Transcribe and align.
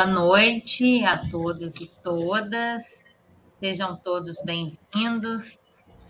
Boa 0.00 0.12
noite 0.12 1.04
a 1.04 1.18
todos 1.30 1.74
e 1.78 1.86
todas. 2.02 3.02
Sejam 3.60 3.94
todos 3.96 4.36
bem-vindos 4.42 5.58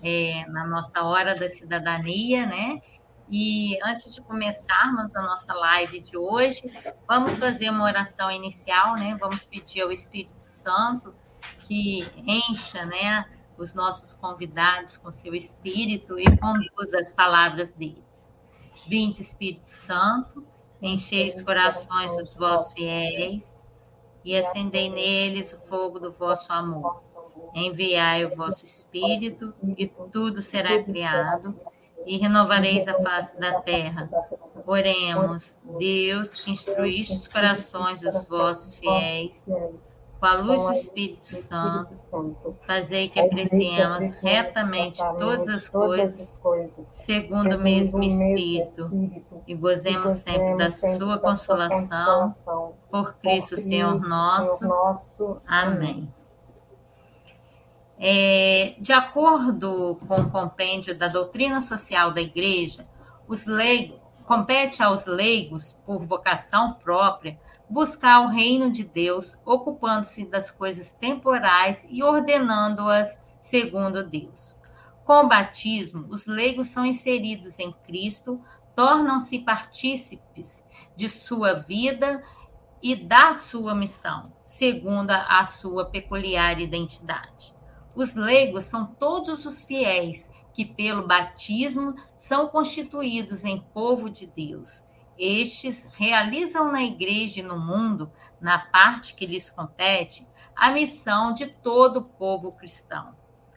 é, 0.01 0.47
na 0.47 0.65
nossa 0.65 1.03
Hora 1.03 1.35
da 1.35 1.49
Cidadania, 1.49 2.47
né? 2.47 2.81
E 3.29 3.77
antes 3.83 4.15
de 4.15 4.21
começarmos 4.21 5.13
a 5.17 5.23
nossa 5.23 5.53
live 5.53 5.99
de 5.99 6.17
hoje, 6.17 6.63
vamos 7.09 7.37
fazer 7.37 7.69
uma 7.69 7.83
oração 7.83 8.31
inicial, 8.31 8.95
né? 8.95 9.17
Vamos 9.19 9.45
pedir 9.45 9.81
ao 9.81 9.91
Espírito 9.91 10.39
Santo 10.39 11.13
que 11.67 11.99
encha, 12.25 12.85
né, 12.85 13.25
os 13.59 13.75
nossos 13.75 14.15
convidados 14.15 14.97
com 14.99 15.11
seu 15.11 15.35
espírito 15.35 16.17
e 16.17 16.27
conduza 16.39 17.01
as 17.01 17.13
palavras 17.13 17.73
deles. 17.73 18.31
Vinde, 18.87 19.21
Espírito 19.21 19.67
Santo, 19.67 20.47
enchei 20.81 21.27
os 21.35 21.43
corações 21.43 22.17
dos 22.17 22.37
vossos 22.37 22.75
fiéis 22.75 23.60
e 24.25 24.37
acendei 24.37 24.91
neles 24.91 25.53
o 25.53 25.61
fogo 25.67 25.99
do 25.99 26.13
vosso 26.13 26.53
amor. 26.53 26.95
Enviai 27.55 28.25
o 28.25 28.35
vosso 28.37 28.65
Espírito 28.65 29.55
e 29.77 29.87
tudo 29.87 30.41
será 30.41 30.83
criado 30.83 31.59
e 32.07 32.17
renovareis 32.17 32.87
a 32.89 32.95
face 32.95 33.39
da 33.39 33.61
terra. 33.61 34.11
Oremos, 34.67 35.59
Deus, 35.79 36.35
que 36.35 36.51
instruíste 36.51 37.15
os 37.15 37.29
corações 37.29 38.01
dos 38.01 38.27
vossos 38.29 38.77
fiéis 38.77 39.47
com 40.21 40.27
a 40.27 40.35
luz 40.35 40.61
do 40.61 40.73
Espírito 40.75 41.95
Santo, 41.95 42.55
fazei 42.61 43.09
que 43.09 43.19
apreciemos 43.19 44.21
retamente 44.21 44.99
todas 45.19 45.49
as 45.49 45.69
coisas, 45.69 46.41
segundo 46.85 47.57
o 47.57 47.59
mesmo 47.59 48.03
Espírito, 48.03 49.43
e 49.47 49.55
gozemos 49.55 50.19
sempre 50.19 50.59
da 50.59 50.69
sua 50.69 51.19
consolação, 51.19 52.75
por 52.91 53.15
Cristo 53.15 53.57
Senhor 53.57 53.99
nosso. 54.07 55.41
Amém. 55.47 56.13
É, 57.99 58.75
de 58.79 58.93
acordo 58.93 59.97
com 60.07 60.15
o 60.15 60.31
compêndio 60.31 60.97
da 60.97 61.09
doutrina 61.09 61.63
social 61.63 62.13
da 62.13 62.21
Igreja, 62.21 62.87
os 63.27 63.47
leigos, 63.47 63.99
compete 64.27 64.83
aos 64.83 65.07
leigos, 65.07 65.79
por 65.85 66.05
vocação 66.05 66.75
própria, 66.75 67.39
buscar 67.71 68.21
o 68.23 68.29
reino 68.29 68.69
de 68.69 68.83
Deus, 68.83 69.39
ocupando-se 69.47 70.27
das 70.27 70.51
coisas 70.51 70.93
temporais 70.93 71.87
e 71.89 72.03
ordenando-as 72.03 73.21
segundo 73.41 74.05
Deus. 74.05 74.59
Com 75.05 75.25
o 75.25 75.29
batismo, 75.29 76.07
os 76.11 76.27
leigos 76.27 76.67
são 76.67 76.85
inseridos 76.85 77.61
em 77.61 77.73
Cristo, 77.73 78.41
tornam-se 78.75 79.39
partícipes 79.39 80.65
de 80.97 81.09
sua 81.09 81.55
vida 81.55 82.23
e 82.83 82.97
da 82.97 83.35
sua 83.35 83.75
missão, 83.75 84.25
segundo 84.45 85.11
a 85.11 85.47
sua 85.47 85.85
peculiar 85.85 86.61
identidade. 86.61 87.55
Os 87.95 88.15
leigos 88.15 88.65
são 88.65 88.87
todos 88.87 89.47
os 89.47 89.65
fiéis 89.65 90.31
que, 90.53 90.65
pelo 90.65 91.07
batismo, 91.07 91.95
são 92.17 92.47
constituídos 92.47 93.45
em 93.45 93.61
povo 93.61 94.09
de 94.11 94.27
Deus 94.27 94.85
estes 95.21 95.89
realizam 95.97 96.73
na 96.73 96.83
igreja 96.83 97.41
e 97.41 97.43
no 97.43 97.59
mundo, 97.59 98.11
na 98.41 98.59
parte 98.59 99.15
que 99.15 99.27
lhes 99.27 99.51
compete, 99.51 100.27
a 100.57 100.73
missão 100.73 101.33
de 101.33 101.47
todo 101.47 101.99
o 101.99 102.09
povo 102.09 102.51
cristão, 102.53 103.15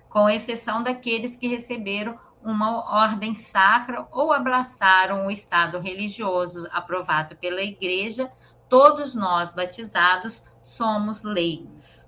com 0.09 0.29
exceção 0.29 0.83
daqueles 0.83 1.35
que 1.35 1.47
receberam 1.47 2.19
uma 2.43 2.83
ordem 2.93 3.33
sacra 3.33 4.05
ou 4.11 4.33
abraçaram 4.33 5.25
o 5.25 5.31
estado 5.31 5.79
religioso 5.79 6.67
aprovado 6.71 7.37
pela 7.37 7.61
igreja, 7.61 8.29
todos 8.67 9.15
nós 9.15 9.53
batizados 9.53 10.43
somos 10.61 11.23
leigos. 11.23 12.07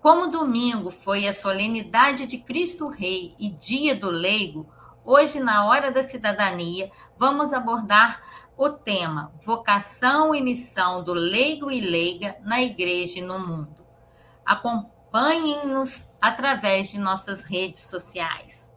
Como 0.00 0.28
domingo 0.28 0.90
foi 0.90 1.26
a 1.26 1.32
solenidade 1.32 2.24
de 2.24 2.38
Cristo 2.38 2.88
Rei 2.88 3.34
e 3.38 3.50
dia 3.50 3.94
do 3.94 4.10
leigo, 4.10 4.66
Hoje, 5.10 5.40
na 5.40 5.64
Hora 5.64 5.90
da 5.90 6.02
Cidadania, 6.02 6.90
vamos 7.16 7.54
abordar 7.54 8.20
o 8.58 8.68
tema 8.68 9.32
Vocação 9.40 10.34
e 10.34 10.42
Missão 10.42 11.02
do 11.02 11.14
Leigo 11.14 11.70
e 11.70 11.80
Leiga 11.80 12.36
na 12.42 12.60
Igreja 12.60 13.20
e 13.20 13.22
no 13.22 13.38
Mundo. 13.38 13.86
Acompanhem-nos 14.44 16.06
através 16.20 16.90
de 16.90 16.98
nossas 16.98 17.42
redes 17.42 17.80
sociais. 17.80 18.70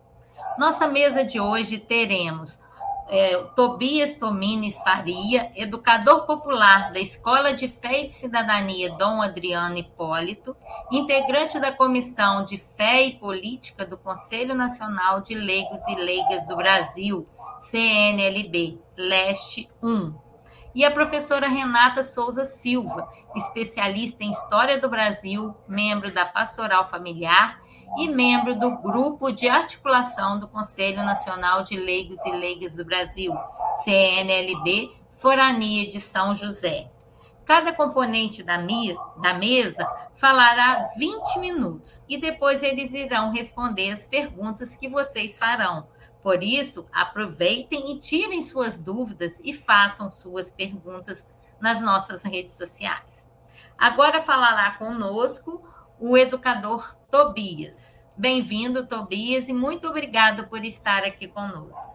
Nossa 0.58 0.88
mesa 0.88 1.22
de 1.26 1.38
hoje 1.38 1.78
teremos 1.78 2.62
é, 3.10 3.38
Tobias 3.56 4.16
Tomines 4.16 4.80
Faria, 4.82 5.52
educador 5.56 6.26
popular 6.26 6.90
da 6.92 7.00
Escola 7.00 7.54
de 7.54 7.68
Fé 7.68 8.02
e 8.02 8.06
de 8.06 8.14
Cidadania 8.14 8.92
Dom 8.94 9.22
Adriano 9.22 9.78
Hipólito, 9.78 10.56
integrante 10.92 11.60
da 11.60 11.72
Comissão 11.72 12.44
de 12.44 12.58
Fé 12.58 13.04
e 13.04 13.16
Política 13.16 13.86
do 13.86 13.98
Conselho 13.98 14.56
Nacional 14.56 15.22
de 15.22 15.36
Leigos 15.36 15.86
e 15.88 15.96
Leigas 15.96 16.48
do 16.48 16.56
Brasil, 16.56 17.26
CNLB, 17.60 18.80
Leste 18.98 19.70
1. 19.84 20.06
E 20.74 20.86
a 20.86 20.92
professora 20.92 21.50
Renata 21.50 22.02
Souza 22.02 22.46
Silva, 22.46 23.10
especialista 23.36 24.24
em 24.24 24.32
História 24.32 24.80
do 24.80 24.88
Brasil, 24.88 25.54
membro 25.68 26.14
da 26.14 26.26
Pastoral 26.26 26.90
Familiar 26.90 27.61
e 27.98 28.08
membro 28.08 28.56
do 28.56 28.78
Grupo 28.78 29.32
de 29.32 29.48
Articulação 29.50 30.40
do 30.40 30.48
Conselho 30.48 31.04
Nacional 31.04 31.64
de 31.64 31.76
Leigos 31.76 32.24
e 32.26 32.32
Leigas 32.32 32.76
do 32.76 32.86
Brasil, 32.86 33.34
CNLB, 33.84 34.92
Forania 35.14 35.90
de 35.90 36.00
São 36.00 36.36
José. 36.36 36.90
Cada 37.46 37.74
componente 37.74 38.44
da, 38.44 38.58
da 39.18 39.34
mesa 39.34 39.86
falará 40.16 40.90
20 40.96 41.40
minutos 41.40 42.02
e 42.08 42.18
depois 42.18 42.64
eles 42.64 42.94
irão 42.94 43.32
responder 43.32 43.92
as 43.92 44.08
perguntas 44.08 44.76
que 44.76 44.88
vocês 44.88 45.38
farão. 45.38 45.88
Por 46.22 46.44
isso, 46.44 46.86
aproveitem 46.94 47.92
e 47.92 48.00
tirem 48.00 48.42
suas 48.42 48.78
dúvidas 48.78 49.42
e 49.44 49.54
façam 49.54 50.12
suas 50.12 50.52
perguntas 50.52 51.28
nas 51.60 51.82
nossas 51.82 52.24
redes 52.24 52.54
sociais. 52.54 53.30
Agora 53.78 54.22
falará 54.22 54.72
conosco 54.78 55.62
o 56.02 56.18
educador 56.18 56.96
Tobias. 57.12 58.10
Bem-vindo, 58.18 58.88
Tobias, 58.88 59.48
e 59.48 59.54
muito 59.54 59.88
obrigado 59.88 60.48
por 60.48 60.66
estar 60.66 61.04
aqui 61.04 61.28
conosco. 61.28 61.94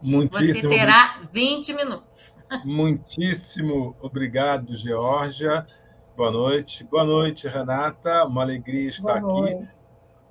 Muitíssimo 0.00 0.54
Você 0.54 0.68
terá 0.68 1.20
20 1.30 1.74
minutos. 1.74 2.34
Muitíssimo 2.64 3.94
obrigado, 4.00 4.74
Georgia. 4.74 5.66
Boa 6.16 6.30
noite. 6.30 6.82
Boa 6.82 7.04
noite, 7.04 7.46
Renata. 7.46 8.24
Uma 8.24 8.40
alegria 8.40 8.88
estar 8.88 9.20
Boa 9.20 9.42
aqui. 9.42 9.54
Noite. 9.54 9.74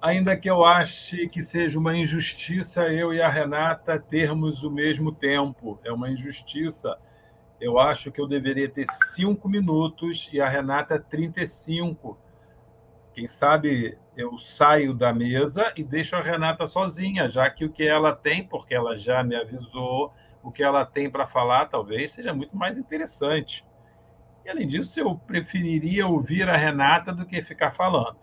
Ainda 0.02 0.36
que 0.36 0.50
eu 0.50 0.66
ache 0.66 1.30
que 1.30 1.44
seja 1.44 1.78
uma 1.78 1.96
injustiça 1.96 2.88
eu 2.88 3.14
e 3.14 3.22
a 3.22 3.30
Renata 3.30 4.00
termos 4.00 4.64
o 4.64 4.72
mesmo 4.72 5.12
tempo. 5.12 5.80
É 5.84 5.92
uma 5.92 6.10
injustiça. 6.10 6.98
Eu 7.62 7.78
acho 7.78 8.12
que 8.12 8.20
eu 8.20 8.28
deveria 8.28 8.68
ter 8.68 8.88
cinco 9.14 9.48
minutos 9.48 10.28
e 10.34 10.42
a 10.42 10.50
Renata 10.50 10.98
35 10.98 12.18
quem 13.14 13.28
sabe 13.28 13.98
eu 14.16 14.38
saio 14.38 14.94
da 14.94 15.14
mesa 15.14 15.72
e 15.76 15.84
deixo 15.84 16.16
a 16.16 16.22
Renata 16.22 16.68
sozinha, 16.68 17.28
já 17.28 17.50
que 17.50 17.66
o 17.66 17.72
que 17.72 17.84
ela 17.84 18.16
tem, 18.16 18.46
porque 18.46 18.74
ela 18.74 18.98
já 18.98 19.24
me 19.24 19.36
avisou, 19.36 20.14
o 20.44 20.52
que 20.52 20.64
ela 20.64 20.86
tem 20.86 21.10
para 21.10 21.28
falar 21.28 21.66
talvez 21.68 22.12
seja 22.12 22.34
muito 22.34 22.56
mais 22.56 22.78
interessante. 22.78 23.66
E 24.46 24.50
além 24.50 24.68
disso, 24.68 25.00
eu 25.00 25.16
preferiria 25.16 26.08
ouvir 26.08 26.48
a 26.50 26.58
Renata 26.58 27.14
do 27.14 27.26
que 27.26 27.42
ficar 27.42 27.72
falando. 27.72 28.18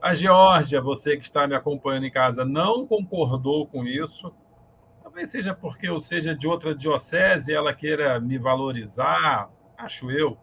A 0.00 0.14
Geórgia, 0.14 0.80
você 0.80 1.16
que 1.16 1.24
está 1.24 1.46
me 1.46 1.54
acompanhando 1.54 2.06
em 2.06 2.10
casa, 2.10 2.44
não 2.44 2.86
concordou 2.86 3.66
com 3.66 3.84
isso. 3.84 4.34
Talvez 5.02 5.30
seja 5.30 5.54
porque 5.54 5.88
eu 5.88 6.00
seja 6.00 6.34
de 6.34 6.46
outra 6.48 6.74
diocese 6.74 7.52
e 7.52 7.54
ela 7.54 7.72
queira 7.72 8.18
me 8.18 8.38
valorizar, 8.38 9.48
acho 9.78 10.10
eu. 10.10 10.36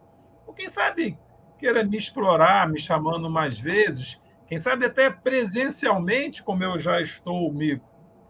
Ou 0.47 0.53
quem 0.53 0.69
sabe 0.69 1.17
queira 1.59 1.83
me 1.83 1.97
explorar, 1.97 2.67
me 2.69 2.79
chamando 2.79 3.29
mais 3.29 3.57
vezes, 3.57 4.19
quem 4.47 4.57
sabe 4.57 4.85
até 4.85 5.09
presencialmente, 5.09 6.41
como 6.41 6.63
eu 6.63 6.79
já 6.79 7.01
estou 7.01 7.53
me, 7.53 7.79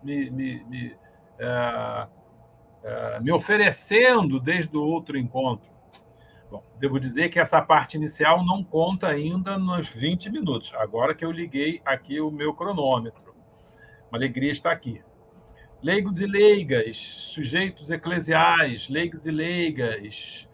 me, 0.04 0.30
me, 0.30 0.64
me, 0.66 0.96
é, 1.38 2.08
é, 2.84 3.20
me 3.22 3.32
oferecendo 3.32 4.40
desde 4.40 4.76
o 4.76 4.82
outro 4.82 5.18
encontro. 5.18 5.70
Bom, 6.52 6.64
devo 6.80 7.00
dizer 7.00 7.30
que 7.30 7.40
essa 7.40 7.62
parte 7.62 7.96
inicial 7.96 8.44
não 8.44 8.64
conta 8.64 9.08
ainda 9.08 9.58
nos 9.58 9.90
20 9.90 10.32
minutos, 10.32 10.74
agora 10.76 11.14
que 11.14 11.24
eu 11.24 11.32
liguei 11.32 11.82
aqui 11.86 12.20
o 12.20 12.32
meu 12.32 12.54
cronômetro. 12.54 13.36
Uma 14.12 14.18
alegria 14.18 14.52
estar 14.52 14.72
aqui. 14.72 15.02
Leigos 15.82 16.20
e 16.20 16.26
leigas, 16.26 16.98
sujeitos 16.98 17.92
eclesiais, 17.92 18.90
leigos 18.90 19.26
e 19.26 19.32
leigas, 19.32 20.49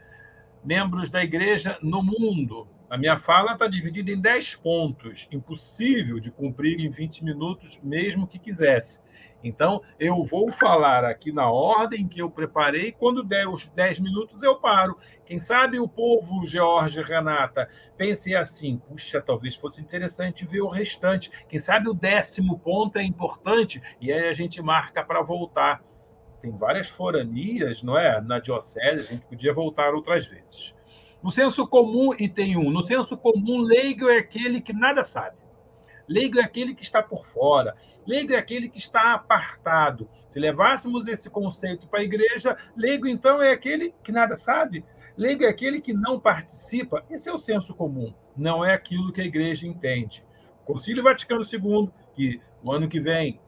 membros 0.66 1.10
da 1.10 1.24
igreja 1.24 1.78
no 1.82 2.02
mundo. 2.02 2.68
A 2.90 2.98
minha 2.98 3.20
fala 3.20 3.54
está 3.54 3.68
dividida 3.68 4.12
em 4.12 4.20
10 4.20 4.56
pontos, 4.56 5.28
impossível 5.32 6.20
de 6.20 6.32
cumprir 6.32 6.80
em 6.80 6.90
20 6.90 7.24
minutos, 7.24 7.80
mesmo 7.84 8.28
que 8.28 8.40
quisesse. 8.40 9.00
Então, 9.44 9.82
eu 10.00 10.24
vou 10.24 10.52
falar 10.52 11.06
aqui 11.06 11.32
na 11.32 11.50
ordem 11.50 12.08
que 12.08 12.20
eu 12.20 12.32
preparei. 12.32 12.92
Quando 12.92 13.24
der 13.24 13.48
os 13.48 13.68
10 13.68 14.00
minutos, 14.00 14.42
eu 14.42 14.56
paro. 14.56 14.98
Quem 15.24 15.40
sabe 15.40 15.80
o 15.80 15.88
povo, 15.88 16.46
George 16.48 17.00
Renata, 17.02 17.70
pense 17.96 18.36
assim: 18.36 18.78
puxa, 18.78 19.22
talvez 19.22 19.56
fosse 19.56 19.82
interessante 19.82 20.48
ver 20.48 20.62
o 20.62 20.68
restante. 20.68 21.30
Quem 21.48 21.60
sabe 21.60 21.90
o 21.90 21.94
décimo 21.94 22.58
ponto 22.58 22.98
é 22.98 23.04
importante 23.04 23.82
e 24.02 24.12
aí 24.12 24.28
a 24.28 24.34
gente 24.34 24.62
marca 24.64 25.04
para 25.04 25.22
voltar. 25.22 25.84
Tem 26.46 26.56
várias 26.56 26.88
foranias, 26.88 27.82
não 27.82 27.98
é? 27.98 28.22
Na 28.22 28.38
diocese, 28.38 29.08
a 29.08 29.12
gente 29.12 29.26
podia 29.26 29.52
voltar 29.52 29.96
outras 29.96 30.28
vezes. 30.28 30.76
No 31.24 31.32
senso 31.32 31.68
comum, 31.68 32.14
item 32.20 32.56
1. 32.56 32.70
No 32.70 32.84
senso 32.84 33.18
comum, 33.18 33.62
leigo 33.62 34.08
é 34.08 34.20
aquele 34.20 34.62
que 34.62 34.72
nada 34.72 35.04
sabe. 35.04 35.38
Leigo 36.08 36.38
é 36.38 36.44
aquele 36.44 36.76
que 36.76 36.84
está 36.84 37.02
por 37.02 37.26
fora. 37.26 37.76
Leigo 38.06 38.32
é 38.32 38.38
aquele 38.38 38.70
que 38.70 38.78
está 38.78 39.16
apartado. 39.16 40.08
Se 40.30 40.40
levássemos 40.40 41.08
esse 41.08 41.32
conceito 41.32 41.88
para 41.88 42.02
a 42.02 42.04
igreja, 42.04 42.56
leigo 42.78 43.08
então 43.08 43.42
é 43.42 43.52
aquele 43.52 43.96
que 44.04 44.12
nada 44.12 44.38
sabe. 44.38 44.86
Leigo 45.18 45.46
é 45.46 45.48
aquele 45.48 45.82
que 45.82 45.94
não 45.94 46.20
participa. 46.20 47.04
Esse 47.10 47.28
é 47.28 47.34
o 47.34 47.40
senso 47.40 47.74
comum, 47.74 48.14
não 48.38 48.64
é 48.64 48.72
aquilo 48.72 49.12
que 49.12 49.22
a 49.22 49.26
igreja 49.26 49.66
entende. 49.66 50.24
O 50.62 50.74
Concílio 50.74 51.02
Vaticano 51.02 51.42
II, 51.42 51.90
que 52.14 52.40
o 52.62 52.72
ano 52.72 52.88
que 52.88 53.00
vem, 53.00 53.40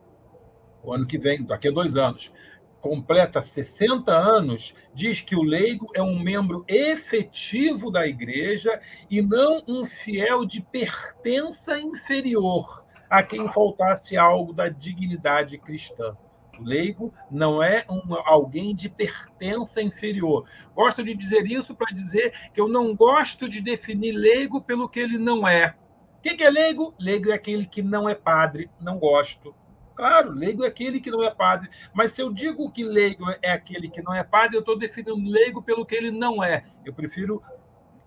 o 0.81 0.93
ano 0.93 1.05
que 1.05 1.17
vem, 1.19 1.43
daqui 1.43 1.67
a 1.67 1.71
dois 1.71 1.95
anos, 1.95 2.31
completa 2.81 3.41
60 3.41 4.11
anos, 4.11 4.73
diz 4.93 5.21
que 5.21 5.35
o 5.35 5.43
leigo 5.43 5.89
é 5.93 6.01
um 6.01 6.19
membro 6.19 6.63
efetivo 6.67 7.91
da 7.91 8.07
igreja 8.07 8.79
e 9.09 9.21
não 9.21 9.63
um 9.67 9.85
fiel 9.85 10.45
de 10.45 10.61
pertença 10.61 11.77
inferior 11.79 12.85
a 13.09 13.23
quem 13.23 13.47
faltasse 13.51 14.17
algo 14.17 14.53
da 14.53 14.69
dignidade 14.69 15.57
cristã. 15.57 16.15
O 16.59 16.63
leigo 16.63 17.13
não 17.29 17.61
é 17.61 17.85
um, 17.89 18.15
alguém 18.25 18.75
de 18.75 18.89
pertença 18.89 19.81
inferior. 19.81 20.45
Gosto 20.73 21.03
de 21.03 21.13
dizer 21.13 21.45
isso 21.45 21.75
para 21.75 21.95
dizer 21.95 22.33
que 22.53 22.59
eu 22.59 22.67
não 22.67 22.95
gosto 22.95 23.47
de 23.47 23.61
definir 23.61 24.11
leigo 24.11 24.59
pelo 24.61 24.89
que 24.89 24.99
ele 24.99 25.17
não 25.17 25.47
é. 25.47 25.75
O 26.17 26.21
que 26.21 26.43
é 26.43 26.49
leigo? 26.49 26.93
Leigo 26.99 27.31
é 27.31 27.35
aquele 27.35 27.65
que 27.65 27.81
não 27.81 28.09
é 28.09 28.15
padre, 28.15 28.69
não 28.81 28.97
gosto. 28.97 29.53
Claro, 29.97 30.31
leigo 30.31 30.63
é 30.63 30.67
aquele 30.67 31.01
que 31.01 31.09
não 31.09 31.23
é 31.23 31.33
padre. 31.33 31.71
Mas 31.91 32.11
se 32.11 32.21
eu 32.21 32.31
digo 32.31 32.71
que 32.71 32.83
leigo 32.83 33.25
é 33.41 33.51
aquele 33.51 33.89
que 33.89 33.99
não 33.99 34.13
é 34.13 34.23
padre, 34.23 34.55
eu 34.55 34.59
estou 34.59 34.77
definindo 34.77 35.15
leigo 35.27 35.59
pelo 35.59 35.83
que 35.83 35.95
ele 35.95 36.11
não 36.11 36.43
é. 36.43 36.65
Eu 36.85 36.93
prefiro 36.93 37.41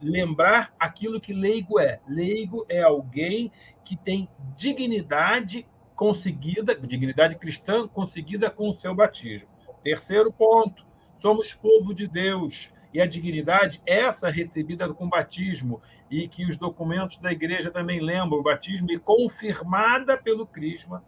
lembrar 0.00 0.72
aquilo 0.78 1.20
que 1.20 1.32
leigo 1.32 1.80
é. 1.80 1.98
Leigo 2.06 2.64
é 2.68 2.80
alguém 2.80 3.50
que 3.84 3.96
tem 3.96 4.28
dignidade 4.56 5.66
conseguida, 5.96 6.76
dignidade 6.76 7.34
cristã 7.34 7.88
conseguida 7.88 8.48
com 8.48 8.70
o 8.70 8.78
seu 8.78 8.94
batismo. 8.94 9.48
Terceiro 9.82 10.32
ponto, 10.32 10.86
somos 11.18 11.54
povo 11.54 11.92
de 11.92 12.06
Deus 12.06 12.70
e 12.94 13.00
a 13.00 13.06
dignidade 13.06 13.82
essa 13.84 14.30
recebida 14.30 14.88
com 14.94 15.08
batismo 15.08 15.82
e 16.08 16.28
que 16.28 16.46
os 16.46 16.56
documentos 16.56 17.16
da 17.16 17.32
igreja 17.32 17.68
também 17.68 17.98
lembram 17.98 18.38
o 18.38 18.44
batismo 18.44 18.92
e 18.92 18.98
confirmada 19.00 20.16
pelo 20.16 20.46
crisma 20.46 21.02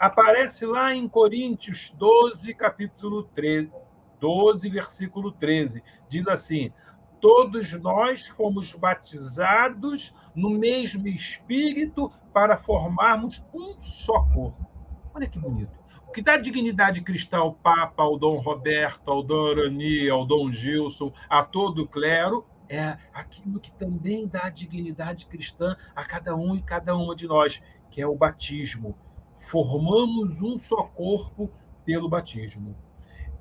aparece 0.00 0.64
lá 0.64 0.94
em 0.94 1.06
Coríntios 1.06 1.90
12, 1.90 2.54
capítulo 2.54 3.24
13, 3.34 3.70
12, 4.18 4.70
versículo 4.70 5.30
13. 5.30 5.82
Diz 6.08 6.26
assim: 6.26 6.72
Todos 7.20 7.70
nós 7.74 8.26
fomos 8.28 8.74
batizados 8.74 10.14
no 10.34 10.48
mesmo 10.48 11.06
espírito 11.06 12.10
para 12.32 12.56
formarmos 12.56 13.44
um 13.52 13.78
só 13.78 14.22
corpo. 14.22 14.66
Olha 15.12 15.28
que 15.28 15.38
bonito. 15.38 15.78
O 16.08 16.12
que 16.12 16.22
dá 16.22 16.38
dignidade 16.38 17.02
cristã 17.02 17.38
ao 17.38 17.52
Papa, 17.52 18.02
ao 18.02 18.18
Dom 18.18 18.38
Roberto, 18.38 19.10
ao 19.10 19.22
Dom 19.22 19.50
Arani, 19.50 20.08
ao 20.08 20.24
Dom 20.24 20.50
Gilson, 20.50 21.12
a 21.28 21.44
todo 21.44 21.82
o 21.82 21.86
clero, 21.86 22.44
é 22.68 22.96
aquilo 23.12 23.60
que 23.60 23.70
também 23.72 24.26
dá 24.26 24.48
dignidade 24.48 25.26
cristã 25.26 25.76
a 25.94 26.04
cada 26.04 26.34
um 26.34 26.56
e 26.56 26.62
cada 26.62 26.96
uma 26.96 27.14
de 27.14 27.28
nós, 27.28 27.62
que 27.90 28.00
é 28.00 28.06
o 28.06 28.16
batismo 28.16 28.96
formamos 29.40 30.40
um 30.40 30.58
só 30.58 30.84
corpo 30.84 31.50
pelo 31.84 32.08
batismo. 32.08 32.76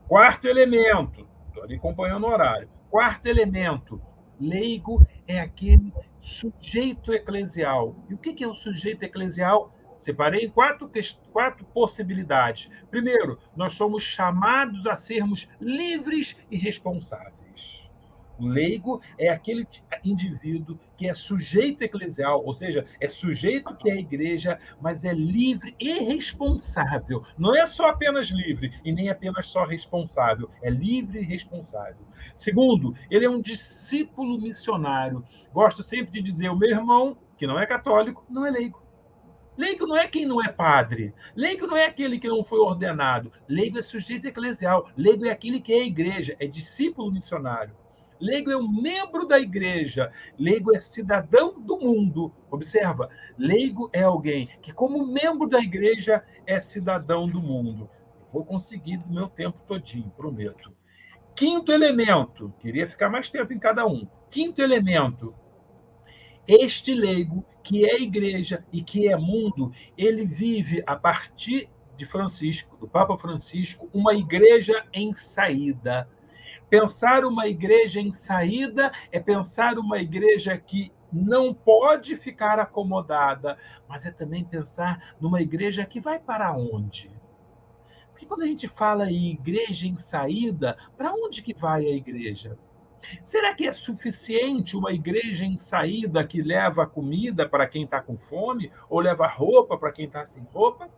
Quarto 0.08 0.48
elemento, 0.48 1.28
estou 1.48 1.64
ali 1.64 1.76
acompanhando 1.76 2.26
o 2.26 2.30
horário. 2.30 2.70
Quarto 2.90 3.28
elemento, 3.28 4.02
leigo 4.40 5.06
é 5.28 5.40
aquele 5.40 5.94
sujeito 6.22 7.14
eclesial. 7.14 7.96
E 8.10 8.14
o 8.14 8.18
que 8.18 8.44
é 8.44 8.48
o 8.48 8.56
sujeito 8.56 9.04
eclesial? 9.04 9.72
Separei 9.98 10.50
quatro, 10.50 10.90
quatro 11.32 11.66
possibilidades. 11.66 12.72
Primeiro, 12.90 13.38
nós 13.56 13.74
somos 13.74 14.02
chamados 14.02 14.88
a 14.88 14.96
sermos 14.96 15.48
livres 15.60 16.38
e 16.50 16.58
responsáveis. 16.58 17.39
O 18.40 18.48
leigo 18.48 19.02
é 19.18 19.30
aquele 19.30 19.68
indivíduo 20.04 20.80
que 20.98 21.08
é 21.08 21.14
sujeito 21.14 21.84
eclesial, 21.84 22.44
ou 22.46 22.54
seja, 22.54 22.86
é 23.00 23.10
sujeito 23.10 23.76
que 23.76 23.90
é 23.90 23.94
a 23.94 24.00
igreja, 24.00 24.60
mas 24.82 25.04
é 25.04 25.14
livre 25.14 25.76
e 25.80 26.00
responsável. 26.00 27.24
Não 27.38 27.56
é 27.56 27.66
só 27.66 27.88
apenas 27.88 28.28
livre 28.28 28.74
e 28.84 28.92
nem 28.92 29.10
apenas 29.10 29.48
só 29.48 29.66
responsável, 29.66 30.50
é 30.62 30.70
livre 30.70 31.20
e 31.20 31.26
responsável. 31.26 32.08
Segundo, 32.36 32.96
ele 33.12 33.26
é 33.26 33.30
um 33.30 33.42
discípulo 33.42 34.40
missionário. 34.40 35.24
Gosto 35.54 35.84
sempre 35.84 36.12
de 36.12 36.22
dizer: 36.22 36.50
o 36.50 36.56
meu 36.56 36.70
irmão, 36.70 37.18
que 37.38 37.46
não 37.46 37.60
é 37.60 37.66
católico, 37.66 38.26
não 38.30 38.46
é 38.46 38.52
leigo. 38.52 38.82
Leigo 39.58 39.86
não 39.86 39.98
é 39.98 40.08
quem 40.08 40.26
não 40.26 40.42
é 40.42 40.50
padre. 40.50 41.14
Leigo 41.36 41.68
não 41.68 41.76
é 41.76 41.86
aquele 41.86 42.18
que 42.18 42.30
não 42.30 42.46
foi 42.46 42.60
ordenado. 42.60 43.30
Leigo 43.46 43.78
é 43.78 43.82
sujeito 43.82 44.26
eclesial. 44.26 44.90
Leigo 44.96 45.26
é 45.26 45.32
aquele 45.32 45.60
que 45.60 45.74
é 45.74 45.82
a 45.82 45.86
igreja, 45.86 46.34
é 46.40 46.48
discípulo 46.48 47.12
missionário. 47.12 47.76
Leigo 48.20 48.52
é 48.52 48.58
um 48.58 48.68
membro 48.68 49.26
da 49.26 49.40
igreja. 49.40 50.12
Leigo 50.38 50.76
é 50.76 50.80
cidadão 50.80 51.60
do 51.60 51.78
mundo. 51.78 52.34
Observa, 52.52 53.10
leigo 53.38 53.90
é 53.94 54.04
alguém 54.04 54.50
que, 54.62 54.74
como 54.74 55.06
membro 55.06 55.48
da 55.48 55.60
igreja, 55.60 56.24
é 56.46 56.60
cidadão 56.60 57.28
do 57.28 57.42
mundo. 57.42 57.90
Vou 58.32 58.44
conseguir 58.44 58.98
do 58.98 59.14
meu 59.14 59.28
tempo 59.28 59.60
todinho, 59.68 60.12
prometo. 60.16 60.74
Quinto 61.36 61.72
elemento, 61.72 62.54
queria 62.60 62.88
ficar 62.88 63.10
mais 63.10 63.30
tempo 63.30 63.54
em 63.54 63.60
cada 63.60 63.88
um. 63.88 64.06
Quinto 64.30 64.62
elemento, 64.62 65.34
este 66.46 66.94
leigo, 66.94 67.46
que 67.64 67.86
é 67.86 68.02
igreja 68.02 68.66
e 68.74 68.84
que 68.84 69.08
é 69.08 69.16
mundo, 69.16 69.72
ele 69.98 70.26
vive 70.26 70.84
a 70.86 70.96
partir 70.96 71.70
de 71.96 72.06
Francisco, 72.06 72.76
do 72.78 72.88
Papa 72.88 73.18
Francisco, 73.18 73.90
uma 73.94 74.14
igreja 74.14 74.86
em 74.94 75.14
saída 75.14 76.10
Pensar 76.70 77.26
uma 77.26 77.48
igreja 77.48 78.00
em 78.00 78.12
saída 78.12 78.92
é 79.12 79.20
pensar 79.20 79.80
uma 79.80 79.98
igreja 79.98 80.56
que 80.58 80.92
não 81.12 81.54
pode 81.54 82.16
ficar 82.16 82.60
acomodada, 82.60 83.58
mas 83.88 84.06
é 84.06 84.12
também 84.12 84.44
pensar 84.44 85.16
numa 85.20 85.42
igreja 85.42 85.86
que 85.86 86.00
vai 86.00 86.20
para 86.20 86.56
onde? 86.56 87.10
Porque 88.12 88.26
quando 88.28 88.44
a 88.44 88.48
gente 88.48 88.68
fala 88.68 89.10
em 89.10 89.32
igreja 89.32 89.88
em 89.88 89.98
saída, 89.98 90.78
para 90.96 91.12
onde 91.14 91.42
que 91.42 91.54
vai 91.54 91.86
a 91.86 91.96
igreja? 91.96 92.58
Será 93.24 93.56
que 93.56 93.66
é 93.66 93.74
suficiente 93.74 94.78
uma 94.78 94.92
igreja 94.92 95.44
em 95.44 95.58
saída 95.58 96.24
que 96.24 96.42
leva 96.42 96.86
comida 96.86 97.48
para 97.48 97.66
quem 97.66 97.86
está 97.86 98.02
com 98.02 98.18
fome 98.18 98.72
ou 98.90 99.00
leva 99.00 99.26
roupa 99.26 99.78
para 99.78 99.92
quem 99.92 100.06
está 100.06 100.24
sem 100.26 100.44
roupa? 100.54 100.90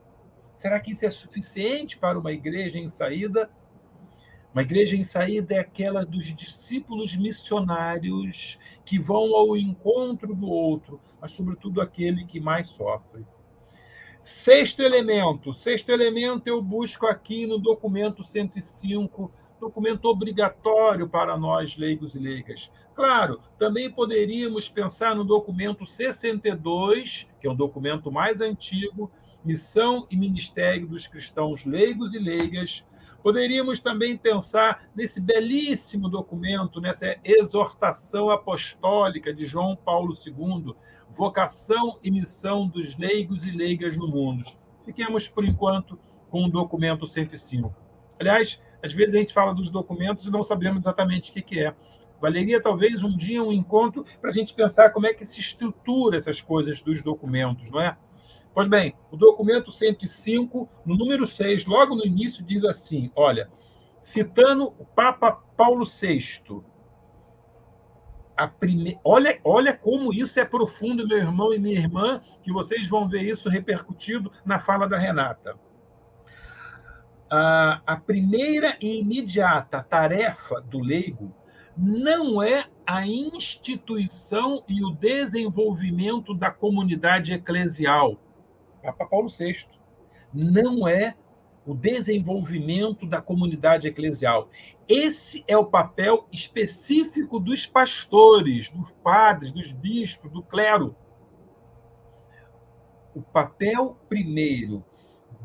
Será 0.58 0.80
que 0.80 0.92
isso 0.92 1.06
é 1.06 1.12
suficiente 1.12 1.98
para 1.98 2.20
uma 2.20 2.32
igreja 2.32 2.78
em 2.78 2.90
saída? 2.90 3.50
Uma 4.54 4.64
igreja 4.64 4.98
em 4.98 5.04
saída 5.04 5.56
é 5.56 5.60
aquela 5.60 6.06
dos 6.06 6.26
discípulos 6.36 7.16
missionários 7.16 8.60
que 8.84 9.00
vão 9.00 9.34
ao 9.34 9.56
encontro 9.56 10.36
do 10.36 10.48
outro, 10.48 11.00
mas, 11.22 11.32
sobretudo, 11.32 11.80
aquele 11.80 12.26
que 12.26 12.40
mais 12.40 12.70
sofre. 12.70 13.26
Sexto 14.22 14.82
elemento. 14.82 15.54
Sexto 15.54 15.90
elemento 15.90 16.48
eu 16.48 16.62
busco 16.62 17.08
aqui 17.08 17.48
no 17.48 17.58
documento 17.58 18.26
105, 18.26 19.32
documento 19.60 20.06
obrigatório 20.06 21.08
para 21.08 21.38
nós, 21.38 21.78
leigos 21.78 22.14
e 22.14 22.20
leigas. 22.20 22.70
Claro, 22.94 23.40
também 23.58 23.90
poderíamos 23.90 24.68
pensar 24.68 25.16
no 25.16 25.24
documento 25.24 25.88
62, 25.88 27.26
que 27.40 27.48
é 27.48 27.52
um 27.52 27.56
documento 27.56 28.12
mais 28.12 28.42
antigo, 28.42 29.10
Missão 29.44 30.06
e 30.12 30.18
Ministério 30.18 30.88
dos 30.88 31.08
Cristãos 31.08 31.66
Leigos 31.66 32.14
e 32.14 32.20
Leigas, 32.20 32.84
Poderíamos 33.24 33.80
também 33.80 34.18
pensar 34.18 34.90
nesse 34.96 35.20
belíssimo 35.22 36.10
documento, 36.10 36.82
nessa 36.82 37.16
exortação 37.24 38.30
apostólica 38.30 39.34
de 39.34 39.46
João 39.46 39.76
Paulo 39.76 40.16
II, 40.16 40.74
vocação 41.10 42.00
e 42.04 42.10
missão 42.10 42.68
dos 42.68 42.98
leigos 42.98 43.46
e 43.46 43.52
leigas 43.52 43.96
no 43.96 44.08
mundo. 44.08 44.44
Fiquemos, 44.84 45.28
por 45.28 45.46
enquanto, 45.46 46.00
com 46.30 46.46
o 46.46 46.50
documento 46.50 47.08
105. 47.08 47.74
Aliás, 48.20 48.60
às 48.84 48.94
vezes 48.94 49.14
a 49.14 49.18
gente 49.20 49.34
fala 49.34 49.54
dos 49.54 49.70
documentos 49.70 50.26
e 50.26 50.32
não 50.32 50.44
sabemos 50.44 50.84
exatamente 50.84 51.32
o 51.32 51.34
que 51.34 51.60
é. 51.60 51.76
Valeria 52.20 52.62
talvez 52.62 53.04
um 53.04 53.16
dia 53.16 53.44
um 53.44 53.52
encontro 53.52 54.06
para 54.20 54.30
a 54.30 54.34
gente 54.34 54.54
pensar 54.54 54.92
como 54.92 55.08
é 55.08 55.14
que 55.14 55.26
se 55.26 55.40
estrutura 55.40 56.18
essas 56.18 56.40
coisas 56.40 56.80
dos 56.82 57.02
documentos, 57.02 57.70
não 57.70 57.82
é? 57.82 57.98
Pois 58.54 58.68
bem, 58.68 58.94
o 59.10 59.16
documento 59.16 59.72
105, 59.72 60.70
no 60.86 60.98
número 60.98 61.26
6, 61.26 61.66
logo 61.66 61.96
no 61.96 62.06
início, 62.06 62.44
diz 62.44 62.64
assim: 62.66 63.10
olha, 63.16 63.50
citando 64.00 64.74
o 64.78 64.86
Papa 64.86 65.32
Paulo 65.56 65.86
VI. 65.86 66.62
Prime... 68.60 69.00
olha, 69.04 69.40
olha 69.44 69.78
como 69.78 70.12
isso 70.12 70.40
é 70.40 70.46
profundo, 70.46 71.08
meu 71.08 71.20
irmão 71.20 71.54
e 71.54 71.60
minha 71.60 71.78
irmã, 71.78 72.22
que 72.42 72.52
vocês 72.52 72.88
vão 72.90 73.08
ver 73.08 73.22
isso 73.22 73.48
repercutido 73.48 74.32
na 74.44 74.60
fala 74.60 74.90
da 74.90 74.98
Renata. 74.98 75.56
A 77.30 78.02
primeira 78.06 78.76
e 78.82 79.00
imediata 79.00 79.82
tarefa 79.82 80.60
do 80.60 80.80
leigo 80.80 81.34
não 81.78 82.44
é 82.44 82.66
a 82.86 83.08
instituição 83.08 84.64
e 84.68 84.84
o 84.84 84.92
desenvolvimento 84.92 86.34
da 86.34 86.52
comunidade 86.52 87.32
eclesial. 87.32 88.20
Papa 88.82 89.06
Paulo 89.06 89.30
VI. 89.30 89.66
Não 90.34 90.88
é 90.88 91.16
o 91.66 91.74
desenvolvimento 91.76 93.06
da 93.06 93.22
comunidade 93.22 93.88
eclesial. 93.88 94.50
Esse 94.88 95.44
é 95.48 95.56
o 95.56 95.66
papel 95.66 96.28
específico 96.32 97.40
dos 97.40 97.66
pastores, 97.66 98.70
dos 98.70 98.92
padres, 99.04 99.52
dos 99.52 99.72
bispos, 99.72 100.32
do 100.32 100.42
clero. 100.42 100.96
O 103.14 103.22
papel 103.22 103.98
primeiro 104.10 104.84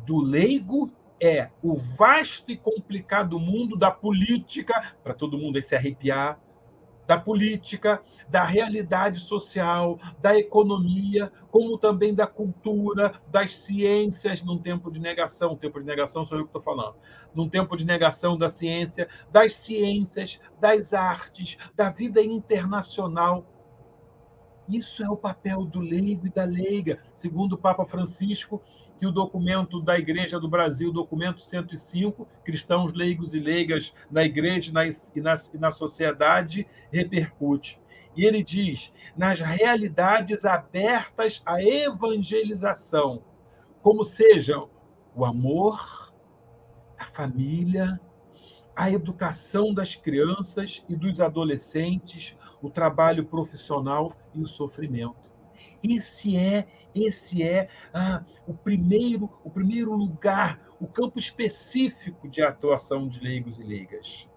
do 0.07 0.19
leigo 0.21 0.91
é 1.21 1.51
o 1.63 1.75
vasto 1.75 2.51
e 2.51 2.57
complicado 2.57 3.39
mundo 3.39 3.77
da 3.77 3.91
política, 3.91 4.95
para 5.03 5.15
todo 5.15 5.39
mundo 5.39 5.63
se 5.63 5.75
arrepiar, 5.75 6.41
da 7.07 7.19
política, 7.19 8.03
da 8.29 8.45
realidade 8.45 9.21
social, 9.21 9.99
da 10.21 10.37
economia, 10.37 11.33
como 11.51 11.79
também 11.79 12.15
da 12.15 12.27
cultura, 12.27 13.15
das 13.29 13.55
ciências, 13.55 14.43
num 14.43 14.59
tempo 14.59 14.91
de 14.91 14.99
negação. 14.99 15.57
Tempo 15.57 15.81
de 15.81 15.87
negação 15.87 16.25
sou 16.25 16.39
eu 16.39 16.45
que 16.45 16.49
estou 16.49 16.63
falando. 16.63 16.97
Num 17.35 17.49
tempo 17.49 17.77
de 17.77 17.87
negação 17.87 18.37
da 18.37 18.49
ciência, 18.49 19.09
das 19.31 19.53
ciências, 19.55 20.41
das 20.61 20.93
artes, 20.93 21.57
da 21.75 21.91
vida 21.91 22.21
internacional. 22.21 23.47
Isso 24.69 25.05
é 25.05 25.09
o 25.09 25.17
papel 25.17 25.65
do 25.65 25.81
leigo 25.81 26.27
e 26.27 26.31
da 26.31 26.45
leiga, 26.45 26.99
segundo 27.15 27.53
o 27.53 27.59
Papa 27.59 27.85
Francisco, 27.85 28.61
que 28.99 29.07
o 29.07 29.13
documento 29.13 29.81
da 29.81 29.99
Igreja 29.99 30.41
do 30.41 30.49
Brasil, 30.49 30.93
documento 30.93 31.41
105, 31.43 32.27
cristãos 32.45 32.93
leigos 32.93 33.35
e 33.35 33.39
leigas 33.39 33.93
na 34.11 34.25
igreja 34.25 34.71
e 34.71 35.21
na, 35.21 35.35
e 35.55 35.59
na 35.59 35.71
sociedade, 35.71 36.67
repercute. 36.91 37.81
E 38.17 38.25
ele 38.25 38.43
diz: 38.43 38.93
nas 39.17 39.41
realidades 39.41 40.45
abertas 40.45 41.43
à 41.45 41.63
evangelização, 41.63 43.23
como 43.83 44.03
sejam 44.03 44.71
o 45.15 45.25
amor, 45.25 46.13
a 46.99 47.05
família, 47.07 48.01
a 48.75 48.91
educação 48.91 49.73
das 49.73 49.95
crianças 49.95 50.85
e 50.89 50.97
dos 50.97 51.21
adolescentes, 51.21 52.37
o 52.63 52.71
trabalho 52.71 53.25
profissional 53.25 54.17
e 54.35 54.41
o 54.41 54.47
sofrimento. 54.47 55.27
Esse 55.83 56.37
é 56.37 56.67
esse 57.05 57.43
é 57.43 57.69
ah, 57.93 58.25
o 58.47 58.55
primeiro 58.55 59.31
o 59.45 59.51
primeiro 59.51 59.95
lugar, 59.95 60.61
o 60.81 60.87
campo 60.87 61.19
específico 61.19 62.29
de 62.29 62.43
atuação 62.43 63.09
de 63.09 63.21
leigos 63.21 63.59
e 63.59 63.63
leigas. 63.63 64.29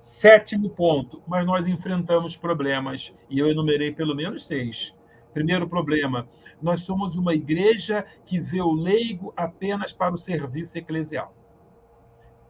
Sétimo 0.00 0.70
ponto, 0.70 1.22
mas 1.26 1.44
nós 1.44 1.66
enfrentamos 1.66 2.34
problemas, 2.34 3.14
e 3.28 3.38
eu 3.38 3.48
enumerei 3.48 3.92
pelo 3.92 4.14
menos 4.14 4.46
seis. 4.46 4.94
Primeiro 5.32 5.68
problema, 5.68 6.26
nós 6.60 6.80
somos 6.82 7.16
uma 7.16 7.34
igreja 7.34 8.04
que 8.24 8.40
vê 8.40 8.60
o 8.60 8.72
leigo 8.72 9.32
apenas 9.36 9.92
para 9.92 10.14
o 10.14 10.18
serviço 10.18 10.78
eclesial. 10.78 11.34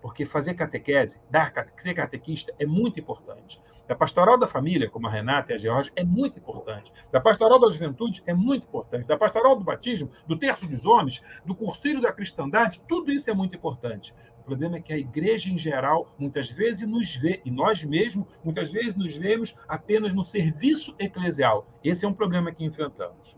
Porque 0.01 0.25
fazer 0.25 0.55
catequese, 0.55 1.21
dar, 1.29 1.53
ser 1.79 1.95
catequista 1.95 2.55
é 2.59 2.65
muito 2.65 2.99
importante. 3.01 3.61
Da 3.91 3.97
pastoral 3.97 4.39
da 4.39 4.47
família, 4.47 4.89
como 4.89 5.09
a 5.09 5.11
Renata 5.11 5.51
e 5.51 5.57
a 5.57 5.59
Georgia, 5.59 5.93
é 5.97 6.05
muito 6.05 6.39
importante. 6.39 6.93
Da 7.11 7.21
pastoral 7.21 7.59
da 7.59 7.69
juventude 7.69 8.23
é 8.25 8.33
muito 8.33 8.69
importante. 8.69 9.05
Da 9.05 9.19
pastoral 9.19 9.57
do 9.57 9.65
batismo, 9.65 10.13
do 10.29 10.39
terço 10.39 10.65
dos 10.65 10.87
homens, 10.87 11.21
do 11.45 11.57
cursilho 11.57 12.01
da 12.01 12.13
cristandade, 12.13 12.81
tudo 12.87 13.11
isso 13.11 13.29
é 13.29 13.35
muito 13.35 13.57
importante. 13.57 14.15
O 14.39 14.45
problema 14.45 14.77
é 14.77 14.81
que 14.81 14.93
a 14.93 14.97
igreja 14.97 15.51
em 15.51 15.59
geral 15.59 16.15
muitas 16.17 16.49
vezes 16.49 16.89
nos 16.89 17.17
vê, 17.17 17.43
e 17.45 17.51
nós 17.51 17.83
mesmos 17.83 18.29
muitas 18.45 18.71
vezes 18.71 18.95
nos 18.95 19.17
vemos 19.17 19.57
apenas 19.67 20.15
no 20.15 20.25
serviço 20.25 20.95
eclesial. 20.97 21.67
Esse 21.83 22.05
é 22.05 22.09
um 22.09 22.15
problema 22.15 22.53
que 22.53 22.65
enfrentamos. 22.65 23.37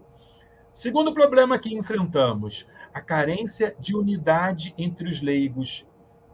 Segundo 0.70 1.14
problema 1.14 1.58
que 1.58 1.74
enfrentamos, 1.74 2.68
a 2.92 3.00
carência 3.00 3.74
de 3.80 3.96
unidade 3.96 4.74
entre 4.76 5.08
os 5.08 5.22
leigos. 5.22 5.86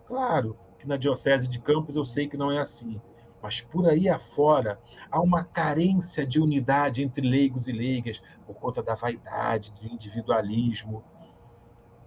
Claro 0.08 0.58
que 0.76 0.88
na 0.88 0.96
Diocese 0.96 1.46
de 1.46 1.60
Campos 1.60 1.94
eu 1.94 2.04
sei 2.04 2.26
que 2.26 2.37
não 2.37 2.50
é 2.50 2.58
assim. 2.58 3.00
Mas 3.42 3.61
por 3.61 3.88
aí 3.88 4.09
afora 4.09 4.80
há 5.11 5.21
uma 5.21 5.45
carência 5.45 6.26
de 6.26 6.40
unidade 6.40 7.02
entre 7.02 7.26
leigos 7.26 7.68
e 7.68 7.73
leigas 7.73 8.23
por 8.47 8.57
conta 8.57 8.83
da 8.83 8.95
vaidade, 8.95 9.73
do 9.73 9.87
individualismo. 9.87 11.04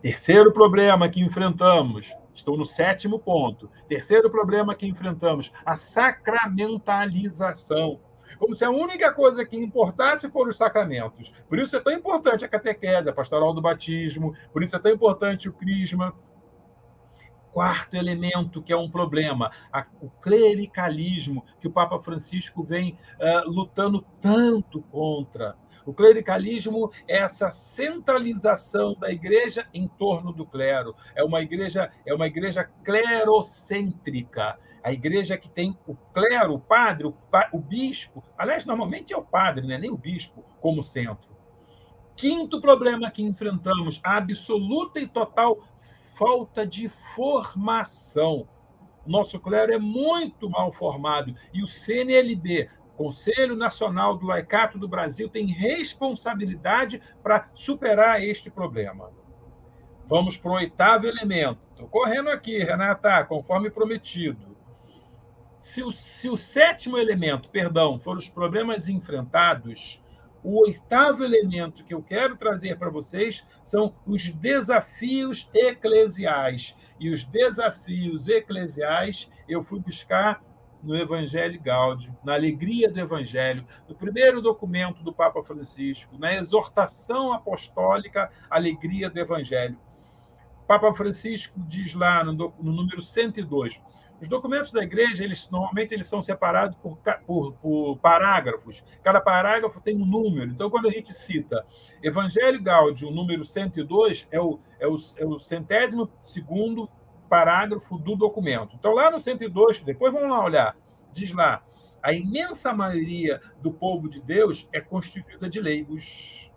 Terceiro 0.01 0.51
problema 0.51 1.07
que 1.07 1.21
enfrentamos, 1.21 2.11
estou 2.33 2.57
no 2.57 2.65
sétimo 2.65 3.19
ponto. 3.19 3.69
Terceiro 3.87 4.27
problema 4.29 4.73
que 4.73 4.87
enfrentamos, 4.87 5.51
a 5.65 5.75
sacramentalização. 5.75 7.99
Como 8.39 8.55
se 8.55 8.65
a 8.65 8.71
única 8.71 9.13
coisa 9.13 9.45
que 9.45 9.55
importasse 9.55 10.27
foram 10.27 10.49
os 10.49 10.57
sacramentos. 10.57 11.31
Por 11.47 11.59
isso 11.59 11.77
é 11.77 11.79
tão 11.79 11.93
importante 11.93 12.43
a 12.43 12.47
catequese, 12.47 13.07
a 13.07 13.13
pastoral 13.13 13.53
do 13.53 13.61
batismo, 13.61 14.33
por 14.51 14.63
isso 14.63 14.75
é 14.75 14.79
tão 14.79 14.91
importante 14.91 15.47
o 15.47 15.53
crisma, 15.53 16.15
quarto 17.53 17.95
elemento 17.95 18.61
que 18.61 18.73
é 18.73 18.77
um 18.77 18.89
problema, 18.89 19.51
a, 19.71 19.85
o 20.01 20.09
clericalismo, 20.09 21.45
que 21.59 21.67
o 21.67 21.71
Papa 21.71 21.99
Francisco 21.99 22.63
vem 22.63 22.97
uh, 23.19 23.49
lutando 23.49 24.05
tanto 24.21 24.81
contra. 24.83 25.55
O 25.85 25.93
clericalismo 25.93 26.91
é 27.07 27.17
essa 27.17 27.49
centralização 27.49 28.93
da 28.95 29.11
igreja 29.11 29.67
em 29.73 29.87
torno 29.87 30.31
do 30.31 30.45
clero. 30.45 30.95
É 31.15 31.23
uma 31.23 31.41
igreja, 31.41 31.91
é 32.05 32.13
uma 32.13 32.27
igreja 32.27 32.63
clerocêntrica. 32.83 34.59
A 34.83 34.91
igreja 34.91 35.37
que 35.37 35.49
tem 35.49 35.77
o 35.87 35.95
clero, 36.13 36.53
o 36.53 36.59
padre, 36.59 37.07
o, 37.07 37.13
o 37.51 37.59
bispo, 37.59 38.23
aliás, 38.37 38.65
normalmente 38.65 39.13
é 39.13 39.17
o 39.17 39.23
padre, 39.23 39.65
né? 39.65 39.77
nem 39.77 39.91
o 39.91 39.97
bispo, 39.97 40.43
como 40.59 40.83
centro. 40.83 41.29
Quinto 42.15 42.61
problema 42.61 43.09
que 43.09 43.23
enfrentamos, 43.23 43.99
a 44.03 44.17
absoluta 44.17 44.99
e 44.99 45.07
total 45.07 45.63
falta 46.21 46.67
de 46.67 46.87
formação. 47.15 48.47
Nosso 49.07 49.39
clero 49.39 49.73
é 49.73 49.79
muito 49.79 50.47
mal 50.47 50.71
formado 50.71 51.35
e 51.51 51.63
o 51.63 51.67
CNLB, 51.67 52.69
Conselho 52.95 53.55
Nacional 53.55 54.15
do 54.15 54.27
Laicato 54.27 54.77
do 54.77 54.87
Brasil, 54.87 55.27
tem 55.27 55.47
responsabilidade 55.47 57.01
para 57.23 57.49
superar 57.55 58.21
este 58.21 58.51
problema. 58.51 59.09
Vamos 60.07 60.37
para 60.37 60.51
o 60.51 60.55
oitavo 60.55 61.07
elemento. 61.07 61.59
Estou 61.71 61.87
correndo 61.87 62.29
aqui, 62.29 62.59
Renata, 62.59 63.23
conforme 63.23 63.71
prometido. 63.71 64.55
Se 65.57 65.81
o, 65.81 65.91
se 65.91 66.29
o 66.29 66.37
sétimo 66.37 66.99
elemento, 66.99 67.49
perdão, 67.49 67.97
for 67.97 68.15
os 68.15 68.29
problemas 68.29 68.87
enfrentados, 68.87 69.99
o 70.43 70.59
oitavo 70.61 71.23
elemento 71.23 71.83
que 71.83 71.93
eu 71.93 72.01
quero 72.01 72.35
trazer 72.35 72.77
para 72.77 72.89
vocês 72.89 73.45
são 73.63 73.93
os 74.05 74.29
desafios 74.29 75.49
eclesiais. 75.53 76.75
E 76.99 77.09
os 77.09 77.23
desafios 77.23 78.27
eclesiais 78.27 79.29
eu 79.47 79.63
fui 79.63 79.79
buscar 79.79 80.43
no 80.83 80.97
Evangelho 80.97 81.61
Gáudio, 81.61 82.15
na 82.23 82.33
alegria 82.33 82.89
do 82.89 82.99
Evangelho, 82.99 83.65
no 83.87 83.95
primeiro 83.95 84.41
documento 84.41 85.03
do 85.03 85.13
Papa 85.13 85.43
Francisco, 85.43 86.17
na 86.17 86.33
exortação 86.33 87.33
apostólica 87.33 88.31
Alegria 88.49 89.09
do 89.09 89.19
Evangelho. 89.19 89.77
Papa 90.67 90.93
Francisco 90.93 91.59
diz 91.67 91.93
lá 91.93 92.23
no, 92.23 92.33
no 92.33 92.71
número 92.71 93.01
102: 93.01 93.79
os 94.21 94.27
documentos 94.27 94.71
da 94.71 94.83
igreja, 94.83 95.23
eles 95.23 95.49
normalmente 95.49 95.95
eles 95.95 96.05
são 96.05 96.21
separados 96.21 96.77
por, 96.77 96.97
por, 97.25 97.53
por, 97.53 97.97
parágrafos. 97.97 98.83
Cada 99.03 99.19
parágrafo 99.19 99.81
tem 99.81 99.95
um 99.95 100.05
número. 100.05 100.51
Então, 100.51 100.69
quando 100.69 100.87
a 100.87 100.91
gente 100.91 101.11
cita 101.15 101.65
Evangelho 102.03 102.61
Gáudio, 102.61 103.09
número 103.09 103.43
102, 103.43 104.27
é 104.29 104.39
o, 104.39 104.59
é 104.79 104.87
o, 104.87 104.97
é 105.17 105.25
o 105.25 105.39
centésimo 105.39 106.07
segundo 106.23 106.87
parágrafo 107.27 107.97
do 107.97 108.15
documento. 108.15 108.75
Então, 108.75 108.93
lá 108.93 109.09
no 109.09 109.19
102, 109.19 109.81
depois 109.81 110.13
vamos 110.13 110.29
lá 110.29 110.43
olhar, 110.43 110.77
diz 111.11 111.31
lá, 111.31 111.63
a 112.03 112.13
imensa 112.13 112.71
maioria 112.73 113.41
do 113.59 113.71
povo 113.71 114.07
de 114.07 114.21
Deus 114.21 114.67
é 114.71 114.79
constituída 114.79 115.49
de 115.49 115.59
leigos. 115.59 116.51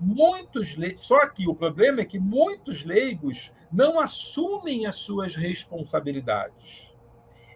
Muitos 0.00 0.74
leigos, 0.76 1.02
só 1.02 1.24
que 1.28 1.46
o 1.46 1.54
problema 1.54 2.00
é 2.00 2.04
que 2.04 2.18
muitos 2.18 2.84
leigos 2.84 3.52
não 3.72 4.00
assumem 4.00 4.86
as 4.86 4.96
suas 4.96 5.34
responsabilidades. 5.34 6.92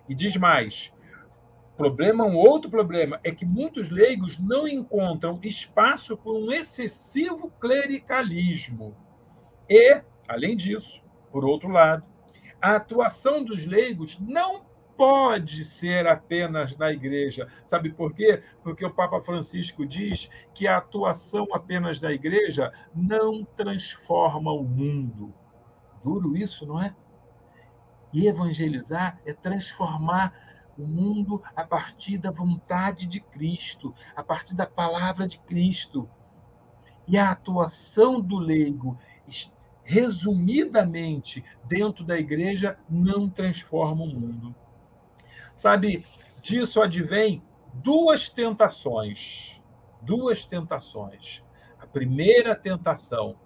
E 0.09 0.15
diz 0.15 0.37
mais: 0.37 0.93
problema, 1.77 2.25
um 2.25 2.37
outro 2.37 2.71
problema, 2.71 3.21
é 3.25 3.31
que 3.31 3.45
muitos 3.45 3.91
leigos 3.91 4.39
não 4.39 4.67
encontram 4.67 5.41
espaço 5.43 6.17
por 6.17 6.37
um 6.37 6.53
excessivo 6.53 7.51
clericalismo. 7.59 8.97
E, 9.69 10.01
além 10.29 10.57
disso, 10.57 11.03
por 11.33 11.45
outro 11.45 11.69
lado, 11.69 12.05
a 12.61 12.77
atuação 12.77 13.43
dos 13.43 13.67
leigos 13.67 14.19
não 14.21 14.65
pode 14.97 15.65
ser 15.65 16.07
apenas 16.07 16.77
na 16.77 16.93
igreja. 16.93 17.49
Sabe 17.67 17.91
por 17.91 18.15
quê? 18.15 18.43
Porque 18.63 18.85
o 18.85 18.95
Papa 18.95 19.21
Francisco 19.21 19.85
diz 19.85 20.31
que 20.55 20.69
a 20.69 20.79
atuação 20.79 21.49
apenas 21.53 21.99
da 21.99 22.13
igreja 22.13 22.73
não 22.95 23.45
transforma 23.45 24.53
o 24.53 24.63
mundo. 24.63 25.35
Duro 26.05 26.37
isso, 26.37 26.67
não 26.67 26.81
é? 26.81 26.95
E 28.13 28.27
evangelizar 28.27 29.19
é 29.25 29.33
transformar 29.33 30.35
o 30.77 30.87
mundo 30.87 31.43
a 31.57 31.65
partir 31.65 32.19
da 32.19 32.31
vontade 32.31 33.07
de 33.07 33.21
Cristo, 33.21 33.95
a 34.15 34.23
partir 34.23 34.55
da 34.55 34.67
palavra 34.67 35.27
de 35.27 35.39
Cristo. 35.39 36.09
E 37.09 37.17
a 37.17 37.31
atuação 37.31 38.21
do 38.21 38.37
leigo, 38.37 38.99
resumidamente, 39.83 41.45
dentro 41.65 42.05
da 42.05 42.19
igreja, 42.19 42.79
não 42.89 43.29
transforma 43.29 44.05
o 44.05 44.09
mundo. 44.09 44.55
Sabe, 45.57 46.05
disso 46.43 46.83
advém 46.83 47.43
duas 47.73 48.29
tentações. 48.29 49.61
Duas 50.03 50.45
tentações. 50.45 51.43
A 51.79 51.87
primeira 51.87 52.55
tentação, 52.55 53.37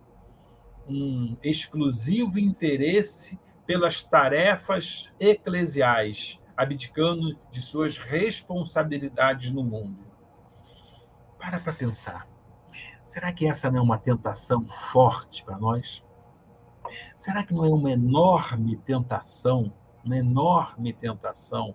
um 0.88 1.37
exclusivo 1.42 2.38
interesse 2.38 3.38
pelas 3.66 4.02
tarefas 4.02 5.11
eclesiais, 5.21 6.38
abdicando 6.57 7.38
de 7.50 7.61
suas 7.61 7.99
responsabilidades 7.99 9.50
no 9.50 9.62
mundo. 9.62 10.07
Para 11.38 11.61
para 11.61 11.73
pensar. 11.73 12.26
Será 13.04 13.33
que 13.33 13.47
essa 13.47 13.71
não 13.71 13.78
é 13.78 13.83
uma 13.83 13.99
tentação 13.99 14.66
forte 14.66 15.45
para 15.45 15.59
nós? 15.59 16.02
Será 17.16 17.42
que 17.42 17.54
não 17.54 17.64
é 17.64 17.68
uma 17.68 17.90
enorme 17.90 18.76
tentação, 18.78 19.73
uma 20.04 20.16
enorme 20.16 20.92
tentação 20.92 21.75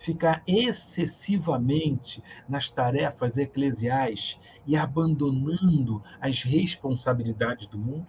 ficar 0.00 0.42
excessivamente 0.46 2.24
nas 2.48 2.70
tarefas 2.70 3.36
eclesiais 3.36 4.40
e 4.66 4.74
abandonando 4.74 6.02
as 6.20 6.42
responsabilidades 6.42 7.66
do 7.66 7.78
mundo? 7.78 8.06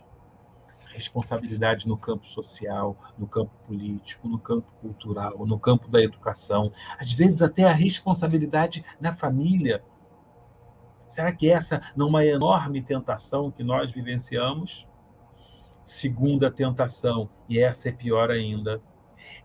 Responsabilidade 0.94 1.88
no 1.88 1.98
campo 1.98 2.26
social, 2.28 2.98
no 3.18 3.28
campo 3.28 3.52
político, 3.68 4.28
no 4.28 4.40
campo 4.40 4.72
cultural, 4.82 5.46
no 5.46 5.60
campo 5.60 5.90
da 5.90 6.02
educação, 6.02 6.72
às 6.98 7.12
vezes 7.12 7.42
até 7.42 7.66
a 7.66 7.74
responsabilidade 7.74 8.84
na 9.00 9.14
família. 9.14 9.84
Será 11.08 11.32
que 11.34 11.50
essa 11.50 11.82
não 11.96 12.08
é 12.08 12.10
uma 12.10 12.26
enorme 12.26 12.82
tentação 12.82 13.52
que 13.52 13.64
nós 13.64 13.92
vivenciamos? 13.92 14.88
Segunda 15.84 16.50
tentação, 16.50 17.30
e 17.50 17.60
essa 17.60 17.90
é 17.90 17.92
pior 17.92 18.30
ainda, 18.32 18.82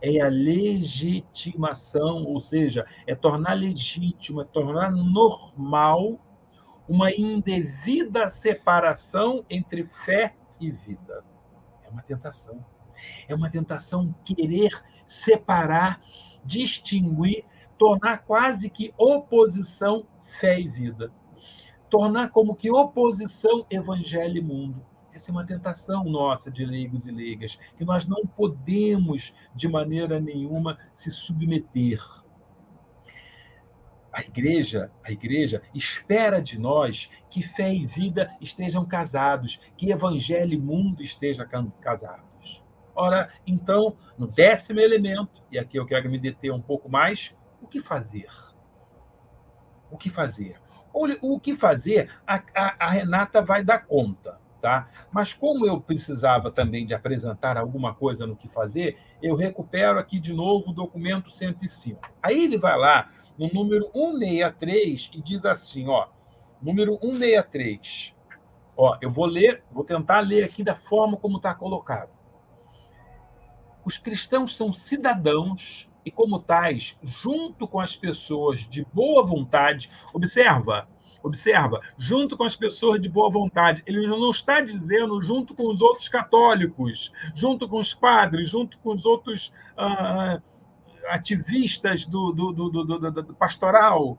é 0.01 0.21
a 0.21 0.29
legitimação, 0.29 2.25
ou 2.25 2.41
seja, 2.41 2.87
é 3.07 3.15
tornar 3.15 3.55
legítimo, 3.55 4.41
é 4.41 4.45
tornar 4.45 4.91
normal 4.93 6.21
uma 6.89 7.11
indevida 7.13 8.31
separação 8.31 9.45
entre 9.51 9.85
fé 10.05 10.35
e 10.61 10.71
vida. 10.71 11.25
É 11.85 11.89
uma 11.91 12.03
tentação. 12.03 12.65
É 13.29 13.35
uma 13.35 13.51
tentação 13.51 14.15
querer 14.25 14.71
separar, 15.07 16.01
distinguir, 16.45 17.45
tornar 17.79 18.19
quase 18.19 18.71
que 18.71 18.95
oposição 18.97 20.07
fé 20.25 20.61
e 20.61 20.69
vida. 20.69 21.13
Tornar 21.91 22.31
como 22.31 22.55
que 22.55 22.71
oposição 22.71 23.67
evangelho 23.71 24.39
e 24.39 24.43
mundo. 24.43 24.85
Essa 25.17 25.31
é 25.31 25.33
uma 25.33 25.47
tentação 25.47 26.05
nossa 26.05 26.51
de 26.51 26.63
leigos 26.67 27.07
e 27.07 27.11
leigas, 27.11 27.59
que 27.79 27.87
nós 27.87 28.07
não 28.07 28.27
podemos, 28.27 29.33
de 29.55 29.67
maneira 29.67 30.21
nenhuma, 30.21 30.79
se 30.95 31.11
submeter. 31.11 32.05
A 34.13 34.21
igreja, 34.21 34.93
a 35.03 35.11
igreja 35.11 35.63
espera 35.75 36.39
de 36.43 36.61
nós 36.61 37.11
que 37.31 37.41
fé 37.41 37.75
e 37.75 37.87
vida 37.87 38.31
estejam 38.43 38.85
casados, 38.85 39.59
que 39.75 39.91
evangelho 39.91 40.53
e 40.53 40.59
mundo 40.59 41.03
estejam 41.03 41.47
casados. 41.81 42.63
Ora, 42.95 43.33
então, 43.47 43.97
no 44.19 44.27
décimo 44.27 44.81
elemento, 44.81 45.43
e 45.51 45.59
aqui 45.59 45.79
eu 45.79 45.87
quero 45.87 46.11
me 46.11 46.19
deter 46.19 46.53
um 46.53 46.61
pouco 46.61 46.91
mais, 46.91 47.35
o 47.63 47.67
que 47.67 47.81
fazer? 47.81 48.29
O 49.91 49.97
que 49.97 50.11
fazer? 50.11 50.61
O 50.93 51.41
que 51.41 51.57
fazer, 51.57 52.11
a, 52.27 52.43
a, 52.55 52.87
a 52.87 52.91
Renata 52.91 53.41
vai 53.41 53.65
dar 53.65 53.87
conta. 53.87 54.45
Tá? 54.61 54.89
Mas 55.13 55.33
como 55.33 55.67
eu 55.67 55.81
precisava 55.81 56.51
também 56.51 56.87
de 56.87 56.95
apresentar 56.95 57.57
alguma 57.57 57.95
coisa 57.95 58.27
no 58.27 58.35
que 58.35 58.49
fazer, 58.49 58.99
eu 59.23 59.37
recupero 59.37 59.99
aqui 59.99 60.19
de 60.19 60.33
novo 60.33 60.71
o 60.71 60.73
documento 60.73 61.31
105. 61.31 62.01
Aí 62.23 62.45
ele 62.45 62.59
vai 62.59 62.77
lá 62.77 63.11
no 63.39 63.49
número 63.53 63.85
163 63.93 65.11
e 65.15 65.23
diz 65.23 65.45
assim, 65.45 65.89
ó, 65.89 66.09
número 66.61 66.99
163. 67.01 68.15
Ó, 68.77 68.97
eu 69.01 69.11
vou 69.11 69.27
ler, 69.27 69.63
vou 69.71 69.85
tentar 69.85 70.21
ler 70.21 70.45
aqui 70.45 70.65
da 70.65 70.75
forma 70.75 71.17
como 71.17 71.37
está 71.37 71.55
colocado. 71.55 72.11
Os 73.85 73.97
cristãos 73.97 74.57
são 74.57 74.73
cidadãos 74.73 75.89
e, 76.05 76.11
como 76.11 76.41
tais, 76.41 76.99
junto 77.03 77.69
com 77.69 77.81
as 77.81 77.95
pessoas 77.95 78.61
de 78.69 78.85
boa 78.93 79.25
vontade, 79.25 79.91
observa, 80.13 80.89
Observa, 81.27 81.81
junto 81.99 82.37
com 82.37 82.45
as 82.45 82.55
pessoas 82.55 83.01
de 83.01 83.09
boa 83.09 83.29
vontade. 83.29 83.83
Ele 83.85 84.07
não 84.07 84.31
está 84.31 84.61
dizendo 84.61 85.21
junto 85.21 85.57
com 85.57 85.67
os 85.73 85.83
outros 85.83 86.09
católicos, 86.09 87.13
junto 87.35 87.69
com 87.69 87.81
os 87.81 87.93
padres, 87.93 88.49
junto 88.49 88.79
com 88.79 88.95
os 88.95 89.05
outros 89.05 89.53
ah, 89.77 90.41
ativistas 91.09 92.07
do, 92.07 92.31
do, 92.31 92.53
do, 92.53 92.71
do, 92.71 93.11
do 93.11 93.35
pastoral. 93.35 94.17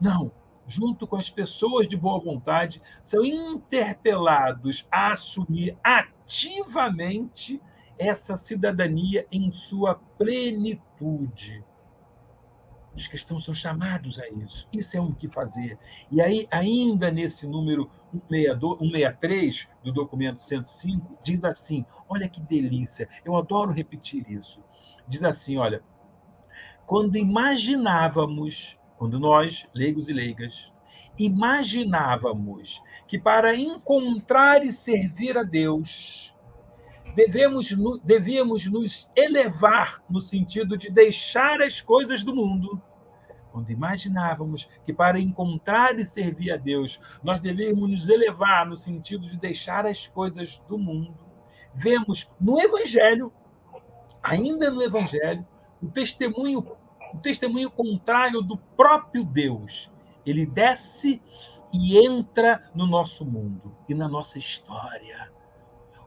Não. 0.00 0.32
Junto 0.66 1.06
com 1.06 1.14
as 1.14 1.30
pessoas 1.30 1.86
de 1.86 1.96
boa 1.96 2.18
vontade, 2.18 2.82
são 3.04 3.24
interpelados 3.24 4.84
a 4.90 5.12
assumir 5.12 5.76
ativamente 5.80 7.62
essa 7.96 8.36
cidadania 8.36 9.28
em 9.30 9.52
sua 9.52 9.94
plenitude. 10.18 11.64
Os 12.94 13.06
cristãos 13.06 13.44
são 13.44 13.54
chamados 13.54 14.18
a 14.18 14.28
isso. 14.28 14.68
Isso 14.72 14.96
é 14.96 15.00
o 15.00 15.14
que 15.14 15.28
fazer. 15.28 15.78
E 16.10 16.20
aí, 16.20 16.46
ainda 16.50 17.10
nesse 17.10 17.46
número 17.46 17.90
162, 18.28 18.78
163 18.78 19.68
do 19.82 19.92
documento 19.92 20.42
105, 20.42 21.18
diz 21.22 21.42
assim: 21.44 21.86
olha 22.08 22.28
que 22.28 22.40
delícia, 22.40 23.08
eu 23.24 23.36
adoro 23.36 23.72
repetir 23.72 24.30
isso. 24.30 24.62
Diz 25.08 25.24
assim: 25.24 25.56
olha, 25.56 25.82
quando 26.86 27.16
imaginávamos, 27.16 28.78
quando 28.98 29.18
nós, 29.18 29.66
leigos 29.74 30.08
e 30.08 30.12
leigas, 30.12 30.70
imaginávamos 31.18 32.82
que 33.06 33.18
para 33.18 33.54
encontrar 33.54 34.64
e 34.64 34.72
servir 34.72 35.36
a 35.38 35.42
Deus, 35.42 36.34
devemos, 37.14 37.74
devíamos 38.02 38.66
nos 38.66 39.08
elevar 39.14 40.02
no 40.08 40.20
sentido 40.20 40.76
de 40.76 40.90
deixar 40.90 41.60
as 41.60 41.80
coisas 41.80 42.24
do 42.24 42.34
mundo. 42.34 42.80
Quando 43.50 43.70
imaginávamos 43.70 44.66
que 44.86 44.92
para 44.92 45.20
encontrar 45.20 45.98
e 45.98 46.06
servir 46.06 46.52
a 46.52 46.56
Deus, 46.56 46.98
nós 47.22 47.40
devíamos 47.40 47.90
nos 47.90 48.08
elevar 48.08 48.66
no 48.66 48.76
sentido 48.76 49.28
de 49.28 49.36
deixar 49.36 49.86
as 49.86 50.06
coisas 50.06 50.62
do 50.66 50.78
mundo, 50.78 51.14
vemos 51.74 52.30
no 52.40 52.58
Evangelho, 52.60 53.30
ainda 54.22 54.70
no 54.70 54.82
Evangelho, 54.82 55.46
o 55.82 55.88
testemunho, 55.88 56.64
o 57.12 57.18
testemunho 57.18 57.70
contrário 57.70 58.40
do 58.40 58.56
próprio 58.56 59.22
Deus. 59.22 59.90
Ele 60.24 60.46
desce 60.46 61.20
e 61.72 61.98
entra 61.98 62.70
no 62.74 62.86
nosso 62.86 63.24
mundo 63.24 63.76
e 63.88 63.94
na 63.94 64.08
nossa 64.08 64.38
história 64.38 65.30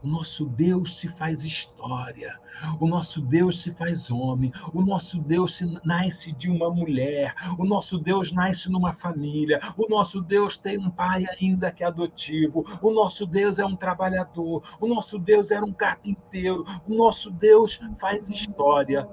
o 0.04 0.08
nosso 0.08 0.46
Deus 0.46 0.98
se 0.98 1.08
faz 1.08 1.44
história, 1.44 2.40
o 2.80 2.88
nosso 2.88 3.22
Deus 3.22 3.62
se 3.62 3.72
faz 3.72 4.10
homem, 4.10 4.52
o 4.74 4.82
nosso 4.82 5.20
Deus 5.20 5.60
nasce 5.84 6.32
de 6.32 6.50
uma 6.50 6.70
mulher, 6.70 7.34
o 7.58 7.66
nosso 7.66 7.98
Deus 7.98 8.32
nasce 8.32 8.70
numa 8.70 8.94
família, 8.94 9.60
o 9.78 9.90
nosso 9.90 10.22
Deus 10.22 10.58
tem 10.58 10.78
um 10.78 10.90
pai 10.90 11.26
ainda 11.40 11.72
que 11.72 11.84
é 11.84 11.88
adotivo, 11.88 12.66
o 12.82 12.92
nosso 12.92 13.26
Deus 13.26 13.60
é 13.60 13.66
um 13.66 13.76
trabalhador, 13.76 14.64
o 14.80 14.88
nosso 14.88 15.20
Deus 15.20 15.52
era 15.52 15.66
um 15.66 15.74
carpinteiro, 15.74 16.66
o 16.88 16.94
nosso 16.94 17.30
Deus 17.32 17.80
faz 18.00 18.30
história. 18.30 19.08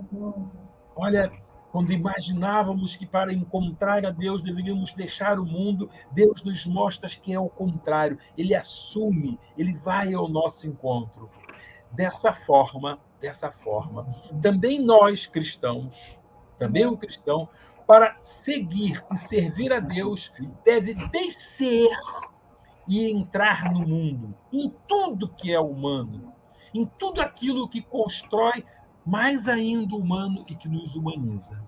Olha, 0.95 1.31
quando 1.73 1.91
imaginávamos 1.91 2.95
que 2.95 3.07
para 3.07 3.33
encontrar 3.33 4.05
a 4.05 4.11
Deus 4.11 4.43
deveríamos 4.43 4.93
deixar 4.93 5.41
o 5.41 5.47
mundo, 5.47 5.89
Deus 6.11 6.43
nos 6.43 6.67
mostra 6.67 7.09
que 7.09 7.33
é 7.33 7.41
o 7.41 7.49
contrário. 7.49 8.19
Ele 8.37 8.55
assume, 8.55 9.41
ele 9.57 9.73
vai 9.73 10.13
ao 10.13 10.29
nosso 10.29 10.67
encontro. 10.67 11.31
Dessa 11.91 12.31
forma, 12.31 12.99
dessa 13.19 13.51
forma, 13.51 14.07
também 14.43 14.85
nós 14.85 15.25
cristãos, 15.25 16.19
também 16.59 16.85
o 16.85 16.97
cristão 16.97 17.49
para 17.87 18.13
seguir 18.23 19.03
e 19.11 19.17
servir 19.17 19.73
a 19.73 19.81
Deus, 19.81 20.31
deve 20.63 20.93
descer 21.11 21.89
e 22.87 23.11
entrar 23.11 23.73
no 23.73 23.81
mundo, 23.87 24.35
em 24.53 24.73
tudo 24.87 25.29
que 25.29 25.53
é 25.53 25.61
humano, 25.61 26.35
em 26.75 26.85
tudo 26.85 27.23
aquilo 27.23 27.69
que 27.69 27.81
constrói 27.81 28.63
mais 29.05 29.49
ainda 29.49 29.95
humano 29.97 30.45
e 30.49 30.55
que 30.55 30.69
nos 30.69 30.95
humaniza. 30.95 31.61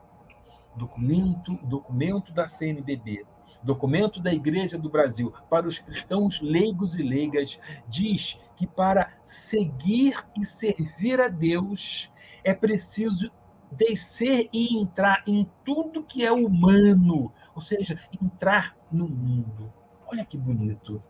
Documento, 0.77 1.55
documento 1.65 2.33
da 2.33 2.47
CNBB, 2.47 3.25
documento 3.63 4.21
da 4.21 4.33
Igreja 4.33 4.77
do 4.77 4.91
Brasil 4.91 5.33
para 5.49 5.67
os 5.67 5.79
cristãos 5.79 6.41
leigos 6.41 6.95
e 6.95 7.03
leigas 7.03 7.59
diz 7.89 8.39
que 8.57 8.67
para 8.67 9.13
seguir 9.25 10.17
e 10.39 10.45
servir 10.45 11.21
a 11.21 11.29
Deus 11.29 12.11
é 12.43 12.53
preciso 12.53 13.31
descer 13.71 14.49
e 14.53 14.77
entrar 14.77 15.23
em 15.27 15.49
tudo 15.65 16.05
que 16.05 16.25
é 16.25 16.31
humano, 16.31 17.33
ou 17.55 17.61
seja, 17.61 17.99
entrar 18.23 18.77
no 18.91 19.09
mundo. 19.09 19.73
Olha 20.07 20.25
que 20.25 20.37
bonito. 20.37 21.03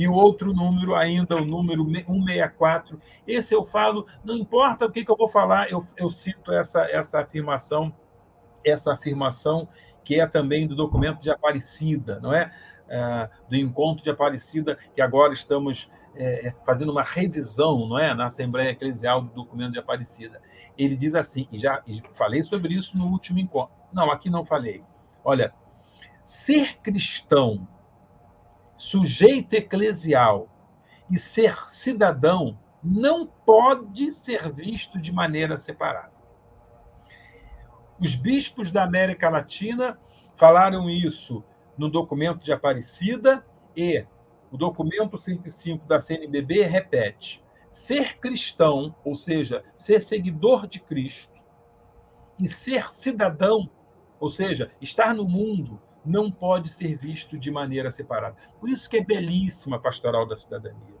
E 0.00 0.08
o 0.08 0.14
outro 0.14 0.54
número, 0.54 0.94
ainda 0.94 1.36
o 1.36 1.44
número 1.44 1.84
164, 1.84 2.98
esse 3.26 3.54
eu 3.54 3.66
falo, 3.66 4.06
não 4.24 4.34
importa 4.34 4.86
o 4.86 4.90
que, 4.90 5.04
que 5.04 5.10
eu 5.10 5.16
vou 5.16 5.28
falar, 5.28 5.70
eu, 5.70 5.84
eu 5.94 6.08
cito 6.08 6.54
essa, 6.54 6.90
essa 6.90 7.20
afirmação, 7.20 7.94
essa 8.64 8.94
afirmação 8.94 9.68
que 10.02 10.18
é 10.18 10.26
também 10.26 10.66
do 10.66 10.74
documento 10.74 11.20
de 11.20 11.30
Aparecida, 11.30 12.18
não 12.18 12.32
é? 12.32 12.50
é 12.88 13.28
do 13.46 13.56
encontro 13.56 14.02
de 14.02 14.08
Aparecida, 14.08 14.78
que 14.94 15.02
agora 15.02 15.34
estamos 15.34 15.90
é, 16.16 16.54
fazendo 16.64 16.92
uma 16.92 17.02
revisão, 17.02 17.86
não 17.86 17.98
é, 17.98 18.14
na 18.14 18.24
Assembleia 18.24 18.70
Eclesial 18.70 19.20
do 19.20 19.34
documento 19.34 19.72
de 19.72 19.80
Aparecida. 19.80 20.40
Ele 20.78 20.96
diz 20.96 21.14
assim, 21.14 21.46
e 21.52 21.58
já 21.58 21.84
falei 22.14 22.42
sobre 22.42 22.72
isso 22.72 22.96
no 22.96 23.04
último 23.08 23.38
encontro. 23.38 23.74
Não, 23.92 24.10
aqui 24.10 24.30
não 24.30 24.46
falei. 24.46 24.82
Olha, 25.22 25.52
ser 26.24 26.78
cristão, 26.78 27.68
sujeito 28.80 29.52
eclesial 29.52 30.48
e 31.10 31.18
ser 31.18 31.70
cidadão 31.70 32.58
não 32.82 33.26
pode 33.26 34.10
ser 34.10 34.50
visto 34.50 34.98
de 34.98 35.12
maneira 35.12 35.60
separada. 35.60 36.14
Os 38.00 38.14
bispos 38.14 38.70
da 38.70 38.82
América 38.82 39.28
Latina 39.28 40.00
falaram 40.34 40.88
isso 40.88 41.44
no 41.76 41.90
documento 41.90 42.42
de 42.42 42.54
Aparecida 42.54 43.44
e 43.76 44.02
o 44.50 44.56
documento 44.56 45.20
105 45.20 45.86
da 45.86 46.00
CNBB 46.00 46.62
repete: 46.62 47.44
ser 47.70 48.18
cristão, 48.18 48.94
ou 49.04 49.14
seja, 49.14 49.62
ser 49.76 50.00
seguidor 50.00 50.66
de 50.66 50.80
Cristo, 50.80 51.38
e 52.38 52.48
ser 52.48 52.90
cidadão, 52.94 53.68
ou 54.18 54.30
seja, 54.30 54.70
estar 54.80 55.14
no 55.14 55.28
mundo, 55.28 55.78
não 56.04 56.30
pode 56.30 56.68
ser 56.68 56.96
visto 56.96 57.38
de 57.38 57.50
maneira 57.50 57.90
separada. 57.90 58.36
Por 58.58 58.68
isso 58.68 58.88
que 58.88 58.98
é 58.98 59.04
belíssima 59.04 59.76
a 59.76 59.80
pastoral 59.80 60.26
da 60.26 60.36
cidadania. 60.36 61.00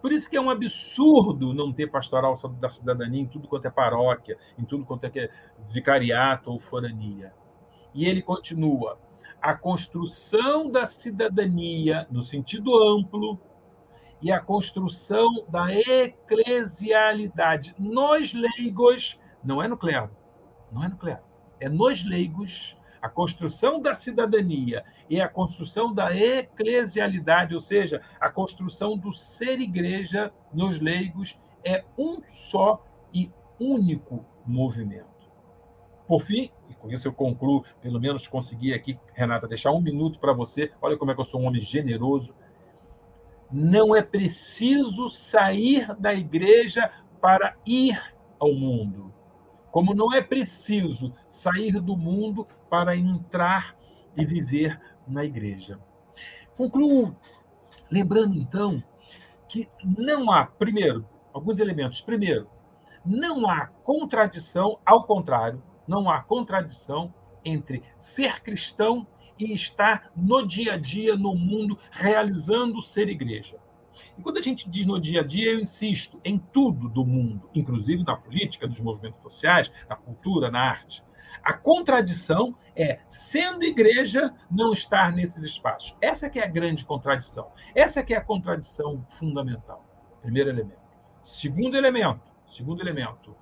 Por 0.00 0.12
isso 0.12 0.30
que 0.30 0.36
é 0.36 0.40
um 0.40 0.50
absurdo 0.50 1.52
não 1.52 1.72
ter 1.72 1.90
pastoral 1.90 2.38
da 2.60 2.68
cidadania 2.68 3.22
em 3.22 3.26
tudo 3.26 3.48
quanto 3.48 3.66
é 3.66 3.70
paróquia, 3.70 4.38
em 4.56 4.64
tudo 4.64 4.84
quanto 4.84 5.04
é 5.04 5.30
vicariato 5.68 6.52
ou 6.52 6.60
forania. 6.60 7.32
E 7.92 8.04
ele 8.04 8.22
continua: 8.22 8.96
a 9.42 9.54
construção 9.54 10.70
da 10.70 10.86
cidadania 10.86 12.06
no 12.10 12.22
sentido 12.22 12.78
amplo 12.78 13.40
e 14.22 14.30
a 14.30 14.40
construção 14.40 15.28
da 15.48 15.66
eclesialidade 15.72 17.74
nos 17.78 18.32
leigos, 18.32 19.18
não 19.42 19.62
é 19.62 19.66
nuclear, 19.66 20.10
não 20.70 20.84
é 20.84 20.88
nuclear, 20.88 21.24
é 21.58 21.68
nos 21.68 22.04
leigos 22.04 22.77
a 23.00 23.08
construção 23.08 23.80
da 23.80 23.94
cidadania 23.94 24.84
e 25.08 25.20
a 25.20 25.28
construção 25.28 25.92
da 25.92 26.14
eclesialidade, 26.14 27.54
ou 27.54 27.60
seja, 27.60 28.02
a 28.20 28.30
construção 28.30 28.96
do 28.96 29.12
ser 29.12 29.60
igreja 29.60 30.32
nos 30.52 30.80
leigos, 30.80 31.38
é 31.64 31.84
um 31.96 32.22
só 32.28 32.84
e 33.12 33.30
único 33.60 34.24
movimento. 34.46 35.18
Por 36.06 36.20
fim, 36.22 36.50
e 36.70 36.74
com 36.74 36.90
isso 36.90 37.06
eu 37.06 37.12
concluo, 37.12 37.64
pelo 37.82 38.00
menos 38.00 38.26
consegui 38.26 38.72
aqui, 38.72 38.98
Renata, 39.12 39.46
deixar 39.46 39.72
um 39.72 39.80
minuto 39.80 40.18
para 40.18 40.32
você. 40.32 40.72
Olha 40.80 40.96
como 40.96 41.10
é 41.10 41.14
que 41.14 41.20
eu 41.20 41.24
sou 41.24 41.40
um 41.40 41.46
homem 41.46 41.60
generoso. 41.60 42.34
Não 43.52 43.94
é 43.94 44.02
preciso 44.02 45.10
sair 45.10 45.94
da 45.98 46.14
igreja 46.14 46.90
para 47.20 47.54
ir 47.66 48.00
ao 48.38 48.54
mundo. 48.54 49.12
Como 49.70 49.94
não 49.94 50.14
é 50.14 50.22
preciso 50.22 51.12
sair 51.28 51.78
do 51.80 51.94
mundo 51.94 52.46
para 52.68 52.96
entrar 52.96 53.76
e 54.16 54.24
viver 54.24 54.80
na 55.06 55.24
igreja. 55.24 55.78
Concluo 56.56 57.16
lembrando, 57.90 58.34
então, 58.34 58.82
que 59.48 59.68
não 59.82 60.30
há, 60.30 60.46
primeiro, 60.46 61.06
alguns 61.32 61.58
elementos. 61.58 62.00
Primeiro, 62.00 62.48
não 63.04 63.48
há 63.48 63.66
contradição, 63.66 64.78
ao 64.84 65.04
contrário, 65.04 65.62
não 65.86 66.10
há 66.10 66.20
contradição 66.22 67.12
entre 67.44 67.82
ser 67.98 68.40
cristão 68.40 69.06
e 69.38 69.52
estar 69.52 70.10
no 70.14 70.46
dia 70.46 70.74
a 70.74 70.76
dia, 70.76 71.16
no 71.16 71.34
mundo, 71.34 71.78
realizando 71.90 72.82
ser 72.82 73.08
igreja. 73.08 73.56
E 74.16 74.22
quando 74.22 74.38
a 74.38 74.42
gente 74.42 74.68
diz 74.68 74.84
no 74.84 75.00
dia 75.00 75.20
a 75.20 75.24
dia, 75.24 75.52
eu 75.52 75.60
insisto 75.60 76.20
em 76.24 76.38
tudo 76.38 76.88
do 76.88 77.04
mundo, 77.04 77.48
inclusive 77.54 78.04
na 78.04 78.16
política, 78.16 78.66
nos 78.66 78.80
movimentos 78.80 79.22
sociais, 79.22 79.72
na 79.88 79.96
cultura, 79.96 80.50
na 80.50 80.60
arte. 80.60 81.02
A 81.48 81.54
contradição 81.54 82.54
é, 82.76 83.00
sendo 83.08 83.64
igreja, 83.64 84.34
não 84.50 84.74
estar 84.74 85.10
nesses 85.10 85.42
espaços. 85.42 85.96
Essa 85.98 86.28
que 86.28 86.38
é 86.38 86.44
a 86.44 86.46
grande 86.46 86.84
contradição. 86.84 87.50
Essa 87.74 88.02
que 88.02 88.12
é 88.12 88.18
a 88.18 88.20
contradição 88.22 89.02
fundamental. 89.08 89.82
Primeiro 90.20 90.50
elemento. 90.50 90.82
Segundo 91.22 91.74
elemento, 91.74 92.30
segundo 92.50 92.82
elemento. 92.82 93.34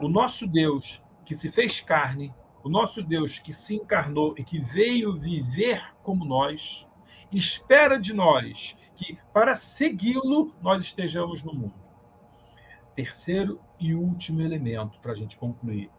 O 0.00 0.08
nosso 0.08 0.46
Deus 0.46 1.02
que 1.24 1.34
se 1.34 1.50
fez 1.50 1.80
carne, 1.80 2.32
o 2.62 2.68
nosso 2.68 3.02
Deus 3.02 3.40
que 3.40 3.52
se 3.52 3.74
encarnou 3.74 4.36
e 4.38 4.44
que 4.44 4.60
veio 4.60 5.18
viver 5.18 5.82
como 6.04 6.24
nós, 6.24 6.86
espera 7.32 7.98
de 7.98 8.14
nós 8.14 8.76
que 8.94 9.18
para 9.32 9.56
segui-lo 9.56 10.54
nós 10.62 10.84
estejamos 10.84 11.42
no 11.42 11.52
mundo. 11.52 11.74
Terceiro 12.94 13.60
e 13.80 13.92
último 13.92 14.40
elemento 14.40 15.00
para 15.00 15.10
a 15.10 15.16
gente 15.16 15.36
concluir 15.36 15.90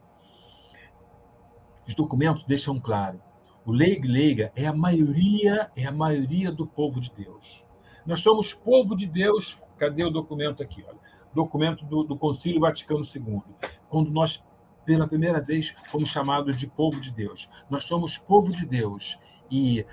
os 1.88 1.94
documentos 1.94 2.44
deixam 2.46 2.80
claro. 2.80 3.22
O 3.66 3.72
leigo 3.72 4.06
e 4.06 4.10
leiga 4.10 4.52
é 4.56 4.68
a 4.68 4.74
maioria, 4.74 5.72
é 5.76 5.86
a 5.86 5.92
maioria 5.92 6.52
do 6.52 6.68
povo 6.68 7.00
de 7.00 7.12
Deus. 7.12 7.64
Nós 8.06 8.20
somos 8.20 8.54
povo 8.54 8.96
de 8.96 9.08
Deus. 9.08 9.58
Cadê 9.78 10.04
o 10.04 10.12
documento 10.12 10.62
aqui? 10.62 10.84
Olha, 10.88 11.00
documento 11.34 11.84
do, 11.86 12.04
do 12.04 12.16
Concílio 12.16 12.62
Vaticano 12.62 13.04
II. 13.04 13.42
Quando 13.90 14.12
nós, 14.12 14.42
pela 14.86 15.08
primeira 15.08 15.42
vez, 15.42 15.76
fomos 15.88 16.10
chamados 16.10 16.56
de 16.56 16.68
povo 16.68 17.00
de 17.00 17.12
Deus. 17.12 17.50
Nós 17.70 17.84
somos 17.84 18.18
povo 18.18 18.52
de 18.52 18.66
Deus 18.66 19.18
e 19.50 19.82
uh, 19.82 19.86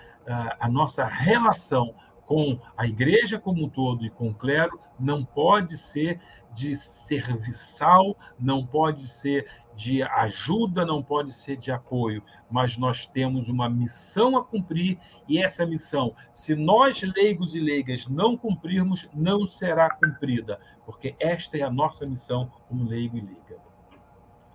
a 0.61 0.68
nossa 0.68 1.05
relação 1.05 1.94
com 2.26 2.59
a 2.76 2.87
igreja 2.87 3.38
como 3.38 3.64
um 3.64 3.68
todo 3.68 4.05
e 4.05 4.11
com 4.11 4.28
o 4.28 4.35
clero 4.35 4.78
não 4.98 5.24
pode 5.24 5.76
ser 5.76 6.20
de 6.55 6.76
serviçal, 6.76 8.16
não 8.38 8.64
pode 8.64 9.07
ser 9.09 9.46
de 9.75 10.03
ajuda, 10.03 10.85
não 10.85 11.03
pode 11.03 11.33
ser 11.33 11.57
de 11.57 11.71
apoio, 11.71 12.23
mas 12.51 12.77
nós 12.77 13.07
temos 13.07 13.49
uma 13.49 13.69
missão 13.69 14.37
a 14.37 14.45
cumprir 14.45 14.99
e 15.29 15.43
essa 15.43 15.65
missão, 15.65 16.15
se 16.33 16.55
nós 16.55 17.01
leigos 17.03 17.55
e 17.55 17.61
leigas 17.61 18.07
não 18.07 18.37
cumprirmos, 18.37 19.09
não 19.15 19.47
será 19.47 19.91
cumprida, 19.91 20.61
porque 20.85 21.15
esta 21.19 21.57
é 21.57 21.63
a 21.63 21.71
nossa 21.71 22.07
missão 22.07 22.51
como 22.69 22.89
leigo 22.89 23.17
e 23.17 23.21
leiga. 23.21 23.57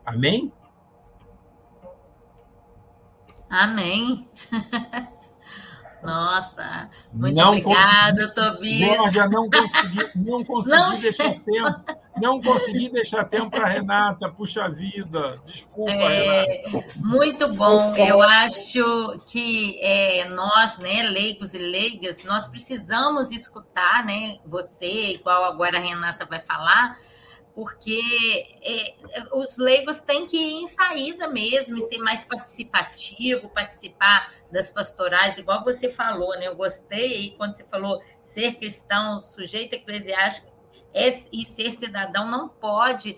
Amém? 0.06 0.52
Amém. 3.50 4.30
Nossa, 6.04 6.90
muito 7.12 7.36
não 7.36 7.50
obrigada, 7.50 8.34
Tobias. 8.34 9.14
Já 9.14 9.28
não 9.28 9.50
consegui, 9.50 10.12
não 10.16 10.44
consegui 10.46 10.78
não... 10.78 10.92
deixar 10.92 11.40
tempo. 11.44 12.00
Não 12.22 12.42
consegui 12.42 12.90
deixar 12.90 13.26
tempo 13.26 13.50
para 13.50 13.68
Renata. 13.68 14.30
Puxa 14.30 14.70
vida, 14.70 15.40
desculpa, 15.46 15.92
é, 15.92 16.64
Renata. 16.66 16.94
Muito 16.98 17.54
bom. 17.54 17.96
Eu 17.96 18.22
acho 18.22 19.20
que 19.28 19.80
é, 19.82 20.28
nós, 20.30 20.78
né, 20.80 21.04
leigos 21.04 21.54
e 21.54 21.58
leigas, 21.58 22.24
nós 22.24 22.48
precisamos 22.48 23.32
escutar, 23.32 24.06
né, 24.06 24.38
você, 24.46 25.14
igual 25.14 25.46
agora 25.46 25.78
a 25.78 25.82
Renata 25.82 26.26
vai 26.26 26.40
falar, 26.40 27.00
porque 27.58 28.56
é, 28.62 28.94
os 29.34 29.58
leigos 29.58 30.00
têm 30.00 30.28
que 30.28 30.38
ir 30.38 30.62
em 30.62 30.68
saída 30.68 31.28
mesmo 31.28 31.76
e 31.76 31.82
ser 31.82 31.98
mais 31.98 32.24
participativo, 32.24 33.50
participar 33.50 34.32
das 34.52 34.70
pastorais, 34.70 35.40
igual 35.40 35.64
você 35.64 35.90
falou, 35.90 36.38
né? 36.38 36.48
Eu 36.48 36.56
gostei 36.56 37.32
quando 37.36 37.54
você 37.54 37.64
falou 37.64 38.00
ser 38.22 38.56
cristão, 38.58 39.24
sujeito 39.24 39.74
eclesiástico 39.74 40.48
é, 40.48 40.57
e 40.93 41.45
ser 41.45 41.73
cidadão 41.73 42.30
não 42.30 42.50
pode, 42.50 43.17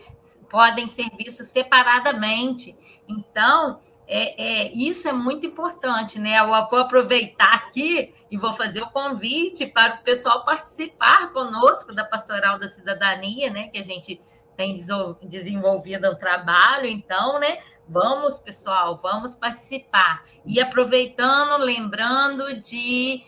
podem 0.50 0.88
ser 0.88 1.10
vistos 1.18 1.48
separadamente. 1.48 2.76
Então, 3.08 3.80
é, 4.12 4.64
é, 4.66 4.72
isso 4.74 5.08
é 5.08 5.14
muito 5.14 5.46
importante, 5.46 6.18
né? 6.18 6.40
Eu 6.40 6.48
vou 6.48 6.80
aproveitar 6.80 7.54
aqui 7.54 8.14
e 8.32 8.38
vou 8.38 8.54
fazer 8.54 8.82
o 8.82 8.90
convite 8.90 9.68
para 9.68 9.96
o 9.96 10.04
pessoal 10.04 10.44
participar 10.44 11.32
conosco 11.32 11.94
da 11.94 12.04
Pastoral 12.04 12.58
da 12.58 12.68
Cidadania, 12.68 13.52
né? 13.52 13.68
Que 13.68 13.78
a 13.78 13.84
gente 13.84 14.20
tem 14.58 14.76
desenvolvido 15.22 16.10
um 16.10 16.16
trabalho, 16.16 16.88
então, 16.88 17.40
né? 17.40 17.60
Vamos, 17.88 18.40
pessoal, 18.40 19.00
vamos 19.02 19.36
participar. 19.36 20.26
E 20.46 20.60
aproveitando, 20.60 21.64
lembrando 21.64 22.60
de 22.60 23.24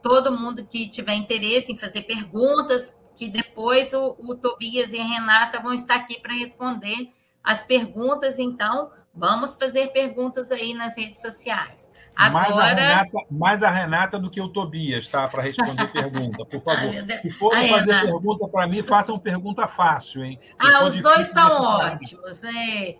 todo 0.00 0.32
mundo 0.32 0.64
que 0.64 0.88
tiver 0.88 1.14
interesse 1.14 1.72
em 1.72 1.78
fazer 1.78 2.02
perguntas, 2.02 2.96
que 3.22 3.28
depois 3.30 3.92
o, 3.92 4.16
o 4.18 4.34
Tobias 4.34 4.92
e 4.92 4.98
a 4.98 5.04
Renata 5.04 5.60
vão 5.60 5.72
estar 5.72 5.94
aqui 5.94 6.18
para 6.20 6.34
responder 6.34 7.12
as 7.44 7.62
perguntas, 7.64 8.38
então 8.38 8.90
Vamos 9.14 9.56
fazer 9.56 9.88
perguntas 9.88 10.50
aí 10.50 10.72
nas 10.72 10.96
redes 10.96 11.20
sociais. 11.20 11.90
Agora... 12.16 12.48
Mais, 12.48 12.58
a 12.58 12.74
Renata, 12.74 13.18
mais 13.30 13.62
a 13.62 13.70
Renata 13.70 14.18
do 14.18 14.30
que 14.30 14.40
o 14.40 14.48
Tobias, 14.48 15.06
tá? 15.06 15.28
Para 15.28 15.42
responder 15.42 15.86
pergunta, 15.92 16.46
por 16.46 16.62
favor. 16.62 16.92
Se 17.20 17.30
for 17.30 17.52
fazer 17.52 17.92
Renata. 17.92 18.06
pergunta 18.06 18.48
para 18.48 18.66
mim, 18.66 18.82
façam 18.82 19.18
pergunta 19.18 19.68
fácil, 19.68 20.24
hein? 20.24 20.38
Se 20.42 20.74
ah, 20.74 20.84
os 20.84 20.98
dois 20.98 21.26
são 21.26 21.62
ótimos. 21.62 22.42
É. 22.44 22.96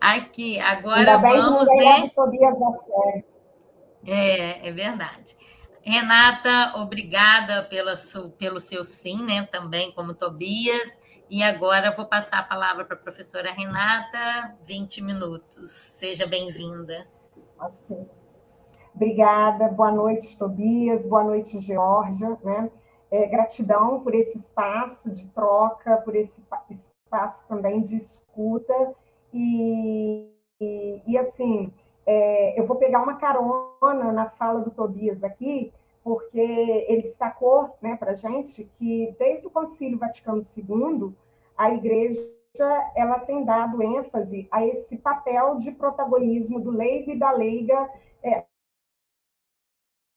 Aqui, 0.00 0.58
agora 0.58 0.98
Ainda 0.98 1.18
vamos. 1.18 1.66
Bem 1.66 2.02
né? 2.02 2.10
Tobias 2.14 2.56
sério. 2.84 3.24
É, 4.04 4.68
é 4.68 4.72
verdade. 4.72 5.36
Renata, 5.88 6.72
obrigada 6.78 7.62
pela 7.62 7.94
pelo 8.36 8.58
seu 8.58 8.82
sim, 8.82 9.24
né? 9.24 9.46
Também 9.46 9.92
como 9.92 10.14
Tobias. 10.14 11.00
E 11.30 11.44
agora 11.44 11.94
vou 11.94 12.06
passar 12.06 12.40
a 12.40 12.42
palavra 12.42 12.84
para 12.84 12.96
a 12.96 12.98
professora 12.98 13.52
Renata, 13.52 14.56
20 14.64 15.00
minutos. 15.00 15.70
Seja 15.70 16.26
bem-vinda. 16.26 17.06
Obrigada, 18.92 19.68
boa 19.68 19.92
noite, 19.92 20.36
Tobias, 20.36 21.08
boa 21.08 21.22
noite, 21.22 21.60
Georgia. 21.60 22.36
Né? 22.42 22.68
É, 23.08 23.28
gratidão 23.28 24.00
por 24.00 24.12
esse 24.12 24.38
espaço 24.38 25.12
de 25.12 25.28
troca, 25.28 25.98
por 25.98 26.16
esse 26.16 26.44
espaço 26.68 27.46
também 27.46 27.80
de 27.80 27.94
escuta. 27.94 28.74
E, 29.32 30.32
e, 30.60 31.02
e 31.06 31.16
assim, 31.16 31.72
é, 32.06 32.58
eu 32.58 32.64
vou 32.64 32.76
pegar 32.76 33.02
uma 33.02 33.16
carona 33.16 34.12
na 34.12 34.28
fala 34.28 34.60
do 34.60 34.70
Tobias 34.70 35.24
aqui, 35.24 35.72
porque 36.04 36.38
ele 36.38 37.02
destacou 37.02 37.76
né, 37.82 37.96
para 37.96 38.12
a 38.12 38.14
gente 38.14 38.64
que, 38.78 39.14
desde 39.18 39.48
o 39.48 39.50
Concílio 39.50 39.98
Vaticano 39.98 40.40
II, 40.40 41.12
a 41.56 41.70
Igreja 41.70 42.36
ela 42.94 43.18
tem 43.18 43.44
dado 43.44 43.82
ênfase 43.82 44.48
a 44.50 44.64
esse 44.64 44.98
papel 44.98 45.56
de 45.56 45.72
protagonismo 45.72 46.60
do 46.60 46.70
leigo 46.70 47.10
e 47.10 47.18
da 47.18 47.32
leiga 47.32 47.90
é, 48.22 48.46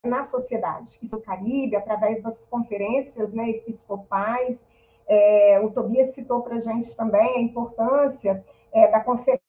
na 0.06 0.24
sociedade. 0.24 0.98
Isso 1.02 1.16
no 1.16 1.22
Caribe, 1.22 1.76
através 1.76 2.22
das 2.22 2.46
conferências 2.46 3.34
né, 3.34 3.50
episcopais. 3.50 4.68
É, 5.06 5.60
o 5.60 5.70
Tobias 5.70 6.14
citou 6.14 6.40
para 6.42 6.54
a 6.54 6.60
gente 6.60 6.96
também 6.96 7.36
a 7.36 7.40
importância 7.40 8.44
é, 8.72 8.88
da 8.88 9.00
conferência 9.00 9.39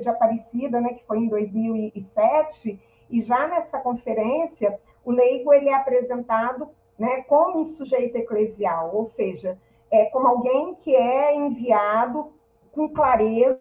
de 0.00 0.08
Aparecida, 0.08 0.80
né, 0.80 0.94
que 0.94 1.04
foi 1.04 1.18
em 1.18 1.28
2007, 1.28 2.80
e 3.08 3.20
já 3.20 3.46
nessa 3.46 3.80
conferência 3.80 4.80
o 5.04 5.12
leigo 5.12 5.52
ele 5.52 5.68
é 5.68 5.74
apresentado 5.74 6.68
né, 6.98 7.22
como 7.22 7.60
um 7.60 7.64
sujeito 7.64 8.16
eclesial, 8.16 8.94
ou 8.94 9.04
seja, 9.04 9.58
é 9.90 10.06
como 10.06 10.26
alguém 10.26 10.74
que 10.74 10.94
é 10.96 11.34
enviado 11.34 12.32
com 12.72 12.88
clareza, 12.88 13.60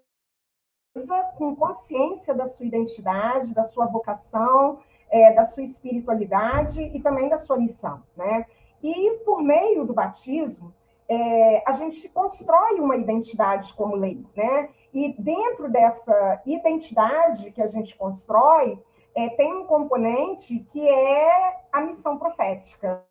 com 1.38 1.56
consciência 1.56 2.34
da 2.34 2.48
sua 2.48 2.66
identidade, 2.66 3.54
da 3.54 3.64
sua 3.64 3.86
vocação, 3.86 4.80
é, 5.12 5.32
da 5.34 5.44
sua 5.44 5.64
espiritualidade 5.64 6.82
e 6.82 7.00
também 7.02 7.30
da 7.30 7.38
sua 7.38 7.58
missão, 7.58 8.02
né? 8.16 8.46
E 8.82 9.12
por 9.26 9.42
meio 9.42 9.86
do 9.86 9.94
batismo, 9.94 10.74
é, 11.10 11.64
a 11.68 11.72
gente 11.72 12.10
constrói 12.10 12.80
uma 12.80 12.96
identidade 12.96 13.74
como 13.74 13.96
leigo, 13.96 14.30
né? 14.36 14.70
E 14.94 15.14
dentro 15.20 15.70
dessa 15.70 16.42
identidade 16.46 17.52
que 17.52 17.62
a 17.62 17.68
gente 17.68 17.96
constrói, 17.96 18.80
é, 19.16 19.30
tem 19.30 19.54
um 19.54 19.66
componente 19.66 20.60
que 20.72 20.88
é 20.88 21.58
a 21.72 21.82
missão 21.82 22.18
profética. 22.18 23.04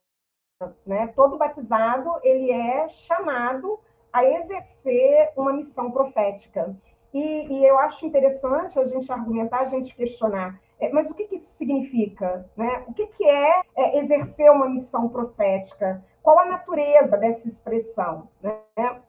Né? 0.87 1.09
Todo 1.09 1.39
batizado 1.39 2.09
ele 2.23 2.51
é 2.51 2.87
chamado 2.89 3.81
a 4.13 4.25
exercer 4.25 5.33
uma 5.37 5.53
missão 5.53 5.91
profética. 5.91 6.77
E, 7.13 7.59
e 7.59 7.67
eu 7.67 7.79
acho 7.79 8.07
interessante 8.07 8.79
a 8.79 8.85
gente 8.85 9.11
argumentar, 9.11 9.61
a 9.61 9.65
gente 9.65 9.95
questionar, 9.95 10.61
é, 10.81 10.91
mas 10.91 11.11
o 11.11 11.15
que, 11.15 11.25
que, 11.25 11.37
isso 11.37 11.51
significa? 11.53 12.49
Né? 12.57 12.85
O 12.89 12.95
que, 12.95 13.07
que 13.07 13.25
é, 13.25 13.63
é, 13.77 13.99
exercer 13.99 14.51
uma 14.51 14.69
missão 14.69 15.09
profética? 15.09 16.03
Qual 16.23 16.39
a 16.39 16.45
natureza 16.45 17.17
dessa 17.17 17.49
expressão? 17.49 18.29
Né? 18.43 19.01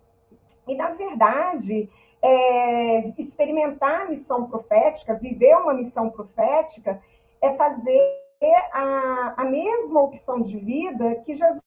E, 0.67 0.75
na 0.75 0.89
verdade, 0.89 1.89
é, 2.21 3.09
experimentar 3.19 4.01
a 4.01 4.09
missão 4.09 4.47
profética, 4.47 5.13
viver 5.13 5.55
uma 5.57 5.73
missão 5.73 6.09
profética, 6.09 7.01
é 7.41 7.53
fazer 7.55 8.23
a, 8.71 9.35
a 9.37 9.45
mesma 9.45 10.01
opção 10.01 10.41
de 10.41 10.57
vida 10.57 11.15
que 11.25 11.33
Jesus 11.33 11.61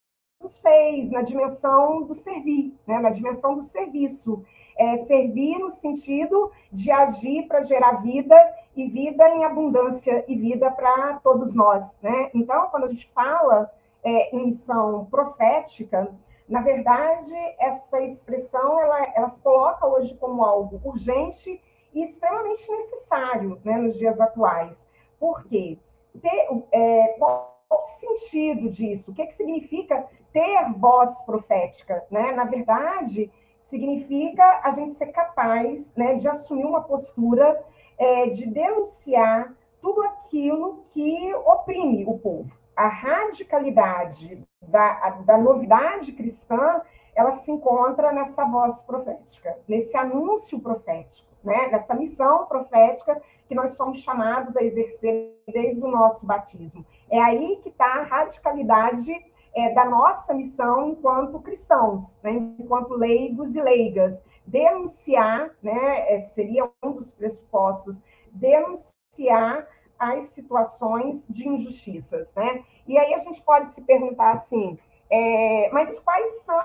fez 0.62 1.10
na 1.10 1.22
dimensão 1.22 2.02
do 2.02 2.14
servir, 2.14 2.74
né? 2.86 2.98
na 2.98 3.10
dimensão 3.10 3.54
do 3.54 3.62
serviço. 3.62 4.44
É, 4.78 4.96
servir 4.98 5.58
no 5.58 5.70
sentido 5.70 6.52
de 6.70 6.90
agir 6.90 7.48
para 7.48 7.62
gerar 7.62 8.02
vida 8.02 8.36
e 8.76 8.86
vida 8.86 9.26
em 9.30 9.42
abundância 9.42 10.22
e 10.28 10.36
vida 10.36 10.70
para 10.70 11.14
todos 11.20 11.54
nós. 11.54 11.98
Né? 12.02 12.30
Então, 12.34 12.68
quando 12.68 12.84
a 12.84 12.88
gente 12.88 13.06
fala 13.08 13.70
é, 14.06 14.36
em 14.36 14.46
missão 14.46 15.04
profética, 15.06 16.14
na 16.48 16.60
verdade, 16.60 17.34
essa 17.58 18.00
expressão 18.00 18.78
ela, 18.78 19.04
ela 19.16 19.28
se 19.28 19.42
coloca 19.42 19.84
hoje 19.84 20.16
como 20.16 20.44
algo 20.44 20.80
urgente 20.84 21.60
e 21.92 22.02
extremamente 22.04 22.70
necessário 22.70 23.60
né, 23.64 23.76
nos 23.76 23.98
dias 23.98 24.20
atuais. 24.20 24.88
Por 25.18 25.44
quê? 25.48 25.76
Ter, 26.22 26.48
é, 26.70 27.16
qual 27.18 27.58
o 27.68 27.82
sentido 27.82 28.68
disso? 28.68 29.10
O 29.10 29.14
que, 29.14 29.22
é 29.22 29.26
que 29.26 29.34
significa 29.34 30.06
ter 30.32 30.70
voz 30.78 31.22
profética? 31.22 32.06
Né? 32.08 32.30
Na 32.30 32.44
verdade, 32.44 33.32
significa 33.58 34.60
a 34.62 34.70
gente 34.70 34.92
ser 34.92 35.08
capaz 35.08 35.96
né, 35.96 36.14
de 36.14 36.28
assumir 36.28 36.64
uma 36.64 36.82
postura 36.82 37.60
é, 37.98 38.28
de 38.28 38.50
denunciar 38.50 39.52
tudo 39.82 40.00
aquilo 40.02 40.82
que 40.92 41.34
oprime 41.34 42.04
o 42.06 42.16
povo 42.18 42.65
a 42.76 42.88
radicalidade 42.88 44.46
da, 44.60 45.10
da 45.24 45.38
novidade 45.38 46.12
cristã, 46.12 46.82
ela 47.14 47.32
se 47.32 47.50
encontra 47.50 48.12
nessa 48.12 48.44
voz 48.44 48.82
profética, 48.82 49.58
nesse 49.66 49.96
anúncio 49.96 50.60
profético, 50.60 51.30
né? 51.42 51.68
nessa 51.68 51.94
missão 51.94 52.44
profética 52.44 53.20
que 53.48 53.54
nós 53.54 53.70
somos 53.70 54.02
chamados 54.02 54.54
a 54.56 54.62
exercer 54.62 55.34
desde 55.48 55.82
o 55.82 55.90
nosso 55.90 56.26
batismo. 56.26 56.84
É 57.10 57.18
aí 57.18 57.56
que 57.62 57.70
está 57.70 58.00
a 58.00 58.02
radicalidade 58.02 59.24
é, 59.54 59.72
da 59.72 59.86
nossa 59.86 60.34
missão 60.34 60.90
enquanto 60.90 61.40
cristãos, 61.40 62.20
né? 62.22 62.32
enquanto 62.58 62.92
leigos 62.92 63.56
e 63.56 63.62
leigas. 63.62 64.26
Denunciar, 64.46 65.50
né? 65.62 66.12
É, 66.12 66.18
seria 66.18 66.70
um 66.84 66.92
dos 66.92 67.10
pressupostos, 67.10 68.04
denunciar 68.30 69.66
as 69.98 70.24
situações 70.24 71.26
de 71.28 71.48
injustiças, 71.48 72.34
né? 72.34 72.64
E 72.86 72.98
aí 72.98 73.14
a 73.14 73.18
gente 73.18 73.42
pode 73.42 73.68
se 73.68 73.82
perguntar 73.82 74.32
assim, 74.32 74.78
é, 75.10 75.70
mas 75.72 75.98
quais 75.98 76.42
são 76.42 76.64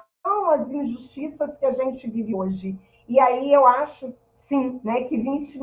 as 0.49 0.71
injustiças 0.71 1.57
que 1.57 1.65
a 1.65 1.71
gente 1.71 2.09
vive 2.09 2.35
hoje? 2.35 2.79
E 3.07 3.19
aí 3.19 3.51
eu 3.51 3.65
acho, 3.65 4.13
sim, 4.33 4.79
né, 4.83 5.03
que 5.03 5.17
20 5.17 5.59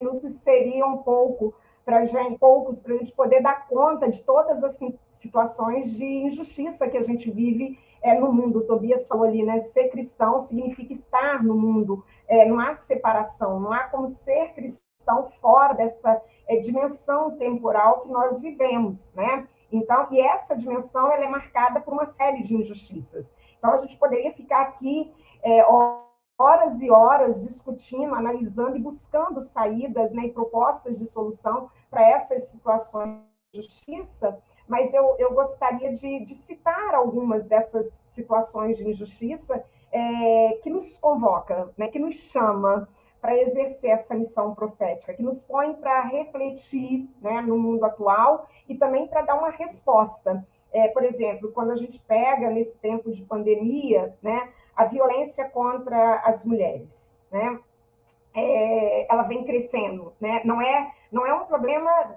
minutos 0.00 0.32
seria 0.32 0.86
um 0.86 0.98
pouco 0.98 1.54
para 1.84 2.04
gente, 2.04 2.38
poucos 2.38 2.80
para 2.80 2.94
a 2.94 2.96
gente 2.96 3.12
poder 3.12 3.42
dar 3.42 3.68
conta 3.68 4.08
de 4.08 4.22
todas 4.22 4.64
as 4.64 4.78
situações 5.10 5.96
de 5.96 6.04
injustiça 6.04 6.88
que 6.88 6.96
a 6.96 7.02
gente 7.02 7.30
vive 7.30 7.78
é, 8.02 8.18
no 8.18 8.32
mundo. 8.32 8.60
O 8.60 8.66
Tobias 8.66 9.06
falou 9.06 9.24
ali, 9.24 9.42
né? 9.42 9.58
Ser 9.58 9.88
cristão 9.88 10.38
significa 10.38 10.92
estar 10.92 11.42
no 11.42 11.54
mundo. 11.54 12.02
É, 12.26 12.44
não 12.46 12.58
há 12.58 12.74
separação, 12.74 13.60
não 13.60 13.72
há 13.72 13.84
como 13.84 14.06
ser 14.06 14.54
cristão 14.54 14.93
fora 15.40 15.74
dessa 15.74 16.20
é, 16.48 16.56
dimensão 16.56 17.36
temporal 17.36 18.00
que 18.00 18.08
nós 18.08 18.40
vivemos, 18.40 19.12
né? 19.14 19.46
Então, 19.72 20.06
e 20.10 20.20
essa 20.20 20.56
dimensão 20.56 21.10
ela 21.10 21.24
é 21.24 21.28
marcada 21.28 21.80
por 21.80 21.92
uma 21.92 22.06
série 22.06 22.40
de 22.42 22.54
injustiças. 22.54 23.34
Então, 23.58 23.72
a 23.72 23.76
gente 23.76 23.96
poderia 23.96 24.30
ficar 24.30 24.62
aqui 24.62 25.12
é, 25.42 25.64
horas 26.38 26.82
e 26.82 26.90
horas 26.90 27.42
discutindo, 27.42 28.14
analisando 28.14 28.76
e 28.76 28.80
buscando 28.80 29.40
saídas 29.40 30.12
né, 30.12 30.26
e 30.26 30.32
propostas 30.32 30.98
de 30.98 31.06
solução 31.06 31.70
para 31.90 32.08
essas 32.08 32.48
situações 32.48 33.20
de 33.52 33.60
justiça, 33.60 34.38
mas 34.66 34.92
eu, 34.92 35.16
eu 35.18 35.32
gostaria 35.32 35.90
de, 35.90 36.20
de 36.20 36.34
citar 36.34 36.94
algumas 36.94 37.46
dessas 37.46 38.00
situações 38.10 38.78
de 38.78 38.88
injustiça 38.88 39.64
é, 39.92 40.58
que 40.62 40.70
nos 40.70 40.98
convoca, 40.98 41.72
né, 41.76 41.88
que 41.88 41.98
nos 41.98 42.16
chama 42.16 42.88
para 43.24 43.38
exercer 43.38 43.90
essa 43.90 44.14
missão 44.14 44.54
profética, 44.54 45.14
que 45.14 45.22
nos 45.22 45.40
põe 45.40 45.72
para 45.72 46.02
refletir 46.02 47.08
né, 47.22 47.40
no 47.40 47.58
mundo 47.58 47.82
atual 47.82 48.46
e 48.68 48.74
também 48.74 49.06
para 49.06 49.22
dar 49.22 49.38
uma 49.38 49.48
resposta. 49.48 50.46
É, 50.70 50.88
por 50.88 51.02
exemplo, 51.02 51.50
quando 51.50 51.70
a 51.70 51.74
gente 51.74 51.98
pega 52.00 52.50
nesse 52.50 52.76
tempo 52.76 53.10
de 53.10 53.22
pandemia, 53.22 54.14
né, 54.20 54.52
a 54.76 54.84
violência 54.84 55.48
contra 55.48 56.16
as 56.16 56.44
mulheres, 56.44 57.24
né, 57.32 57.58
é, 58.34 59.10
ela 59.10 59.22
vem 59.22 59.42
crescendo, 59.42 60.12
né? 60.20 60.42
Não 60.44 60.60
é, 60.60 60.92
não 61.10 61.26
é 61.26 61.32
um 61.32 61.46
problema 61.46 62.16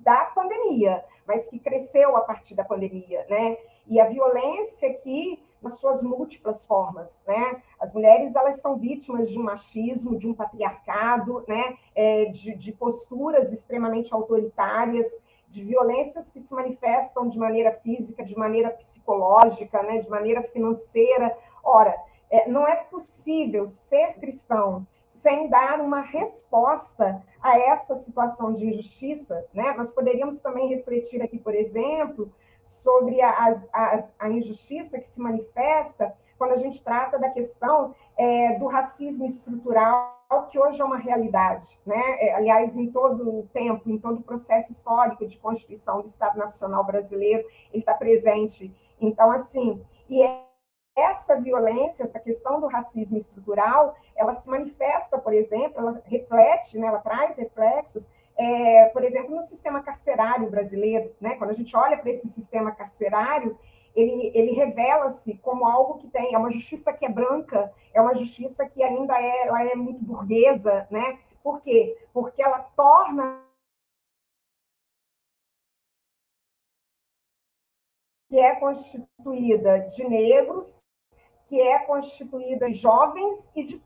da 0.00 0.24
pandemia, 0.34 1.04
mas 1.24 1.46
que 1.46 1.60
cresceu 1.60 2.16
a 2.16 2.22
partir 2.22 2.56
da 2.56 2.64
pandemia, 2.64 3.24
né? 3.30 3.56
E 3.86 4.00
a 4.00 4.06
violência 4.06 4.92
que 4.94 5.40
nas 5.62 5.78
suas 5.78 6.02
múltiplas 6.02 6.64
formas, 6.64 7.24
né? 7.26 7.62
As 7.78 7.92
mulheres 7.92 8.34
elas 8.34 8.60
são 8.60 8.76
vítimas 8.76 9.30
de 9.30 9.38
um 9.38 9.42
machismo, 9.42 10.16
de 10.16 10.28
um 10.28 10.34
patriarcado, 10.34 11.44
né? 11.48 11.76
É, 11.94 12.26
de, 12.26 12.54
de 12.56 12.72
posturas 12.72 13.52
extremamente 13.52 14.14
autoritárias, 14.14 15.22
de 15.48 15.64
violências 15.64 16.30
que 16.30 16.38
se 16.38 16.54
manifestam 16.54 17.28
de 17.28 17.38
maneira 17.38 17.72
física, 17.72 18.24
de 18.24 18.36
maneira 18.36 18.70
psicológica, 18.70 19.82
né? 19.82 19.98
De 19.98 20.08
maneira 20.08 20.42
financeira. 20.42 21.36
Ora, 21.64 21.94
é, 22.30 22.48
não 22.48 22.66
é 22.66 22.76
possível 22.76 23.66
ser 23.66 24.14
cristão 24.14 24.86
sem 25.08 25.48
dar 25.48 25.80
uma 25.80 26.02
resposta 26.02 27.24
a 27.40 27.58
essa 27.58 27.94
situação 27.94 28.52
de 28.52 28.66
injustiça, 28.66 29.44
né? 29.54 29.72
Nós 29.76 29.90
poderíamos 29.90 30.40
também 30.40 30.68
refletir 30.68 31.22
aqui, 31.22 31.38
por 31.38 31.54
exemplo, 31.54 32.30
sobre 32.68 33.20
a, 33.22 33.30
a, 33.72 34.04
a 34.18 34.28
injustiça 34.28 34.98
que 34.98 35.06
se 35.06 35.20
manifesta 35.20 36.14
quando 36.36 36.52
a 36.52 36.56
gente 36.56 36.82
trata 36.84 37.18
da 37.18 37.30
questão 37.30 37.94
é, 38.16 38.58
do 38.58 38.66
racismo 38.66 39.26
estrutural 39.26 40.18
que 40.50 40.58
hoje 40.58 40.80
é 40.80 40.84
uma 40.84 40.98
realidade, 40.98 41.80
né? 41.86 42.00
É, 42.20 42.34
aliás, 42.34 42.76
em 42.76 42.90
todo 42.90 43.40
o 43.40 43.48
tempo, 43.50 43.88
em 43.88 43.98
todo 43.98 44.18
o 44.18 44.22
processo 44.22 44.70
histórico 44.70 45.26
de 45.26 45.38
constituição 45.38 46.02
do 46.02 46.06
Estado 46.06 46.36
Nacional 46.36 46.84
Brasileiro, 46.84 47.48
ele 47.72 47.80
está 47.80 47.94
presente. 47.94 48.74
Então, 49.00 49.30
assim, 49.30 49.82
e 50.08 50.22
é 50.22 50.44
essa 50.94 51.40
violência, 51.40 52.02
essa 52.02 52.18
questão 52.18 52.60
do 52.60 52.66
racismo 52.66 53.16
estrutural, 53.16 53.94
ela 54.16 54.32
se 54.32 54.50
manifesta, 54.50 55.16
por 55.16 55.32
exemplo, 55.32 55.78
ela 55.78 56.02
reflete, 56.04 56.76
né, 56.78 56.88
ela 56.88 56.98
traz 56.98 57.36
reflexos, 57.36 58.10
é, 58.38 58.86
por 58.90 59.02
exemplo, 59.02 59.34
no 59.34 59.42
sistema 59.42 59.82
carcerário 59.82 60.48
brasileiro, 60.48 61.12
né, 61.20 61.34
quando 61.34 61.50
a 61.50 61.54
gente 61.54 61.76
olha 61.76 61.98
para 61.98 62.08
esse 62.08 62.28
sistema 62.28 62.70
carcerário, 62.70 63.58
ele, 63.96 64.30
ele 64.32 64.52
revela-se 64.52 65.36
como 65.38 65.66
algo 65.66 65.98
que 65.98 66.08
tem, 66.08 66.34
é 66.34 66.38
uma 66.38 66.52
justiça 66.52 66.92
que 66.92 67.04
é 67.04 67.08
branca, 67.08 67.72
é 67.92 68.00
uma 68.00 68.14
justiça 68.14 68.68
que 68.68 68.80
ainda 68.80 69.20
é, 69.20 69.48
ela 69.48 69.64
é 69.64 69.74
muito 69.74 70.04
burguesa, 70.04 70.86
né? 70.88 71.18
Por 71.42 71.60
quê? 71.60 71.98
Porque 72.12 72.40
ela 72.40 72.60
torna 72.76 73.44
que 78.28 78.38
é 78.38 78.54
constituída 78.56 79.80
de 79.80 80.04
negros, 80.08 80.84
que 81.46 81.60
é 81.60 81.78
constituída 81.80 82.66
de 82.66 82.74
jovens 82.74 83.52
e 83.56 83.64
de 83.64 83.82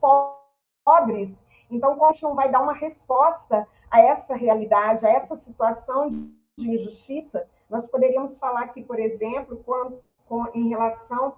pobres. 0.84 1.46
Então, 1.72 1.98
gente 2.08 2.22
não 2.22 2.34
vai 2.34 2.50
dar 2.50 2.60
uma 2.60 2.74
resposta 2.74 3.66
a 3.90 4.00
essa 4.00 4.36
realidade, 4.36 5.06
a 5.06 5.10
essa 5.10 5.34
situação 5.34 6.08
de 6.08 6.36
injustiça, 6.58 7.48
nós 7.68 7.86
poderíamos 7.86 8.38
falar 8.38 8.64
aqui, 8.64 8.82
por 8.82 9.00
exemplo, 9.00 9.56
com, 9.64 9.98
com, 10.26 10.46
em 10.54 10.68
relação 10.68 11.34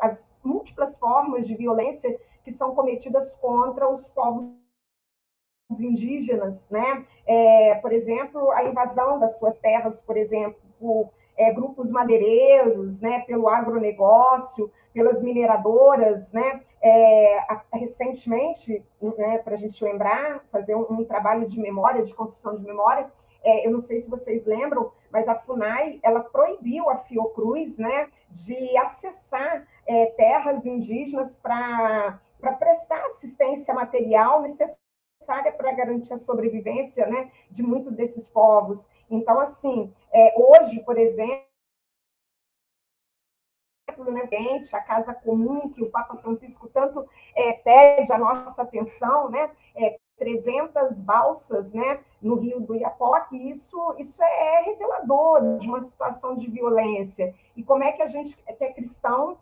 às 0.00 0.34
múltiplas 0.42 0.98
formas 0.98 1.46
de 1.46 1.54
violência 1.54 2.18
que 2.42 2.50
são 2.50 2.74
cometidas 2.74 3.34
contra 3.34 3.86
os 3.90 4.08
povos 4.08 4.56
indígenas, 5.70 6.70
né? 6.70 7.06
É, 7.26 7.74
por 7.74 7.92
exemplo, 7.92 8.50
a 8.52 8.64
invasão 8.64 9.18
das 9.18 9.38
suas 9.38 9.58
terras, 9.58 10.00
por 10.00 10.16
exemplo, 10.16 10.58
por 10.78 11.10
é, 11.38 11.52
grupos 11.52 11.90
madeireiros, 11.90 13.00
né, 13.00 13.20
pelo 13.20 13.48
agronegócio, 13.48 14.70
pelas 14.92 15.22
mineradoras, 15.22 16.32
né, 16.32 16.60
é, 16.82 17.38
recentemente, 17.72 18.84
né, 19.00 19.38
para 19.38 19.54
a 19.54 19.56
gente 19.56 19.82
lembrar, 19.82 20.44
fazer 20.50 20.74
um, 20.74 20.86
um, 20.90 21.04
trabalho 21.04 21.46
de 21.46 21.60
memória, 21.60 22.02
de 22.02 22.12
construção 22.12 22.56
de 22.56 22.64
memória, 22.64 23.10
é, 23.44 23.66
eu 23.66 23.70
não 23.70 23.78
sei 23.78 24.00
se 24.00 24.10
vocês 24.10 24.46
lembram, 24.46 24.90
mas 25.12 25.28
a 25.28 25.36
FUNAI, 25.36 26.00
ela 26.02 26.20
proibiu 26.20 26.90
a 26.90 26.96
Fiocruz, 26.96 27.78
né, 27.78 28.08
de 28.28 28.76
acessar 28.76 29.64
é, 29.86 30.06
terras 30.06 30.66
indígenas 30.66 31.38
para 31.38 32.20
prestar 32.58 33.04
assistência 33.04 33.72
material 33.72 34.42
necessária 34.42 34.87
para 35.26 35.72
garantir 35.72 36.12
a 36.12 36.16
sobrevivência 36.16 37.06
né, 37.06 37.30
de 37.50 37.62
muitos 37.62 37.96
desses 37.96 38.30
povos. 38.30 38.90
Então, 39.10 39.40
assim, 39.40 39.92
é, 40.12 40.34
hoje, 40.36 40.82
por 40.84 40.96
exemplo, 40.96 41.44
né, 44.10 44.28
a 44.72 44.80
casa 44.80 45.12
comum, 45.12 45.70
que 45.70 45.82
o 45.82 45.90
Papa 45.90 46.16
Francisco 46.16 46.68
tanto 46.68 47.04
é, 47.34 47.52
pede 47.54 48.12
a 48.12 48.18
nossa 48.18 48.62
atenção, 48.62 49.28
né, 49.28 49.50
é, 49.74 49.98
300 50.18 51.02
balsas 51.02 51.72
né, 51.72 52.00
no 52.20 52.36
Rio 52.36 52.60
do 52.60 52.74
Iapoque, 52.74 53.36
isso, 53.48 53.94
isso 53.98 54.22
é 54.22 54.62
revelador 54.62 55.58
de 55.58 55.68
uma 55.68 55.80
situação 55.80 56.34
de 56.34 56.48
violência. 56.50 57.34
E 57.56 57.62
como 57.62 57.84
é 57.84 57.92
que 57.92 58.02
a 58.02 58.06
gente, 58.06 58.36
que 58.36 58.64
é 58.64 58.72
cristão, 58.72 59.38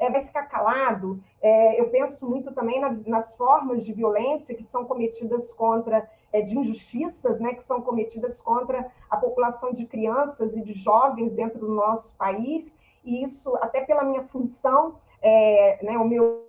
é, 0.00 0.10
vai 0.10 0.22
ficar 0.22 0.46
calado? 0.46 1.22
É, 1.42 1.80
eu 1.80 1.90
penso 1.90 2.28
muito 2.28 2.52
também 2.52 2.80
na, 2.80 2.90
nas 3.06 3.36
formas 3.36 3.84
de 3.84 3.92
violência 3.92 4.56
que 4.56 4.62
são 4.62 4.86
cometidas 4.86 5.52
contra 5.52 6.10
é, 6.32 6.40
de 6.40 6.58
injustiças 6.58 7.38
né, 7.38 7.54
que 7.54 7.62
são 7.62 7.82
cometidas 7.82 8.40
contra 8.40 8.90
a 9.10 9.16
população 9.16 9.72
de 9.72 9.86
crianças 9.86 10.56
e 10.56 10.62
de 10.62 10.72
jovens 10.72 11.34
dentro 11.34 11.58
do 11.60 11.68
nosso 11.68 12.16
país, 12.16 12.80
e 13.04 13.22
isso, 13.22 13.54
até 13.56 13.82
pela 13.84 14.04
minha 14.04 14.22
função, 14.22 14.98
é, 15.20 15.84
né, 15.84 15.98
o 15.98 16.04
meu 16.04 16.48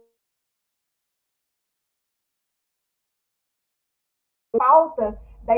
pauta 4.58 5.20
da 5.44 5.56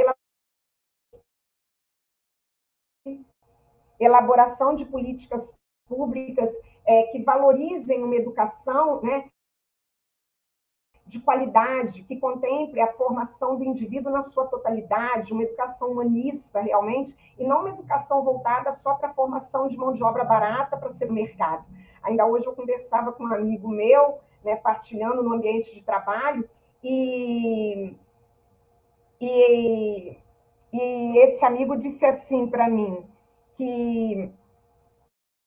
elaboração 3.99 4.75
de 4.75 4.85
políticas 4.85 5.53
públicas 5.87 6.55
é, 6.85 7.03
que 7.03 7.21
valorizem 7.23 8.03
uma 8.03 8.15
educação 8.15 9.01
né, 9.01 9.25
de 11.05 11.19
qualidade, 11.19 12.03
que 12.03 12.17
contemple 12.17 12.79
a 12.79 12.87
formação 12.87 13.57
do 13.57 13.63
indivíduo 13.63 14.11
na 14.11 14.21
sua 14.21 14.47
totalidade, 14.47 15.33
uma 15.33 15.43
educação 15.43 15.91
humanista 15.91 16.61
realmente, 16.61 17.15
e 17.37 17.45
não 17.45 17.59
uma 17.59 17.69
educação 17.69 18.23
voltada 18.23 18.71
só 18.71 18.95
para 18.95 19.09
a 19.09 19.13
formação 19.13 19.67
de 19.67 19.77
mão 19.77 19.93
de 19.93 20.03
obra 20.03 20.23
barata 20.23 20.77
para 20.77 20.89
ser 20.89 21.11
mercado. 21.11 21.65
Ainda 22.01 22.25
hoje 22.25 22.45
eu 22.45 22.55
conversava 22.55 23.11
com 23.11 23.25
um 23.25 23.33
amigo 23.33 23.67
meu, 23.67 24.19
né, 24.43 24.55
partilhando 24.55 25.21
no 25.21 25.33
ambiente 25.33 25.73
de 25.75 25.83
trabalho, 25.83 26.49
e, 26.83 27.95
e, 29.21 30.17
e 30.71 31.17
esse 31.19 31.45
amigo 31.45 31.77
disse 31.77 32.05
assim 32.05 32.47
para 32.47 32.69
mim, 32.69 33.05
que 33.55 34.31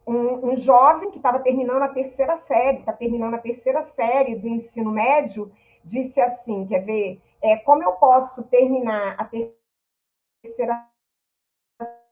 um, 0.07 0.51
um 0.51 0.57
jovem 0.57 1.11
que 1.11 1.17
estava 1.17 1.41
terminando 1.41 1.83
a 1.83 1.89
terceira 1.89 2.37
série, 2.37 2.79
está 2.79 2.93
terminando 2.93 3.35
a 3.35 3.39
terceira 3.39 3.83
série 3.83 4.37
do 4.37 4.47
ensino 4.47 4.91
médio, 4.93 5.53
disse 5.85 6.21
assim: 6.21 6.65
quer 6.65 6.81
ver, 6.81 7.21
é, 7.43 7.57
como 7.57 7.83
eu 7.83 7.93
posso 7.93 8.45
terminar 8.45 9.17
a 9.19 9.25
terceira 9.25 10.87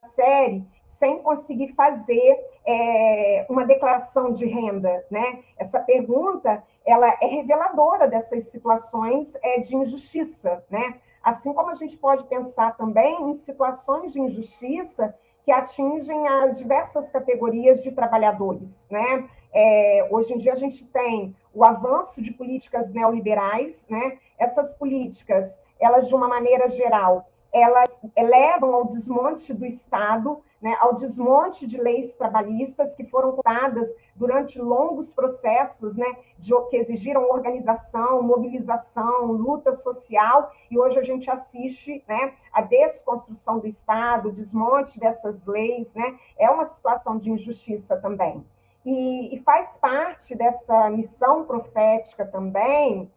série 0.03 0.67
sem 0.85 1.21
conseguir 1.21 1.73
fazer 1.73 2.37
é, 2.65 3.45
uma 3.49 3.65
declaração 3.65 4.31
de 4.31 4.45
renda, 4.45 5.05
né? 5.09 5.43
Essa 5.57 5.79
pergunta 5.81 6.63
ela 6.85 7.07
é 7.21 7.25
reveladora 7.25 8.07
dessas 8.07 8.47
situações 8.51 9.35
é, 9.41 9.59
de 9.59 9.75
injustiça, 9.75 10.63
né? 10.69 10.99
Assim 11.23 11.53
como 11.53 11.71
a 11.71 11.73
gente 11.73 11.97
pode 11.97 12.25
pensar 12.27 12.77
também 12.77 13.29
em 13.29 13.33
situações 13.33 14.13
de 14.13 14.21
injustiça 14.21 15.15
que 15.45 15.51
atingem 15.51 16.27
as 16.27 16.57
diversas 16.57 17.11
categorias 17.11 17.83
de 17.83 17.91
trabalhadores. 17.91 18.87
Né? 18.89 19.29
É, 19.53 20.07
hoje 20.09 20.33
em 20.33 20.39
dia 20.39 20.53
a 20.53 20.55
gente 20.55 20.87
tem 20.87 21.35
o 21.53 21.63
avanço 21.63 22.19
de 22.19 22.31
políticas 22.31 22.91
neoliberais, 22.93 23.87
né? 23.87 24.17
essas 24.39 24.73
políticas, 24.73 25.61
elas 25.79 26.07
de 26.07 26.15
uma 26.15 26.27
maneira 26.27 26.67
geral, 26.67 27.29
elas 27.55 28.01
levam 28.17 28.75
ao 28.75 28.85
desmonte 28.85 29.53
do 29.53 29.65
Estado, 29.65 30.43
né, 30.61 30.75
ao 30.81 30.93
desmonte 30.93 31.65
de 31.65 31.79
leis 31.79 32.17
trabalhistas 32.17 32.95
que 32.95 33.05
foram 33.05 33.37
usadas 33.37 33.95
durante 34.13 34.59
longos 34.59 35.13
processos, 35.13 35.95
né, 35.95 36.05
de, 36.37 36.51
que 36.69 36.75
exigiram 36.75 37.29
organização, 37.29 38.21
mobilização, 38.21 39.27
luta 39.31 39.71
social, 39.71 40.51
e 40.69 40.77
hoje 40.77 40.99
a 40.99 41.03
gente 41.03 41.29
assiste, 41.31 42.03
né, 42.09 42.33
a 42.51 42.61
desconstrução 42.61 43.59
do 43.59 43.67
Estado, 43.67 44.27
o 44.27 44.33
desmonte 44.33 44.99
dessas 44.99 45.47
leis, 45.47 45.95
né, 45.95 46.19
é 46.37 46.49
uma 46.49 46.65
situação 46.65 47.17
de 47.17 47.31
injustiça 47.31 47.95
também. 48.01 48.45
E, 48.83 49.33
e 49.33 49.39
faz 49.43 49.77
parte 49.77 50.35
dessa 50.35 50.89
missão 50.89 51.45
profética 51.45 52.25
também 52.25 53.09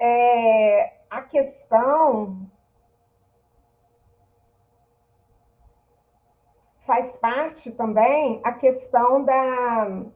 é, 0.00 0.94
a 1.10 1.20
questão 1.20 2.48
faz 6.88 7.18
parte 7.18 7.70
também 7.72 8.40
a 8.42 8.50
questão 8.50 9.22
da, 9.22 10.06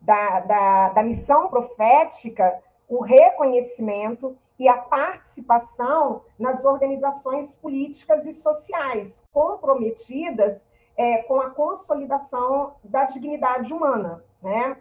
da, 0.00 0.40
da, 0.40 0.88
da 0.88 1.02
missão 1.04 1.48
profética, 1.48 2.60
o 2.88 3.00
reconhecimento 3.00 4.36
e 4.58 4.66
a 4.66 4.78
participação 4.78 6.24
nas 6.36 6.64
organizações 6.64 7.54
políticas 7.54 8.26
e 8.26 8.32
sociais 8.32 9.24
comprometidas 9.32 10.68
é, 10.96 11.18
com 11.18 11.40
a 11.40 11.50
consolidação 11.50 12.74
da 12.82 13.04
dignidade 13.04 13.72
humana. 13.72 14.24
Né? 14.42 14.76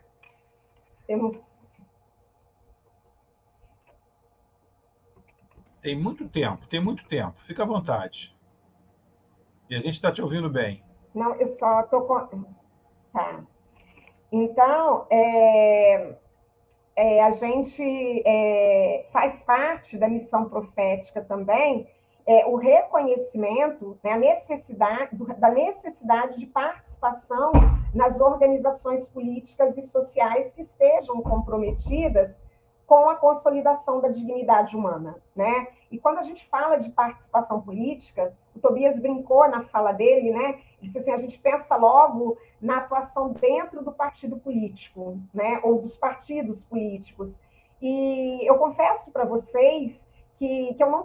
Temos. 1.05 1.69
Tem 5.83 5.95
muito 5.95 6.27
tempo, 6.27 6.65
tem 6.65 6.83
muito 6.83 7.07
tempo. 7.07 7.39
Fica 7.45 7.61
à 7.61 7.65
vontade. 7.67 8.34
E 9.69 9.75
a 9.75 9.79
gente 9.79 9.95
está 9.95 10.11
te 10.11 10.21
ouvindo 10.21 10.49
bem. 10.49 10.83
Não, 11.13 11.35
eu 11.35 11.47
só 11.47 11.81
estou 11.81 12.01
com. 12.01 12.45
Tá. 13.13 13.43
Então, 14.31 15.07
é, 15.09 16.15
é, 16.95 17.23
a 17.23 17.31
gente 17.31 18.23
é, 18.25 19.05
faz 19.11 19.43
parte 19.43 19.97
da 19.97 20.09
missão 20.09 20.49
profética 20.49 21.21
também 21.21 21.87
é, 22.27 22.45
o 22.47 22.55
reconhecimento, 22.55 23.97
né, 24.03 24.13
a 24.13 24.17
necessidade, 24.17 25.15
da 25.37 25.49
necessidade 25.51 26.39
de 26.39 26.47
participação 26.47 27.51
nas 27.93 28.19
organizações 28.19 29.07
políticas 29.07 29.77
e 29.77 29.83
sociais 29.83 30.53
que 30.53 30.61
estejam 30.61 31.21
comprometidas 31.21 32.41
com 32.87 33.09
a 33.09 33.15
consolidação 33.15 34.01
da 34.01 34.09
dignidade 34.09 34.75
humana, 34.75 35.15
né? 35.35 35.67
E 35.91 35.97
quando 35.97 36.19
a 36.19 36.23
gente 36.23 36.45
fala 36.45 36.77
de 36.77 36.89
participação 36.89 37.61
política, 37.61 38.35
o 38.55 38.59
Tobias 38.59 38.99
brincou 38.99 39.47
na 39.49 39.61
fala 39.61 39.91
dele, 39.91 40.31
né? 40.31 40.49
Ele 40.49 40.81
disse 40.81 40.99
assim, 40.99 41.11
a 41.11 41.17
gente 41.17 41.37
pensa 41.39 41.75
logo 41.75 42.37
na 42.61 42.77
atuação 42.77 43.33
dentro 43.33 43.83
do 43.83 43.91
partido 43.91 44.37
político, 44.37 45.19
né? 45.33 45.59
Ou 45.63 45.79
dos 45.79 45.97
partidos 45.97 46.63
políticos. 46.63 47.39
E 47.81 48.47
eu 48.49 48.57
confesso 48.57 49.11
para 49.11 49.25
vocês 49.25 50.07
que, 50.35 50.73
que 50.73 50.83
eu 50.83 50.89
não 50.89 51.03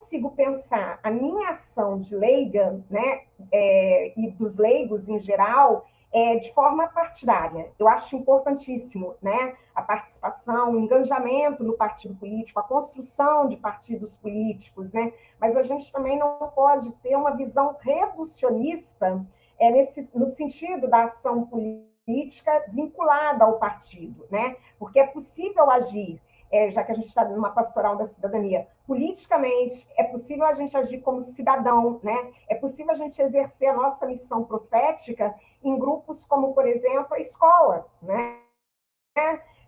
consigo 0.00 0.30
pensar 0.32 1.00
a 1.02 1.10
minha 1.10 1.50
ação 1.50 1.98
de 1.98 2.14
leiga, 2.14 2.84
né? 2.90 3.22
É, 3.50 4.12
e 4.16 4.30
dos 4.32 4.58
leigos 4.58 5.08
em 5.08 5.18
geral, 5.18 5.86
é, 6.12 6.36
de 6.36 6.52
forma 6.52 6.88
partidária. 6.88 7.72
Eu 7.78 7.88
acho 7.88 8.16
importantíssimo 8.16 9.14
né, 9.20 9.54
a 9.74 9.82
participação, 9.82 10.72
o 10.72 10.80
engajamento 10.80 11.62
no 11.62 11.74
partido 11.74 12.14
político, 12.14 12.60
a 12.60 12.62
construção 12.62 13.46
de 13.46 13.56
partidos 13.56 14.16
políticos, 14.16 14.92
né? 14.92 15.12
mas 15.40 15.56
a 15.56 15.62
gente 15.62 15.92
também 15.92 16.18
não 16.18 16.50
pode 16.54 16.92
ter 16.98 17.16
uma 17.16 17.36
visão 17.36 17.76
reducionista 17.80 19.24
é, 19.58 19.70
nesse, 19.70 20.10
no 20.16 20.26
sentido 20.26 20.88
da 20.88 21.04
ação 21.04 21.44
política 21.44 22.64
vinculada 22.68 23.44
ao 23.44 23.58
partido, 23.58 24.26
né? 24.30 24.56
porque 24.78 24.98
é 24.98 25.06
possível 25.06 25.70
agir 25.70 26.20
é, 26.50 26.70
já 26.70 26.84
que 26.84 26.92
a 26.92 26.94
gente 26.94 27.08
está 27.08 27.24
numa 27.24 27.50
pastoral 27.50 27.96
da 27.96 28.04
cidadania. 28.04 28.66
Politicamente, 28.86 29.88
é 29.96 30.04
possível 30.04 30.46
a 30.46 30.52
gente 30.52 30.76
agir 30.76 31.00
como 31.00 31.20
cidadão, 31.20 32.00
né? 32.02 32.30
É 32.48 32.54
possível 32.54 32.92
a 32.92 32.96
gente 32.96 33.20
exercer 33.20 33.68
a 33.68 33.74
nossa 33.74 34.06
missão 34.06 34.44
profética 34.44 35.34
em 35.62 35.78
grupos 35.78 36.24
como, 36.24 36.54
por 36.54 36.66
exemplo, 36.66 37.14
a 37.14 37.20
escola, 37.20 37.86
né? 38.02 38.38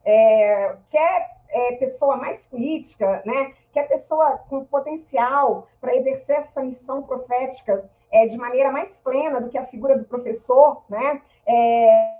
É, 0.04 0.76
quer 0.88 1.40
é, 1.48 1.72
pessoa 1.76 2.16
mais 2.16 2.46
política, 2.46 3.22
né? 3.26 3.52
Quer 3.72 3.88
pessoa 3.88 4.38
com 4.48 4.64
potencial 4.64 5.66
para 5.80 5.94
exercer 5.94 6.36
essa 6.36 6.62
missão 6.62 7.02
profética 7.02 7.88
é, 8.10 8.24
de 8.24 8.38
maneira 8.38 8.70
mais 8.70 9.00
plena 9.00 9.40
do 9.40 9.48
que 9.48 9.58
a 9.58 9.66
figura 9.66 9.98
do 9.98 10.04
professor, 10.04 10.82
né? 10.88 11.20
É, 11.46 11.80
é, 11.90 12.19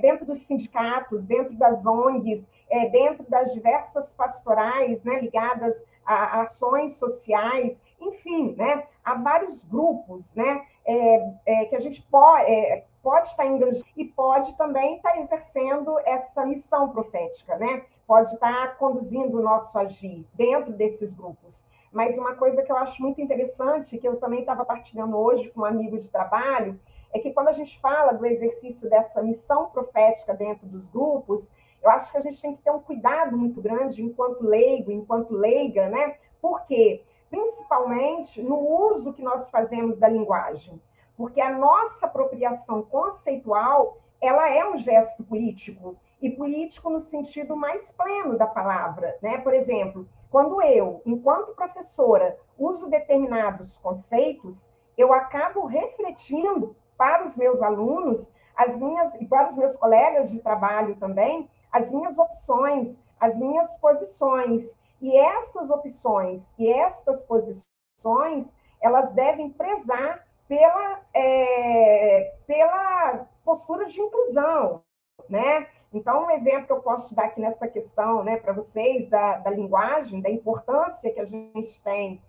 dentro 0.00 0.26
dos 0.26 0.38
sindicatos, 0.38 1.26
dentro 1.26 1.54
das 1.56 1.84
ONGs, 1.84 2.50
é, 2.70 2.88
dentro 2.88 3.28
das 3.28 3.52
diversas 3.52 4.12
pastorais 4.12 5.04
né, 5.04 5.20
ligadas 5.20 5.86
a, 6.04 6.42
ações 6.42 6.96
sociais, 6.96 7.82
enfim, 8.00 8.54
né, 8.56 8.84
há 9.04 9.14
vários 9.14 9.64
grupos 9.64 10.34
né, 10.34 10.66
é, 10.86 11.34
é, 11.46 11.64
que 11.66 11.76
a 11.76 11.80
gente 11.80 12.02
pode, 12.02 12.50
é, 12.50 12.84
pode 13.02 13.28
estar 13.28 13.46
engajando 13.46 13.84
e 13.96 14.04
pode 14.06 14.56
também 14.56 14.96
estar 14.96 15.18
exercendo 15.18 15.98
essa 16.06 16.46
missão 16.46 16.88
profética, 16.88 17.56
né? 17.58 17.84
pode 18.06 18.30
estar 18.30 18.78
conduzindo 18.78 19.38
o 19.38 19.42
nosso 19.42 19.78
agir 19.78 20.26
dentro 20.34 20.72
desses 20.72 21.12
grupos. 21.12 21.66
Mas 21.92 22.18
uma 22.18 22.34
coisa 22.34 22.62
que 22.62 22.72
eu 22.72 22.76
acho 22.76 23.00
muito 23.02 23.20
interessante, 23.20 23.98
que 23.98 24.08
eu 24.08 24.16
também 24.16 24.40
estava 24.40 24.64
partilhando 24.64 25.16
hoje 25.16 25.50
com 25.50 25.60
um 25.60 25.64
amigo 25.64 25.96
de 25.96 26.10
trabalho, 26.10 26.80
é 27.14 27.20
que 27.20 27.32
quando 27.32 27.48
a 27.48 27.52
gente 27.52 27.80
fala 27.80 28.12
do 28.12 28.26
exercício 28.26 28.90
dessa 28.90 29.22
missão 29.22 29.70
profética 29.70 30.34
dentro 30.34 30.66
dos 30.66 30.88
grupos, 30.88 31.52
eu 31.80 31.88
acho 31.88 32.10
que 32.10 32.18
a 32.18 32.20
gente 32.20 32.42
tem 32.42 32.56
que 32.56 32.62
ter 32.62 32.72
um 32.72 32.80
cuidado 32.80 33.36
muito 33.36 33.62
grande 33.62 34.02
enquanto 34.02 34.42
leigo, 34.42 34.90
enquanto 34.90 35.32
leiga, 35.32 35.88
né? 35.88 36.16
Por 36.42 36.64
quê? 36.64 37.04
Principalmente 37.30 38.42
no 38.42 38.58
uso 38.58 39.12
que 39.12 39.22
nós 39.22 39.48
fazemos 39.48 39.96
da 39.96 40.08
linguagem. 40.08 40.82
Porque 41.16 41.40
a 41.40 41.56
nossa 41.56 42.06
apropriação 42.06 42.82
conceitual, 42.82 43.98
ela 44.20 44.50
é 44.50 44.68
um 44.68 44.76
gesto 44.76 45.22
político, 45.22 45.96
e 46.20 46.30
político 46.30 46.90
no 46.90 46.98
sentido 46.98 47.54
mais 47.54 47.92
pleno 47.92 48.36
da 48.36 48.46
palavra, 48.46 49.16
né? 49.22 49.38
Por 49.38 49.54
exemplo, 49.54 50.08
quando 50.30 50.60
eu, 50.62 51.02
enquanto 51.04 51.54
professora, 51.54 52.36
uso 52.58 52.88
determinados 52.88 53.76
conceitos, 53.76 54.72
eu 54.96 55.12
acabo 55.12 55.66
refletindo 55.66 56.74
para 56.96 57.24
os 57.24 57.36
meus 57.36 57.60
alunos, 57.62 58.32
as 58.56 58.78
minhas 58.80 59.14
e 59.16 59.26
para 59.26 59.48
os 59.48 59.56
meus 59.56 59.76
colegas 59.76 60.30
de 60.30 60.40
trabalho 60.40 60.96
também, 60.96 61.48
as 61.72 61.92
minhas 61.92 62.18
opções, 62.18 63.00
as 63.20 63.38
minhas 63.38 63.78
posições. 63.78 64.78
E 65.00 65.16
essas 65.18 65.70
opções 65.70 66.54
e 66.58 66.70
estas 66.70 67.24
posições, 67.24 68.54
elas 68.80 69.12
devem 69.12 69.50
prezar 69.50 70.24
pela, 70.48 71.00
é, 71.12 72.34
pela 72.46 73.26
postura 73.44 73.86
de 73.86 74.00
inclusão, 74.00 74.82
né? 75.28 75.66
Então, 75.92 76.26
um 76.26 76.30
exemplo 76.30 76.66
que 76.66 76.72
eu 76.72 76.82
posso 76.82 77.14
dar 77.14 77.26
aqui 77.26 77.40
nessa 77.40 77.68
questão, 77.68 78.24
né, 78.24 78.36
para 78.36 78.52
vocês, 78.52 79.08
da, 79.08 79.38
da 79.38 79.50
linguagem, 79.50 80.20
da 80.20 80.30
importância 80.30 81.12
que 81.12 81.20
a 81.20 81.24
gente 81.24 81.82
tem 81.82 82.20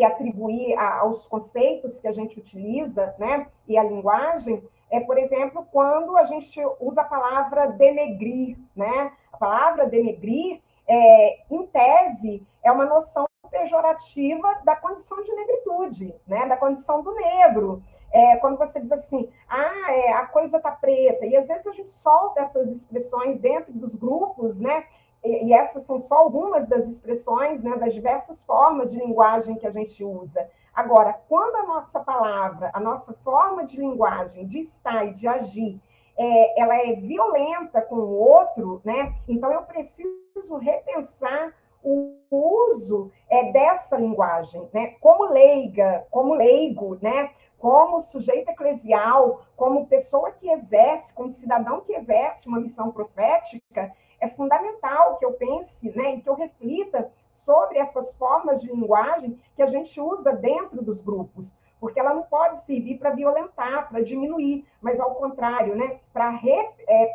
que 0.00 0.04
atribuir 0.04 0.74
a, 0.78 1.00
aos 1.00 1.26
conceitos 1.26 2.00
que 2.00 2.08
a 2.08 2.12
gente 2.12 2.38
utiliza, 2.38 3.14
né, 3.18 3.46
e 3.68 3.76
a 3.76 3.84
linguagem, 3.84 4.66
é, 4.90 4.98
por 4.98 5.18
exemplo, 5.18 5.66
quando 5.70 6.16
a 6.16 6.24
gente 6.24 6.58
usa 6.80 7.02
a 7.02 7.04
palavra 7.04 7.66
denegrir, 7.66 8.56
né? 8.74 9.12
A 9.30 9.36
palavra 9.36 9.86
denegrir, 9.86 10.60
é, 10.88 11.42
em 11.50 11.66
tese, 11.66 12.42
é 12.64 12.72
uma 12.72 12.86
noção 12.86 13.24
pejorativa 13.50 14.62
da 14.64 14.74
condição 14.74 15.22
de 15.22 15.32
negritude, 15.32 16.14
né? 16.26 16.46
Da 16.46 16.56
condição 16.56 17.02
do 17.02 17.14
negro. 17.14 17.82
É, 18.10 18.36
quando 18.38 18.58
você 18.58 18.80
diz 18.80 18.90
assim, 18.90 19.30
ah, 19.48 19.92
é, 19.92 20.12
a 20.14 20.26
coisa 20.26 20.58
tá 20.58 20.72
preta, 20.72 21.24
e 21.26 21.36
às 21.36 21.46
vezes 21.46 21.66
a 21.66 21.72
gente 21.72 21.90
solta 21.90 22.40
essas 22.40 22.68
expressões 22.74 23.38
dentro 23.38 23.72
dos 23.72 23.94
grupos, 23.94 24.60
né? 24.60 24.86
E 25.22 25.52
essas 25.52 25.84
são 25.84 25.98
só 25.98 26.16
algumas 26.16 26.66
das 26.66 26.88
expressões, 26.88 27.62
né, 27.62 27.76
das 27.76 27.92
diversas 27.94 28.44
formas 28.44 28.90
de 28.90 28.98
linguagem 28.98 29.56
que 29.56 29.66
a 29.66 29.70
gente 29.70 30.02
usa. 30.02 30.48
Agora, 30.74 31.12
quando 31.28 31.56
a 31.56 31.66
nossa 31.66 32.00
palavra, 32.00 32.70
a 32.72 32.80
nossa 32.80 33.12
forma 33.12 33.64
de 33.64 33.78
linguagem, 33.78 34.46
de 34.46 34.60
estar 34.60 35.04
e 35.04 35.12
de 35.12 35.28
agir, 35.28 35.80
é, 36.16 36.60
ela 36.60 36.76
é 36.76 36.94
violenta 36.94 37.82
com 37.82 37.96
o 37.96 38.18
outro, 38.18 38.80
né? 38.84 39.14
Então 39.28 39.52
eu 39.52 39.62
preciso 39.62 40.56
repensar 40.60 41.54
o 41.82 42.14
uso 42.30 43.10
é, 43.28 43.50
dessa 43.52 43.96
linguagem, 43.96 44.68
né? 44.72 44.94
Como 45.00 45.24
leiga, 45.24 46.06
como 46.10 46.34
leigo, 46.34 46.98
né? 47.00 47.30
Como 47.58 48.00
sujeito 48.00 48.50
eclesial, 48.50 49.42
como 49.56 49.86
pessoa 49.86 50.30
que 50.30 50.50
exerce, 50.50 51.14
como 51.14 51.28
cidadão 51.28 51.80
que 51.80 51.92
exerce 51.92 52.48
uma 52.48 52.60
missão 52.60 52.90
profética, 52.90 53.92
é 54.20 54.28
fundamental 54.28 55.16
que 55.16 55.24
eu 55.24 55.32
pense 55.32 55.90
né, 55.96 56.14
e 56.14 56.20
que 56.20 56.28
eu 56.28 56.34
reflita 56.34 57.10
sobre 57.28 57.78
essas 57.78 58.14
formas 58.14 58.60
de 58.60 58.70
linguagem 58.72 59.40
que 59.56 59.62
a 59.62 59.66
gente 59.66 60.00
usa 60.00 60.32
dentro 60.32 60.82
dos 60.82 61.00
grupos, 61.00 61.52
porque 61.80 61.98
ela 61.98 62.12
não 62.12 62.22
pode 62.24 62.60
servir 62.60 62.98
para 62.98 63.10
violentar, 63.10 63.88
para 63.88 64.02
diminuir, 64.02 64.66
mas 64.80 65.00
ao 65.00 65.14
contrário, 65.14 65.74
né, 65.74 65.98
para 66.12 66.30
re, 66.30 66.70
é, 66.86 67.12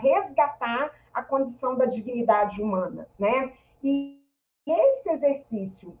resgatar 0.00 0.92
a 1.12 1.22
condição 1.22 1.76
da 1.76 1.86
dignidade 1.86 2.60
humana. 2.60 3.08
Né? 3.18 3.52
E 3.82 4.20
esse 4.66 5.10
exercício, 5.10 5.98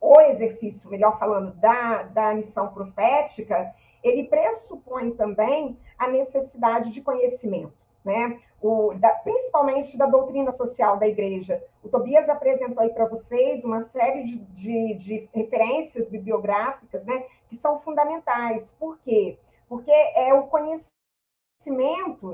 o 0.00 0.20
exercício, 0.20 0.90
melhor 0.90 1.18
falando, 1.18 1.52
da, 1.56 2.04
da 2.04 2.34
missão 2.34 2.68
profética, 2.68 3.74
ele 4.02 4.24
pressupõe 4.24 5.10
também 5.10 5.76
a 5.98 6.08
necessidade 6.08 6.90
de 6.90 7.02
conhecimento. 7.02 7.84
Né? 8.04 8.40
Da, 8.98 9.10
principalmente 9.16 9.96
da 9.98 10.06
doutrina 10.06 10.50
social 10.52 10.98
da 10.98 11.06
igreja. 11.06 11.62
O 11.82 11.88
Tobias 11.88 12.28
apresentou 12.28 12.82
aí 12.82 12.90
para 12.90 13.06
vocês 13.06 13.64
uma 13.64 13.80
série 13.80 14.24
de, 14.24 14.38
de, 14.46 14.94
de, 14.94 15.28
referências 15.34 16.08
bibliográficas 16.08 17.04
né, 17.06 17.24
que 17.48 17.56
são 17.56 17.78
fundamentais. 17.78 18.76
Por 18.78 18.98
quê? 18.98 19.38
Porque 19.68 19.90
é 19.90 20.32
o 20.34 20.44
conhecimento 20.44 20.96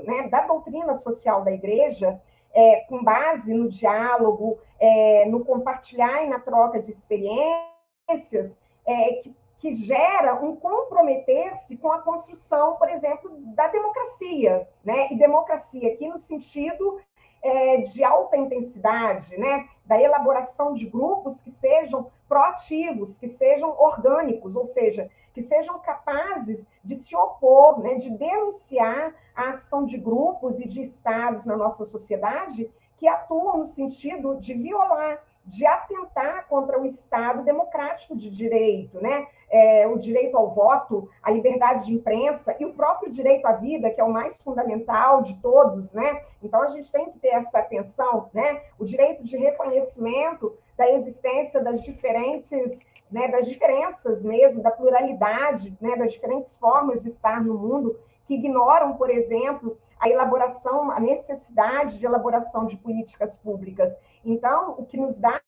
né, 0.05 0.27
da 0.29 0.41
doutrina 0.47 0.93
social 0.93 1.43
da 1.43 1.51
igreja, 1.51 2.21
é, 2.53 2.81
com 2.81 3.03
base 3.03 3.53
no 3.53 3.67
diálogo, 3.67 4.59
é, 4.79 5.25
no 5.25 5.43
compartilhar 5.43 6.23
e 6.23 6.27
na 6.27 6.39
troca 6.39 6.81
de 6.81 6.91
experiências, 6.91 8.61
é, 8.85 9.13
que 9.13 9.35
que 9.63 9.73
gera 9.73 10.35
um 10.43 10.57
comprometer-se 10.57 11.77
com 11.77 11.89
a 11.89 12.01
construção, 12.01 12.75
por 12.75 12.89
exemplo, 12.89 13.31
da 13.55 13.69
democracia, 13.69 14.67
né? 14.83 15.07
E 15.09 15.17
democracia 15.17 15.93
aqui 15.93 16.05
no 16.05 16.17
sentido 16.17 16.99
é, 17.41 17.77
de 17.77 18.03
alta 18.03 18.35
intensidade, 18.35 19.37
né? 19.37 19.65
Da 19.85 19.97
elaboração 19.97 20.73
de 20.73 20.85
grupos 20.85 21.39
que 21.39 21.49
sejam 21.49 22.11
proativos, 22.27 23.17
que 23.17 23.29
sejam 23.29 23.69
orgânicos, 23.79 24.57
ou 24.57 24.65
seja, 24.65 25.09
que 25.33 25.41
sejam 25.41 25.79
capazes 25.79 26.67
de 26.83 26.93
se 26.93 27.15
opor, 27.15 27.79
né? 27.79 27.95
De 27.95 28.17
denunciar 28.17 29.15
a 29.33 29.51
ação 29.51 29.85
de 29.85 29.97
grupos 29.97 30.59
e 30.59 30.67
de 30.67 30.81
estados 30.81 31.45
na 31.45 31.55
nossa 31.55 31.85
sociedade 31.85 32.69
que 32.97 33.07
atuam 33.07 33.59
no 33.59 33.65
sentido 33.65 34.35
de 34.35 34.55
violar 34.55 35.23
de 35.45 35.65
atentar 35.65 36.47
contra 36.47 36.79
o 36.79 36.85
Estado 36.85 37.43
democrático 37.43 38.15
de 38.15 38.29
direito, 38.29 39.01
né? 39.01 39.27
É, 39.55 39.85
o 39.85 39.99
direito 39.99 40.35
ao 40.35 40.49
voto, 40.49 41.07
a 41.21 41.29
liberdade 41.29 41.85
de 41.85 41.93
imprensa 41.93 42.57
e 42.59 42.65
o 42.65 42.73
próprio 42.73 43.11
direito 43.11 43.45
à 43.45 43.53
vida, 43.53 43.91
que 43.91 44.01
é 44.01 44.03
o 44.03 44.11
mais 44.11 44.41
fundamental 44.41 45.21
de 45.21 45.39
todos, 45.41 45.93
né? 45.93 46.21
Então 46.41 46.63
a 46.63 46.67
gente 46.67 46.91
tem 46.91 47.11
que 47.11 47.19
ter 47.19 47.27
essa 47.27 47.59
atenção, 47.59 48.31
né? 48.33 48.63
O 48.79 48.83
direito 48.83 49.21
de 49.21 49.37
reconhecimento 49.37 50.57
da 50.75 50.89
existência 50.89 51.63
das 51.63 51.83
diferentes 51.83 52.83
né, 53.13 53.27
das 53.27 53.47
diferenças 53.47 54.23
mesmo, 54.23 54.63
da 54.63 54.71
pluralidade, 54.71 55.77
né, 55.79 55.95
das 55.95 56.13
diferentes 56.13 56.57
formas 56.57 57.03
de 57.03 57.09
estar 57.09 57.43
no 57.43 57.53
mundo, 57.53 57.95
que 58.25 58.33
ignoram, 58.33 58.97
por 58.97 59.11
exemplo, 59.11 59.77
a 59.99 60.09
elaboração, 60.09 60.89
a 60.89 60.99
necessidade 60.99 61.99
de 61.99 62.05
elaboração 62.07 62.65
de 62.65 62.75
políticas 62.77 63.37
públicas. 63.37 63.99
Então, 64.25 64.71
o 64.79 64.85
que 64.85 64.97
nos 64.97 65.19
dá 65.19 65.39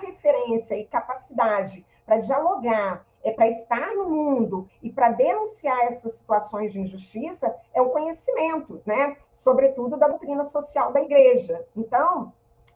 referência 0.00 0.76
e 0.76 0.86
capacidade 0.86 1.84
para 2.04 2.18
dialogar, 2.18 3.04
é 3.22 3.32
para 3.32 3.48
estar 3.48 3.94
no 3.94 4.08
mundo 4.10 4.68
e 4.82 4.90
para 4.90 5.10
denunciar 5.10 5.86
essas 5.86 6.14
situações 6.14 6.72
de 6.72 6.80
injustiça 6.80 7.54
é 7.72 7.80
o 7.80 7.90
conhecimento, 7.90 8.82
né? 8.84 9.16
Sobretudo 9.30 9.96
da 9.96 10.08
doutrina 10.08 10.44
social 10.44 10.92
da 10.92 11.00
igreja. 11.00 11.64
Então, 11.74 12.32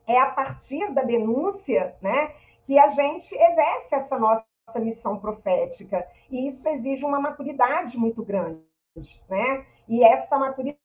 é 0.07 0.19
a 0.19 0.31
partir 0.31 0.91
da 0.93 1.03
denúncia, 1.03 1.95
né, 2.01 2.33
que 2.65 2.79
a 2.79 2.89
gente 2.89 3.35
exerce 3.35 3.95
essa 3.95 4.19
nossa 4.19 4.47
missão 4.81 5.19
profética. 5.19 6.07
E 6.31 6.47
isso 6.47 6.69
exige 6.69 7.05
uma 7.05 7.21
maturidade 7.21 7.99
muito 7.99 8.25
grande 8.25 8.69
né? 9.29 9.65
E 9.89 10.03
essa 10.03 10.39
maturidade 10.39 10.79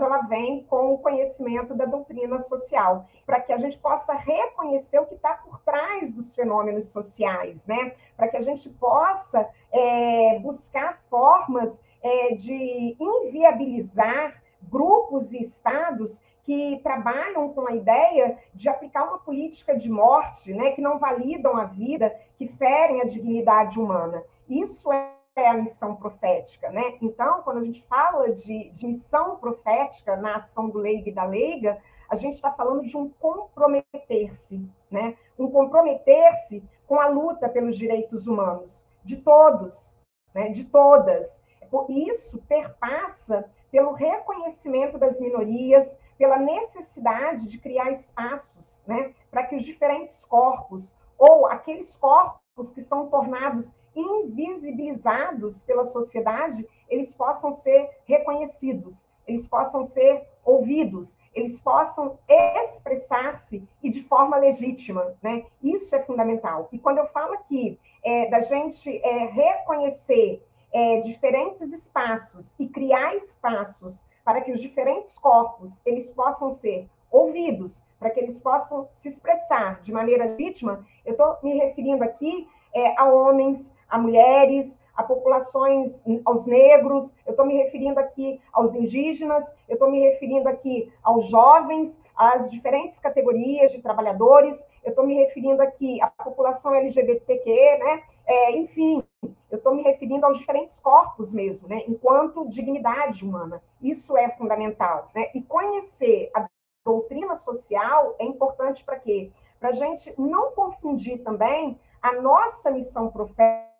ela 0.00 0.22
vem 0.22 0.64
com 0.64 0.94
o 0.94 0.98
conhecimento 0.98 1.74
da 1.74 1.84
doutrina 1.84 2.38
social, 2.38 3.06
para 3.24 3.40
que 3.40 3.52
a 3.52 3.56
gente 3.56 3.78
possa 3.78 4.14
reconhecer 4.14 4.98
o 4.98 5.06
que 5.06 5.14
está 5.14 5.34
por 5.34 5.60
trás 5.60 6.14
dos 6.14 6.34
fenômenos 6.34 6.86
sociais, 6.86 7.66
né? 7.66 7.94
Para 8.16 8.28
que 8.28 8.36
a 8.36 8.40
gente 8.40 8.68
possa 8.70 9.48
é, 9.72 10.38
buscar 10.40 10.96
formas 10.96 11.82
é, 12.02 12.34
de 12.34 12.96
inviabilizar 12.98 14.42
grupos 14.62 15.32
e 15.32 15.40
estados 15.40 16.22
que 16.44 16.78
trabalham 16.82 17.48
com 17.54 17.66
a 17.66 17.74
ideia 17.74 18.38
de 18.52 18.68
aplicar 18.68 19.04
uma 19.04 19.18
política 19.18 19.74
de 19.74 19.90
morte, 19.90 20.52
né, 20.52 20.72
que 20.72 20.82
não 20.82 20.98
validam 20.98 21.56
a 21.56 21.64
vida, 21.64 22.14
que 22.36 22.46
ferem 22.46 23.00
a 23.00 23.06
dignidade 23.06 23.80
humana. 23.80 24.22
Isso 24.48 24.92
é 24.92 25.10
é 25.36 25.48
a 25.48 25.56
missão 25.56 25.96
profética, 25.96 26.70
né? 26.70 26.96
Então, 27.02 27.42
quando 27.42 27.58
a 27.58 27.62
gente 27.62 27.82
fala 27.82 28.30
de, 28.30 28.70
de 28.70 28.86
missão 28.86 29.36
profética 29.36 30.16
na 30.16 30.36
ação 30.36 30.68
do 30.70 30.78
leigo 30.78 31.08
e 31.08 31.12
da 31.12 31.24
leiga, 31.24 31.80
a 32.08 32.14
gente 32.14 32.34
está 32.34 32.52
falando 32.52 32.82
de 32.82 32.96
um 32.96 33.08
comprometer-se, 33.08 34.70
né? 34.90 35.16
Um 35.36 35.50
comprometer-se 35.50 36.68
com 36.86 37.00
a 37.00 37.08
luta 37.08 37.48
pelos 37.48 37.76
direitos 37.76 38.28
humanos, 38.28 38.86
de 39.02 39.16
todos, 39.16 39.98
né? 40.32 40.50
de 40.50 40.64
todas. 40.64 41.42
Isso 41.88 42.40
perpassa 42.46 43.50
pelo 43.72 43.92
reconhecimento 43.92 44.96
das 44.96 45.18
minorias, 45.18 45.98
pela 46.16 46.38
necessidade 46.38 47.48
de 47.48 47.58
criar 47.58 47.90
espaços, 47.90 48.84
né? 48.86 49.12
Para 49.32 49.44
que 49.44 49.56
os 49.56 49.64
diferentes 49.64 50.24
corpos, 50.24 50.94
ou 51.18 51.46
aqueles 51.46 51.96
corpos 51.96 52.70
que 52.72 52.80
são 52.80 53.08
tornados 53.08 53.74
invisibilizados 53.94 55.62
pela 55.62 55.84
sociedade, 55.84 56.66
eles 56.88 57.14
possam 57.14 57.52
ser 57.52 57.90
reconhecidos, 58.04 59.08
eles 59.26 59.48
possam 59.48 59.82
ser 59.82 60.26
ouvidos, 60.44 61.18
eles 61.34 61.58
possam 61.58 62.18
expressar-se 62.28 63.66
e 63.82 63.88
de 63.88 64.02
forma 64.02 64.36
legítima, 64.36 65.14
né? 65.22 65.44
Isso 65.62 65.94
é 65.94 66.02
fundamental. 66.02 66.68
E 66.70 66.78
quando 66.78 66.98
eu 66.98 67.06
falo 67.06 67.34
aqui 67.34 67.78
é, 68.04 68.28
da 68.28 68.40
gente 68.40 69.00
é, 69.02 69.26
reconhecer 69.26 70.44
é, 70.72 70.98
diferentes 70.98 71.72
espaços 71.72 72.54
e 72.58 72.68
criar 72.68 73.14
espaços 73.14 74.04
para 74.24 74.40
que 74.40 74.52
os 74.52 74.60
diferentes 74.60 75.18
corpos 75.18 75.80
eles 75.86 76.10
possam 76.10 76.50
ser 76.50 76.88
ouvidos, 77.10 77.82
para 77.98 78.10
que 78.10 78.20
eles 78.20 78.40
possam 78.40 78.86
se 78.90 79.08
expressar 79.08 79.80
de 79.80 79.92
maneira 79.92 80.24
legítima, 80.24 80.84
eu 81.06 81.12
estou 81.12 81.38
me 81.42 81.54
referindo 81.54 82.02
aqui 82.02 82.48
é, 82.74 82.98
a 82.98 83.04
homens, 83.04 83.73
a 83.88 83.98
mulheres, 83.98 84.80
a 84.96 85.02
populações, 85.02 86.04
aos 86.24 86.46
negros, 86.46 87.16
eu 87.26 87.32
estou 87.32 87.44
me 87.44 87.56
referindo 87.56 87.98
aqui 87.98 88.40
aos 88.52 88.74
indígenas, 88.74 89.56
eu 89.68 89.74
estou 89.74 89.90
me 89.90 90.00
referindo 90.00 90.48
aqui 90.48 90.92
aos 91.02 91.26
jovens, 91.28 92.00
às 92.16 92.50
diferentes 92.50 92.98
categorias 93.00 93.72
de 93.72 93.82
trabalhadores, 93.82 94.68
eu 94.84 94.90
estou 94.90 95.04
me 95.04 95.14
referindo 95.14 95.62
aqui 95.62 96.00
à 96.00 96.08
população 96.08 96.74
LGBTQ, 96.74 97.78
né? 97.78 98.02
É, 98.24 98.52
enfim, 98.56 99.02
eu 99.50 99.58
estou 99.58 99.74
me 99.74 99.82
referindo 99.82 100.24
aos 100.26 100.38
diferentes 100.38 100.78
corpos 100.78 101.32
mesmo, 101.32 101.68
né? 101.68 101.82
Enquanto 101.88 102.48
dignidade 102.48 103.24
humana. 103.24 103.62
Isso 103.82 104.16
é 104.16 104.28
fundamental, 104.30 105.10
né? 105.14 105.30
E 105.34 105.42
conhecer 105.42 106.30
a 106.34 106.46
doutrina 106.84 107.34
social 107.34 108.14
é 108.18 108.24
importante 108.24 108.84
para 108.84 108.98
quê? 108.98 109.30
Para 109.58 109.70
a 109.70 109.72
gente 109.72 110.14
não 110.20 110.52
confundir 110.52 111.22
também 111.22 111.80
a 112.02 112.12
nossa 112.20 112.70
missão 112.70 113.10
profética, 113.10 113.73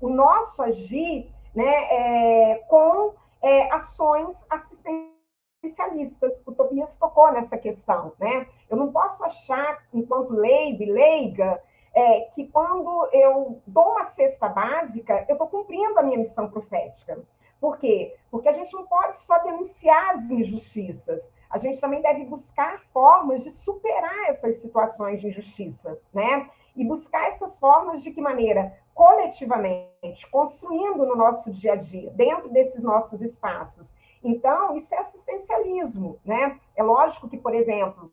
o 0.00 0.08
nosso 0.08 0.62
agir, 0.62 1.30
né, 1.54 1.74
é, 1.90 2.56
com 2.68 3.14
é, 3.42 3.72
ações 3.72 4.46
assistencialistas. 4.50 6.42
O 6.46 6.52
Tobias 6.52 6.96
tocou 6.96 7.32
nessa 7.32 7.58
questão, 7.58 8.12
né? 8.18 8.46
Eu 8.70 8.76
não 8.76 8.90
posso 8.90 9.24
achar, 9.24 9.84
enquanto 9.92 10.32
leigo 10.32 10.82
e 10.82 10.90
leiga, 10.90 11.62
é, 11.94 12.22
que 12.34 12.48
quando 12.48 13.08
eu 13.12 13.60
dou 13.66 13.90
uma 13.90 14.04
cesta 14.04 14.48
básica, 14.48 15.26
eu 15.28 15.34
estou 15.34 15.46
cumprindo 15.46 15.98
a 15.98 16.02
minha 16.02 16.18
missão 16.18 16.50
profética. 16.50 17.22
Por 17.60 17.78
quê? 17.78 18.16
Porque 18.30 18.48
a 18.48 18.52
gente 18.52 18.72
não 18.72 18.86
pode 18.86 19.16
só 19.16 19.38
denunciar 19.38 20.10
as 20.10 20.30
injustiças, 20.30 21.30
a 21.48 21.58
gente 21.58 21.80
também 21.80 22.02
deve 22.02 22.24
buscar 22.24 22.80
formas 22.92 23.44
de 23.44 23.50
superar 23.52 24.30
essas 24.30 24.56
situações 24.56 25.20
de 25.20 25.28
injustiça, 25.28 25.96
né? 26.12 26.50
e 26.74 26.84
buscar 26.84 27.26
essas 27.26 27.58
formas 27.58 28.02
de 28.02 28.10
que 28.10 28.20
maneira? 28.20 28.76
Coletivamente, 28.94 30.30
construindo 30.30 31.06
no 31.06 31.16
nosso 31.16 31.50
dia 31.50 31.72
a 31.72 31.76
dia, 31.76 32.10
dentro 32.10 32.50
desses 32.50 32.84
nossos 32.84 33.22
espaços. 33.22 33.94
Então, 34.22 34.74
isso 34.74 34.94
é 34.94 34.98
assistencialismo, 34.98 36.18
né? 36.24 36.58
É 36.76 36.82
lógico 36.82 37.28
que, 37.28 37.36
por 37.36 37.54
exemplo, 37.54 38.12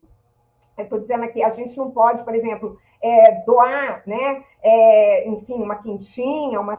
estou 0.76 0.98
dizendo 0.98 1.24
aqui, 1.24 1.42
a 1.42 1.50
gente 1.50 1.76
não 1.76 1.90
pode, 1.90 2.24
por 2.24 2.34
exemplo, 2.34 2.78
é, 3.02 3.42
doar, 3.44 4.02
né? 4.06 4.44
É, 4.62 5.28
enfim, 5.28 5.62
uma 5.62 5.76
quentinha, 5.76 6.60
uma 6.60 6.74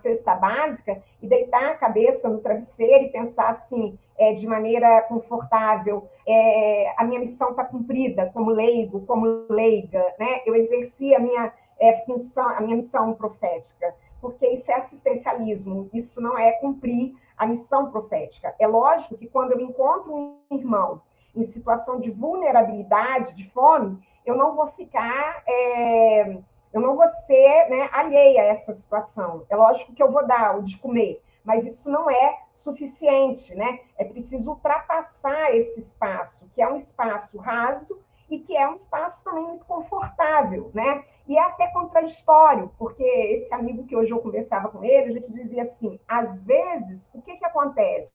cesta 0.00 0.34
básica 0.34 1.02
e 1.20 1.28
deitar 1.28 1.72
a 1.72 1.76
cabeça 1.76 2.28
no 2.28 2.40
travesseiro 2.40 3.04
e 3.04 3.12
pensar 3.12 3.50
assim, 3.50 3.98
é, 4.18 4.32
de 4.32 4.46
maneira 4.46 5.02
confortável, 5.02 6.08
é, 6.26 6.94
a 6.96 7.04
minha 7.04 7.20
missão 7.20 7.50
está 7.50 7.64
cumprida 7.64 8.30
como 8.32 8.50
leigo, 8.50 9.04
como 9.06 9.46
leiga, 9.48 10.02
né? 10.18 10.40
Eu 10.46 10.54
exerci 10.54 11.14
a 11.14 11.18
minha 11.18 11.52
é, 11.80 12.04
função, 12.04 12.48
a 12.48 12.60
minha 12.60 12.76
missão 12.76 13.14
profética, 13.14 13.94
porque 14.20 14.46
isso 14.48 14.70
é 14.70 14.74
assistencialismo, 14.74 15.88
isso 15.92 16.20
não 16.20 16.38
é 16.38 16.52
cumprir 16.52 17.16
a 17.36 17.46
missão 17.46 17.90
profética. 17.90 18.54
É 18.60 18.66
lógico 18.66 19.16
que 19.16 19.26
quando 19.26 19.52
eu 19.52 19.60
encontro 19.60 20.14
um 20.14 20.38
irmão 20.50 21.00
em 21.34 21.42
situação 21.42 21.98
de 21.98 22.10
vulnerabilidade, 22.10 23.34
de 23.34 23.48
fome, 23.48 23.98
eu 24.26 24.36
não 24.36 24.54
vou 24.54 24.66
ficar 24.66 25.42
é, 25.46 26.38
eu 26.72 26.80
não 26.80 26.94
vou 26.94 27.08
ser 27.08 27.68
né, 27.68 27.88
alheia 27.92 28.42
a 28.42 28.44
essa 28.44 28.72
situação. 28.72 29.44
É 29.48 29.56
lógico 29.56 29.92
que 29.92 30.02
eu 30.02 30.10
vou 30.10 30.26
dar 30.26 30.56
o 30.58 30.62
de 30.62 30.76
comer, 30.78 31.20
mas 31.42 31.64
isso 31.64 31.90
não 31.90 32.08
é 32.08 32.38
suficiente, 32.52 33.54
né? 33.54 33.80
É 33.98 34.04
preciso 34.04 34.50
ultrapassar 34.50 35.54
esse 35.54 35.80
espaço, 35.80 36.48
que 36.52 36.62
é 36.62 36.68
um 36.68 36.76
espaço 36.76 37.38
raso 37.38 37.98
e 38.30 38.38
que 38.38 38.56
é 38.56 38.68
um 38.68 38.72
espaço 38.72 39.24
também 39.24 39.44
muito 39.44 39.66
confortável, 39.66 40.70
né? 40.72 41.02
E 41.26 41.36
é 41.36 41.42
até 41.42 41.66
contraditório, 41.68 42.72
porque 42.78 43.02
esse 43.02 43.52
amigo 43.52 43.84
que 43.84 43.96
hoje 43.96 44.12
eu 44.12 44.20
conversava 44.20 44.68
com 44.68 44.84
ele, 44.84 45.10
a 45.10 45.12
gente 45.12 45.32
dizia 45.32 45.62
assim, 45.62 45.98
às 46.06 46.44
vezes, 46.44 47.10
o 47.12 47.20
que 47.20 47.36
que 47.36 47.44
acontece? 47.44 48.12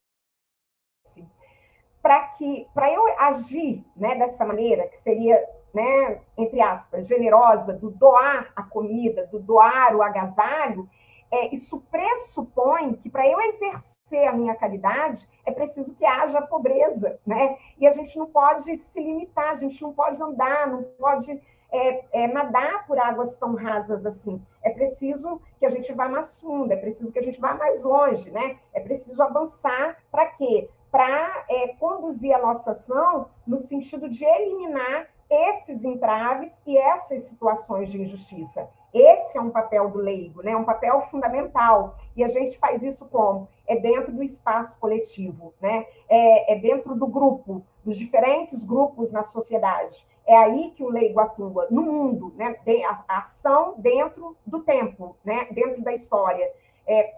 Para 2.02 2.30
que 2.30 2.68
para 2.74 2.92
eu 2.92 3.04
agir, 3.20 3.86
né, 3.96 4.16
dessa 4.16 4.46
maneira, 4.46 4.88
que 4.88 4.98
seria, 4.98 5.44
né, 5.74 6.22
entre 6.38 6.62
aspas, 6.62 7.08
generosa, 7.08 7.74
do 7.74 7.92
doar 7.92 8.54
a 8.56 8.64
comida, 8.64 9.28
do 9.28 9.40
doar 9.40 9.96
o 9.96 10.02
agasalho, 10.02 10.90
é, 11.36 11.54
isso 11.54 11.86
pressupõe 11.92 12.94
que 12.94 13.10
para 13.10 13.28
eu 13.28 13.40
exercer 13.42 14.26
a 14.28 14.32
minha 14.32 14.56
caridade 14.56 15.28
é 15.46 15.52
preciso 15.52 15.94
que 15.94 16.06
haja 16.06 16.42
pobreza, 16.42 17.20
né? 17.26 17.58
E 17.78 17.86
a 17.86 17.92
gente 17.92 18.18
não 18.18 18.28
pode 18.28 18.78
se 18.78 19.04
limitar, 19.04 19.52
a 19.52 19.56
gente 19.58 19.82
não 19.82 19.92
pode 19.92 20.22
andar, 20.24 20.68
não 20.68 20.84
pode 20.98 21.42
é, 21.72 22.24
é, 22.24 22.28
nadar 22.28 22.88
por 22.88 22.98
águas 22.98 23.36
tão 23.38 23.54
rasas 23.54 24.06
assim. 24.06 24.42
É 24.64 24.70
preciso 24.70 25.42
que 25.60 25.66
a 25.66 25.70
gente 25.70 25.92
vá 25.92 26.08
mais 26.08 26.40
fundo, 26.40 26.72
é 26.72 26.78
preciso 26.78 27.12
que 27.12 27.20
a 27.20 27.24
gente 27.24 27.42
vá 27.42 27.54
mais 27.54 27.84
longe, 27.84 28.32
né? 28.32 28.58
É 28.74 28.80
preciso 28.80 29.22
avançar 29.22 29.98
para 30.10 30.28
quê? 30.28 30.70
Para 30.90 31.46
é, 31.50 31.68
conduzir 31.80 32.34
a 32.34 32.42
nossa 32.42 32.72
ação 32.72 33.30
no 33.46 33.58
sentido 33.58 34.08
de 34.08 34.24
eliminar 34.24 35.10
esses 35.30 35.84
entraves 35.84 36.62
e 36.66 36.78
essas 36.78 37.24
situações 37.24 37.92
de 37.92 38.02
injustiça. 38.02 38.70
Esse 38.96 39.38
é 39.38 39.42
um 39.42 39.50
papel 39.50 39.90
do 39.90 39.98
leigo, 39.98 40.42
né? 40.42 40.56
um 40.56 40.64
papel 40.64 41.02
fundamental. 41.02 41.98
E 42.16 42.24
a 42.24 42.30
gente 42.30 42.58
faz 42.58 42.82
isso 42.82 43.10
como? 43.10 43.50
É 43.68 43.76
dentro 43.76 44.14
do 44.14 44.24
espaço 44.24 44.80
coletivo, 44.80 45.54
né? 45.62 45.86
é, 46.08 46.54
é 46.54 46.60
dentro 46.60 46.96
do 46.96 47.06
grupo, 47.06 47.62
dos 47.84 47.98
diferentes 47.98 48.64
grupos 48.64 49.12
na 49.12 49.22
sociedade. 49.22 50.08
É 50.26 50.38
aí 50.38 50.72
que 50.72 50.82
o 50.82 50.90
leigo 50.90 51.20
atua, 51.20 51.68
no 51.70 51.82
mundo, 51.82 52.34
né? 52.38 52.56
a 52.88 53.20
ação 53.20 53.76
dentro 53.78 54.38
do 54.46 54.62
tempo, 54.62 55.18
né? 55.26 55.46
dentro 55.52 55.84
da 55.84 55.92
história. 55.92 56.50
É, 56.88 57.14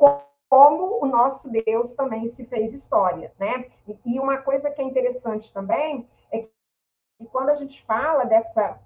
como 0.49 0.97
o 0.99 1.05
nosso 1.05 1.51
Deus 1.51 1.93
também 1.93 2.25
se 2.25 2.45
fez 2.45 2.73
história, 2.73 3.31
né? 3.37 3.65
E 4.05 4.19
uma 4.19 4.37
coisa 4.37 4.71
que 4.71 4.81
é 4.81 4.85
interessante 4.85 5.53
também 5.53 6.07
é 6.31 6.39
que 6.39 6.49
quando 7.31 7.49
a 7.49 7.55
gente 7.55 7.83
fala 7.83 8.23
dessa 8.23 8.79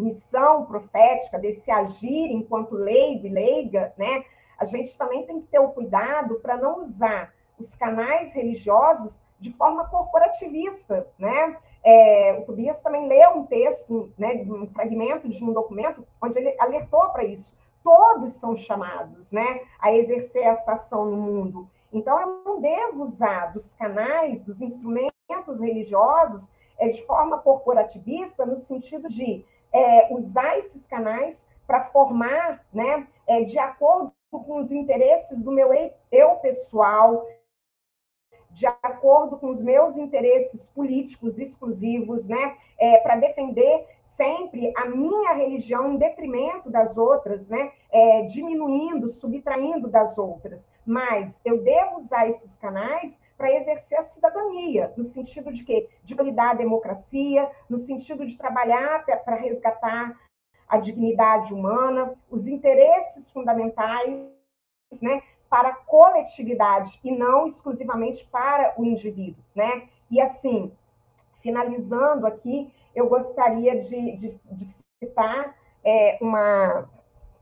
missão 0.00 0.64
profética, 0.66 1.38
desse 1.38 1.70
agir 1.70 2.30
enquanto 2.30 2.74
leigo 2.74 3.26
e 3.26 3.30
leiga, 3.30 3.92
né? 3.96 4.24
A 4.58 4.64
gente 4.64 4.96
também 4.98 5.24
tem 5.24 5.40
que 5.40 5.48
ter 5.48 5.58
o 5.58 5.68
cuidado 5.68 6.36
para 6.40 6.56
não 6.56 6.78
usar 6.78 7.32
os 7.58 7.74
canais 7.74 8.34
religiosos 8.34 9.22
de 9.38 9.52
forma 9.52 9.88
corporativista, 9.88 11.06
né? 11.18 11.56
É, 11.84 12.38
o 12.40 12.44
Tobias 12.44 12.82
também 12.82 13.06
leu 13.06 13.30
um 13.30 13.46
texto, 13.46 14.12
né, 14.18 14.44
um 14.46 14.66
fragmento 14.66 15.28
de 15.28 15.44
um 15.44 15.52
documento 15.52 16.06
onde 16.20 16.38
ele 16.38 16.54
alertou 16.58 17.08
para 17.10 17.24
isso. 17.24 17.56
Todos 17.84 18.32
são 18.32 18.56
chamados, 18.56 19.32
né, 19.32 19.62
a 19.78 19.92
exercer 19.94 20.42
essa 20.42 20.72
ação 20.72 21.06
no 21.06 21.16
mundo. 21.16 21.68
Então, 21.92 22.20
eu 22.20 22.42
não 22.44 22.60
devo 22.60 23.02
usar 23.02 23.52
dos 23.52 23.72
canais, 23.74 24.42
dos 24.42 24.60
instrumentos 24.60 25.60
religiosos 25.60 26.50
é, 26.78 26.88
de 26.88 27.04
forma 27.06 27.38
corporativista, 27.38 28.44
no 28.44 28.56
sentido 28.56 29.08
de 29.08 29.44
é, 29.72 30.12
usar 30.12 30.58
esses 30.58 30.86
canais 30.86 31.48
para 31.66 31.80
formar, 31.80 32.64
né, 32.72 33.06
é, 33.26 33.42
de 33.42 33.58
acordo 33.58 34.12
com 34.30 34.58
os 34.58 34.72
interesses 34.72 35.42
do 35.42 35.52
meu 35.52 35.72
eu 36.10 36.36
pessoal, 36.36 37.26
de 38.50 38.66
acordo 38.66 39.36
com 39.38 39.50
os 39.50 39.60
meus 39.60 39.96
interesses 39.96 40.70
políticos 40.70 41.38
exclusivos, 41.38 42.28
né, 42.28 42.56
é, 42.78 42.98
para 42.98 43.16
defender 43.16 43.86
sempre 44.00 44.72
a 44.76 44.86
minha 44.86 45.34
religião 45.34 45.92
em 45.92 45.96
detrimento 45.96 46.70
das 46.70 46.96
outras, 46.96 47.50
né, 47.50 47.72
é, 47.90 48.22
diminuindo, 48.22 49.06
subtraindo 49.08 49.88
das 49.88 50.18
outras. 50.18 50.68
Mas 50.84 51.40
eu 51.44 51.62
devo 51.62 51.96
usar 51.96 52.28
esses 52.28 52.56
canais 52.58 53.20
para 53.36 53.52
exercer 53.52 53.98
a 53.98 54.02
cidadania, 54.02 54.92
no 54.96 55.02
sentido 55.02 55.52
de 55.52 55.64
quê? 55.64 55.88
De 56.02 56.14
validar 56.14 56.50
a 56.50 56.54
democracia, 56.54 57.50
no 57.68 57.78
sentido 57.78 58.26
de 58.26 58.36
trabalhar 58.36 59.04
para 59.24 59.36
resgatar 59.36 60.18
a 60.66 60.76
dignidade 60.76 61.54
humana, 61.54 62.14
os 62.30 62.46
interesses 62.46 63.30
fundamentais, 63.30 64.32
né, 65.00 65.22
para 65.48 65.70
a 65.70 65.74
coletividade 65.74 67.00
e 67.02 67.10
não 67.10 67.46
exclusivamente 67.46 68.26
para 68.26 68.74
o 68.76 68.84
indivíduo, 68.84 69.42
né? 69.54 69.86
E 70.10 70.20
assim, 70.20 70.72
finalizando 71.34 72.26
aqui, 72.26 72.72
eu 72.94 73.08
gostaria 73.08 73.76
de, 73.76 74.12
de, 74.12 74.38
de 74.50 74.64
citar 75.02 75.54
é, 75.84 76.18
uma, 76.20 76.88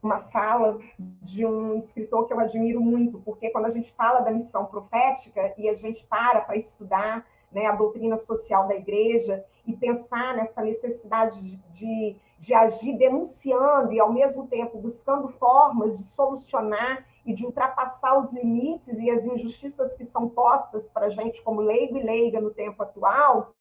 uma 0.03 0.19
fala 0.19 0.79
de 0.99 1.45
um 1.45 1.77
escritor 1.77 2.27
que 2.27 2.33
eu 2.33 2.41
admiro 2.41 2.81
muito, 2.81 3.21
porque 3.21 3.51
quando 3.51 3.67
a 3.67 3.71
gente 3.71 3.93
fala 3.93 4.21
da 4.21 4.31
missão 4.31 4.67
profética 4.67 5.55
e 5.57 5.69
a 5.69 5.75
gente 5.75 6.07
para 6.07 6.41
para 6.41 6.57
estudar 6.57 7.27
né, 7.51 7.67
a 7.67 7.73
doutrina 7.73 8.17
social 8.17 8.69
da 8.69 8.75
igreja 8.75 9.45
e 9.67 9.75
pensar 9.75 10.37
nessa 10.37 10.63
necessidade 10.63 11.43
de, 11.43 11.57
de, 11.71 12.17
de 12.39 12.55
agir 12.55 12.97
denunciando 12.99 13.93
e, 13.93 14.01
ao 14.01 14.13
mesmo 14.13 14.47
tempo, 14.47 14.79
buscando 14.79 15.29
formas 15.29 15.97
de 15.97 16.05
solucionar 16.05 17.05
e 17.27 17.35
de 17.35 17.45
ultrapassar 17.45 18.17
os 18.17 18.33
limites 18.33 19.01
e 19.01 19.11
as 19.11 19.27
injustiças 19.27 19.97
que 19.97 20.05
são 20.05 20.29
postas 20.29 20.89
para 20.89 21.07
a 21.07 21.11
gente 21.11 21.43
como 21.43 21.61
leigo 21.61 21.99
e 21.99 22.03
leiga 22.03 22.41
no 22.41 22.53
tempo 22.53 22.83
atual, 22.85 23.53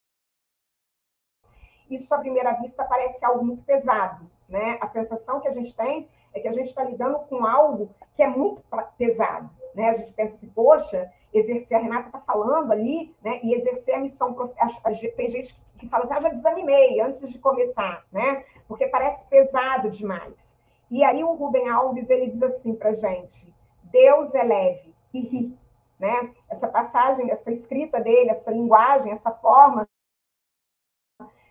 isso 1.90 2.14
à 2.14 2.20
primeira 2.20 2.54
vista 2.54 2.86
parece 2.86 3.26
algo 3.26 3.44
muito 3.44 3.64
pesado, 3.64 4.30
né? 4.48 4.78
A 4.82 4.88
sensação 4.88 5.40
que 5.40 5.48
a 5.48 5.52
gente 5.52 5.76
tem 5.76 6.08
é 6.34 6.40
que 6.40 6.48
a 6.48 6.52
gente 6.52 6.68
está 6.68 6.84
lidando 6.84 7.20
com 7.20 7.46
algo 7.46 7.90
que 8.14 8.22
é 8.22 8.28
muito 8.28 8.64
pesado, 8.98 9.50
né? 9.74 9.90
A 9.90 9.94
gente 9.94 10.14
pensa 10.14 10.36
assim, 10.36 10.50
poxa, 10.50 11.12
exercer, 11.34 11.78
a 11.78 11.82
Renata 11.82 12.08
está 12.08 12.20
falando 12.20 12.72
ali, 12.72 13.16
né? 13.24 13.40
E 13.44 13.54
exercer 13.56 13.96
a 13.96 14.00
missão, 14.00 14.36
tem 15.16 15.30
gente 15.30 15.56
que 15.78 15.88
fala 15.88 16.04
assim, 16.04 16.14
ah, 16.14 16.22
já 16.22 16.30
desanimei 16.30 17.00
antes 17.02 17.32
de 17.32 17.40
começar, 17.40 18.06
né? 18.12 18.44
Porque 18.68 18.88
parece 18.88 19.28
pesado 19.28 19.90
demais. 19.90 20.58
E 20.90 21.04
aí 21.04 21.24
o 21.24 21.34
Rubem 21.34 21.68
Alves, 21.68 22.10
ele 22.10 22.28
diz 22.28 22.44
assim 22.44 22.76
para 22.76 22.94
gente, 22.94 23.54
Deus 23.92 24.34
é 24.36 24.44
leve. 24.44 24.96
Né? 25.98 26.34
Essa 26.50 26.68
passagem, 26.68 27.32
essa 27.32 27.52
escrita 27.52 28.02
dele, 28.02 28.30
essa 28.30 28.52
linguagem, 28.52 29.12
essa 29.12 29.32
forma 29.32 29.88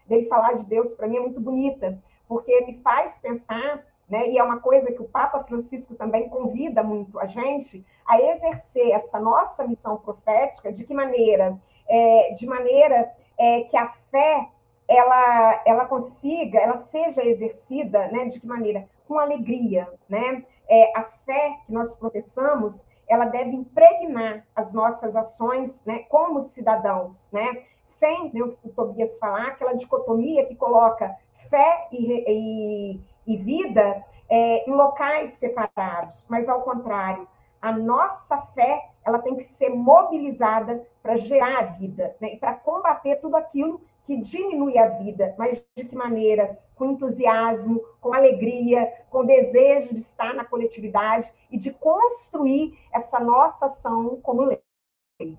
dele 0.07 0.27
falar 0.27 0.53
de 0.53 0.67
Deus, 0.67 0.95
para 0.95 1.09
mim 1.09 1.17
é 1.17 1.21
muito 1.21 1.41
bonita, 1.41 1.99
porque 2.29 2.61
me 2.67 2.75
faz 2.83 3.19
pensar, 3.19 3.85
né, 4.09 4.29
e 4.29 4.39
é 4.39 4.43
uma 4.43 4.61
coisa 4.61 4.93
que 4.93 5.01
o 5.01 5.09
Papa 5.09 5.43
Francisco 5.45 5.95
também 5.95 6.29
convida 6.29 6.83
muito 6.83 7.19
a 7.19 7.25
gente, 7.25 7.85
a 8.07 8.21
exercer 8.21 8.91
essa 8.91 9.19
nossa 9.19 9.67
missão 9.67 9.97
profética, 9.97 10.71
de 10.71 10.85
que 10.85 10.93
maneira? 10.93 11.59
É, 11.89 12.33
de 12.33 12.47
maneira 12.47 13.11
é, 13.39 13.63
que 13.63 13.77
a 13.77 13.89
fé 13.89 14.51
ela, 14.87 15.63
ela 15.67 15.87
consiga, 15.87 16.59
ela 16.59 16.77
seja 16.77 17.25
exercida, 17.25 18.09
né, 18.09 18.27
de 18.27 18.41
que 18.41 18.47
maneira? 18.47 18.87
Com 19.09 19.19
alegria, 19.19 19.91
né? 20.09 20.45
É, 20.69 20.99
a 20.99 21.03
fé 21.03 21.59
que 21.67 21.73
nós 21.73 21.95
professamos, 21.97 22.87
ela 23.09 23.27
deve 23.27 23.51
impregnar 23.51 24.47
as 24.55 24.73
nossas 24.73 25.15
ações, 25.15 25.85
né, 25.85 26.01
como 26.09 26.41
cidadãos, 26.41 27.31
né, 27.33 27.65
sem 27.83 28.33
né, 28.33 28.43
o 28.43 28.69
Tobias 28.71 29.19
falar 29.19 29.49
aquela 29.49 29.75
dicotomia 29.75 30.47
que 30.47 30.55
coloca 30.55 31.15
fé 31.51 31.89
e, 31.93 32.25
e, 32.27 33.01
e 33.27 33.37
vida 33.37 34.05
é, 34.29 34.69
em 34.69 34.75
locais 34.75 35.35
separados, 35.35 36.25
mas 36.29 36.49
ao 36.49 36.63
contrário, 36.63 37.29
a 37.61 37.73
nossa 37.73 38.39
fé 38.39 38.91
ela 39.05 39.19
tem 39.19 39.37
que 39.37 39.45
ser 39.45 39.69
mobilizada 39.69 40.87
para 41.03 41.17
gerar 41.17 41.59
a 41.59 41.63
vida, 41.63 42.17
né, 42.21 42.35
e 42.35 42.37
para 42.39 42.55
combater 42.55 43.17
tudo 43.17 43.37
aquilo 43.37 43.83
que 44.05 44.17
diminui 44.21 44.79
a 44.79 44.87
vida, 44.87 45.35
mas 45.39 45.67
de 45.77 45.85
que 45.85 45.97
maneira? 45.97 46.59
Com 46.75 46.91
entusiasmo, 46.91 47.81
com 48.01 48.13
alegria, 48.13 48.87
com 49.09 49.25
desejo 49.25 49.95
de 49.95 50.01
estar 50.01 50.35
na 50.35 50.45
coletividade 50.45 51.33
e 51.51 51.57
de 51.57 51.73
construir 51.73 52.79
essa 52.93 53.19
nossa 53.19 53.67
ação 53.67 54.19
como 54.23 54.43
lei. 54.43 55.39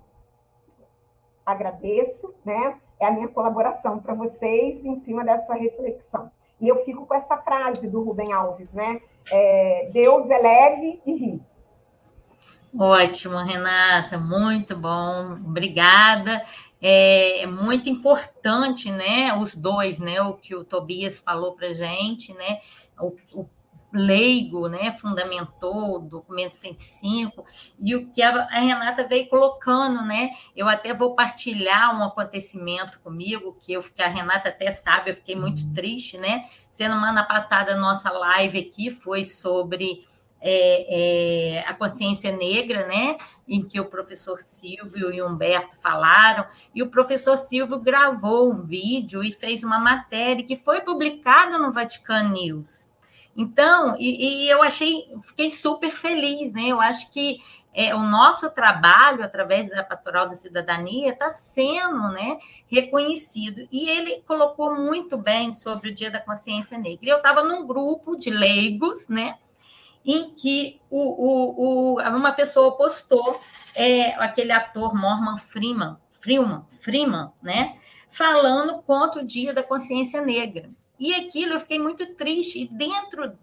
Agradeço, 1.44 2.34
né? 2.44 2.78
É 2.98 3.06
a 3.06 3.10
minha 3.10 3.28
colaboração 3.28 4.00
para 4.00 4.14
vocês 4.14 4.84
em 4.84 4.94
cima 4.96 5.24
dessa 5.24 5.54
reflexão. 5.54 6.30
E 6.60 6.66
eu 6.66 6.84
fico 6.84 7.06
com 7.06 7.14
essa 7.14 7.36
frase 7.36 7.88
do 7.88 8.02
Rubem 8.02 8.32
Alves, 8.32 8.74
né? 8.74 9.00
É, 9.30 9.90
Deus 9.92 10.28
é 10.30 10.38
leve 10.38 11.02
e 11.06 11.12
ri. 11.12 11.42
Ótimo, 12.78 13.36
Renata, 13.38 14.18
muito 14.18 14.76
bom, 14.76 15.32
obrigada 15.32 16.42
é, 16.88 17.42
é 17.42 17.46
muito 17.48 17.88
importante, 17.88 18.92
né? 18.92 19.36
Os 19.36 19.56
dois, 19.56 19.98
né? 19.98 20.22
O 20.22 20.34
que 20.34 20.54
o 20.54 20.62
Tobias 20.62 21.18
falou 21.18 21.56
para 21.56 21.72
gente, 21.72 22.32
né? 22.32 22.60
O, 22.96 23.16
o 23.32 23.50
leigo, 23.92 24.68
né, 24.68 24.92
fundamentou 24.92 25.96
o 25.96 25.98
documento 26.00 26.54
105, 26.54 27.46
e 27.80 27.94
o 27.94 28.10
que 28.10 28.20
a, 28.20 28.42
a, 28.42 28.58
Renata 28.58 29.06
veio 29.06 29.26
colocando, 29.28 30.02
né, 30.02 30.32
eu 30.54 30.68
até 30.68 30.92
vou 30.92 31.14
partilhar 31.14 31.98
um 31.98 32.02
acontecimento 32.02 33.00
comigo, 33.00 33.56
que, 33.60 33.72
eu, 33.72 33.82
que 33.82 34.02
a 34.02 34.08
Renata 34.08 34.50
até 34.50 34.70
sabe, 34.70 35.10
eu 35.10 35.14
fiquei 35.14 35.34
muito 35.34 35.62
uhum. 35.62 35.72
triste, 35.72 36.18
né, 36.18 36.46
semana 36.70 37.24
passada 37.24 37.72
a 37.72 37.76
nossa 37.76 38.10
live 38.10 38.58
aqui 38.58 38.90
foi 38.90 39.24
sobre 39.24 40.04
é, 40.42 41.56
é, 41.56 41.64
a 41.66 41.72
consciência 41.72 42.30
negra, 42.36 42.86
né, 42.86 43.16
em 43.48 43.62
que 43.62 43.78
o 43.78 43.84
professor 43.84 44.40
Silvio 44.40 45.12
e 45.12 45.22
Humberto 45.22 45.76
falaram, 45.76 46.46
e 46.74 46.82
o 46.82 46.90
professor 46.90 47.36
Silvio 47.36 47.78
gravou 47.78 48.50
um 48.52 48.64
vídeo 48.64 49.22
e 49.22 49.32
fez 49.32 49.62
uma 49.62 49.78
matéria 49.78 50.44
que 50.44 50.56
foi 50.56 50.80
publicada 50.80 51.58
no 51.58 51.72
Vatican 51.72 52.30
News, 52.30 52.88
então, 53.36 53.94
e, 53.98 54.46
e, 54.46 54.48
eu 54.48 54.62
achei, 54.62 55.10
fiquei 55.22 55.50
super 55.50 55.90
feliz, 55.90 56.52
né? 56.52 56.68
Eu 56.68 56.80
acho 56.80 57.12
que 57.12 57.38
é, 57.74 57.94
o 57.94 58.02
nosso 58.02 58.48
trabalho, 58.50 59.22
através 59.22 59.68
da 59.68 59.84
Pastoral 59.84 60.26
da 60.26 60.34
Cidadania, 60.34 61.10
está 61.10 61.28
sendo 61.30 62.08
né, 62.08 62.38
reconhecido. 62.66 63.68
E 63.70 63.90
ele 63.90 64.22
colocou 64.26 64.74
muito 64.74 65.18
bem 65.18 65.52
sobre 65.52 65.90
o 65.90 65.94
Dia 65.94 66.10
da 66.10 66.18
Consciência 66.18 66.78
Negra. 66.78 67.10
Eu 67.10 67.18
estava 67.18 67.42
num 67.42 67.66
grupo 67.66 68.16
de 68.16 68.30
leigos, 68.30 69.06
né? 69.08 69.36
Em 70.06 70.30
que 70.30 70.80
o, 70.88 71.00
o, 71.00 71.96
o 71.96 72.00
uma 72.00 72.32
pessoa 72.32 72.76
postou 72.76 73.40
é, 73.74 74.14
aquele 74.14 74.52
ator 74.52 74.94
Morgan 74.94 75.36
Freeman, 75.36 75.96
Freeman, 76.12 76.64
Freeman, 76.70 77.30
né? 77.42 77.76
Falando 78.08 78.80
contra 78.82 79.20
o 79.20 79.26
Dia 79.26 79.52
da 79.52 79.62
Consciência 79.62 80.20
Negra. 80.20 80.70
E 80.98 81.12
aquilo 81.12 81.54
eu 81.54 81.60
fiquei 81.60 81.78
muito 81.78 82.06
triste. 82.14 82.62
E 82.62 82.68
dentro 82.68 83.36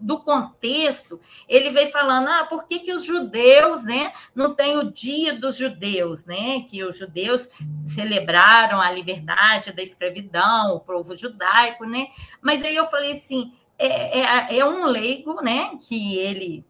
do 0.00 0.18
contexto, 0.20 1.20
ele 1.48 1.70
veio 1.70 1.90
falando: 1.90 2.28
ah, 2.28 2.46
por 2.48 2.66
que, 2.66 2.78
que 2.78 2.92
os 2.92 3.04
judeus 3.04 3.84
né, 3.84 4.12
não 4.34 4.54
têm 4.54 4.78
o 4.78 4.90
dia 4.90 5.38
dos 5.38 5.56
judeus, 5.56 6.24
né? 6.24 6.62
Que 6.62 6.82
os 6.82 6.96
judeus 6.96 7.48
celebraram 7.84 8.80
a 8.80 8.90
liberdade 8.90 9.72
da 9.72 9.82
escravidão, 9.82 10.74
o 10.74 10.80
povo 10.80 11.14
judaico, 11.16 11.84
né? 11.84 12.08
Mas 12.40 12.64
aí 12.64 12.74
eu 12.74 12.86
falei 12.86 13.12
assim: 13.12 13.52
é, 13.78 14.20
é, 14.20 14.58
é 14.58 14.64
um 14.64 14.84
leigo, 14.86 15.42
né? 15.42 15.76
Que 15.80 16.18
ele 16.18 16.64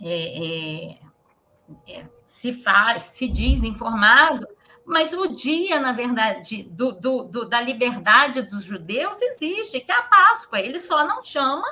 é, 0.00 0.98
é, 1.86 1.98
é 1.98 2.06
se 2.26 2.52
faz, 2.52 3.04
se 3.04 3.26
diz 3.26 3.64
informado, 3.64 4.46
mas 4.84 5.12
o 5.12 5.26
dia, 5.26 5.78
na 5.78 5.92
verdade, 5.92 6.62
do, 6.62 6.92
do, 6.92 7.24
do, 7.24 7.48
da 7.48 7.60
liberdade 7.60 8.42
dos 8.42 8.64
judeus 8.64 9.20
existe, 9.20 9.80
que 9.80 9.92
é 9.92 9.94
a 9.94 10.02
Páscoa. 10.02 10.58
Ele 10.58 10.78
só 10.78 11.06
não 11.06 11.22
chama 11.22 11.64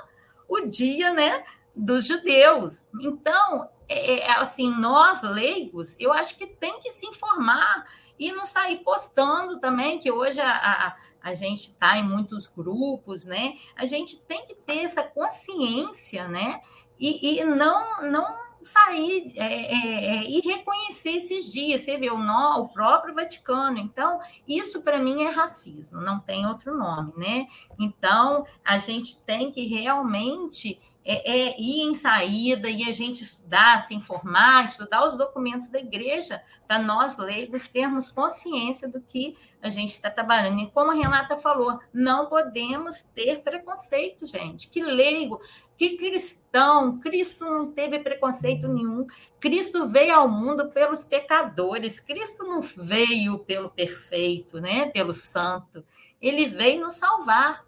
o 0.48 0.60
dia 0.62 1.12
né, 1.12 1.44
dos 1.74 2.06
judeus. 2.06 2.86
Então, 3.00 3.68
é, 3.88 4.20
é, 4.20 4.30
assim, 4.32 4.70
nós 4.70 5.22
leigos, 5.22 5.96
eu 5.98 6.12
acho 6.12 6.36
que 6.36 6.46
tem 6.46 6.78
que 6.80 6.90
se 6.90 7.06
informar 7.06 7.86
e 8.18 8.32
não 8.32 8.44
sair 8.44 8.78
postando 8.78 9.60
também, 9.60 9.98
que 9.98 10.10
hoje 10.10 10.40
a, 10.40 10.50
a, 10.50 10.96
a 11.22 11.32
gente 11.34 11.70
está 11.70 11.96
em 11.96 12.02
muitos 12.02 12.46
grupos, 12.46 13.24
né? 13.24 13.54
A 13.76 13.84
gente 13.84 14.20
tem 14.22 14.46
que 14.46 14.54
ter 14.54 14.78
essa 14.78 15.02
consciência, 15.02 16.26
né? 16.26 16.60
E, 16.98 17.38
e 17.38 17.44
não, 17.44 18.02
não 18.02 18.48
sair 18.62 19.32
é, 19.36 19.44
é, 19.44 20.16
é, 20.16 20.30
e 20.30 20.40
reconhecer 20.40 21.10
esses 21.10 21.52
dias. 21.52 21.82
Você 21.82 21.96
vê 21.96 22.10
o, 22.10 22.18
nó, 22.18 22.60
o 22.60 22.68
próprio 22.68 23.14
Vaticano. 23.14 23.78
Então, 23.78 24.20
isso 24.46 24.82
para 24.82 24.98
mim 24.98 25.22
é 25.22 25.30
racismo, 25.30 26.00
não 26.00 26.18
tem 26.18 26.46
outro 26.46 26.76
nome, 26.76 27.12
né? 27.16 27.46
Então, 27.78 28.44
a 28.64 28.78
gente 28.78 29.22
tem 29.24 29.50
que 29.50 29.66
realmente 29.66 30.80
é, 31.04 31.30
é, 31.30 31.60
ir 31.60 31.82
em 31.82 31.94
saída 31.94 32.68
e 32.68 32.88
a 32.88 32.92
gente 32.92 33.22
estudar, 33.22 33.80
se 33.80 33.94
informar, 33.94 34.64
estudar 34.64 35.06
os 35.06 35.16
documentos 35.16 35.68
da 35.68 35.78
igreja, 35.78 36.42
para 36.66 36.78
nós 36.78 37.16
leigos 37.16 37.66
termos 37.66 38.10
consciência 38.10 38.86
do 38.86 39.00
que 39.00 39.36
a 39.62 39.68
gente 39.68 39.90
está 39.90 40.10
trabalhando. 40.10 40.60
E 40.60 40.70
como 40.70 40.90
a 40.90 40.94
Renata 40.94 41.36
falou, 41.36 41.78
não 41.92 42.26
podemos 42.26 43.02
ter 43.14 43.42
preconceito, 43.42 44.26
gente. 44.26 44.68
Que 44.68 44.82
leigo, 44.82 45.40
que 45.76 45.96
cristão, 45.96 46.98
Cristo 46.98 47.44
não 47.44 47.72
teve 47.72 47.98
preconceito 48.00 48.68
nenhum. 48.68 49.06
Cristo 49.40 49.88
veio 49.88 50.14
ao 50.14 50.28
mundo 50.28 50.68
pelos 50.68 51.04
pecadores, 51.04 52.00
Cristo 52.00 52.44
não 52.44 52.60
veio 52.60 53.38
pelo 53.38 53.70
perfeito, 53.70 54.60
né? 54.60 54.90
pelo 54.90 55.12
santo. 55.12 55.84
Ele 56.20 56.46
veio 56.46 56.82
nos 56.82 56.94
salvar. 56.94 57.67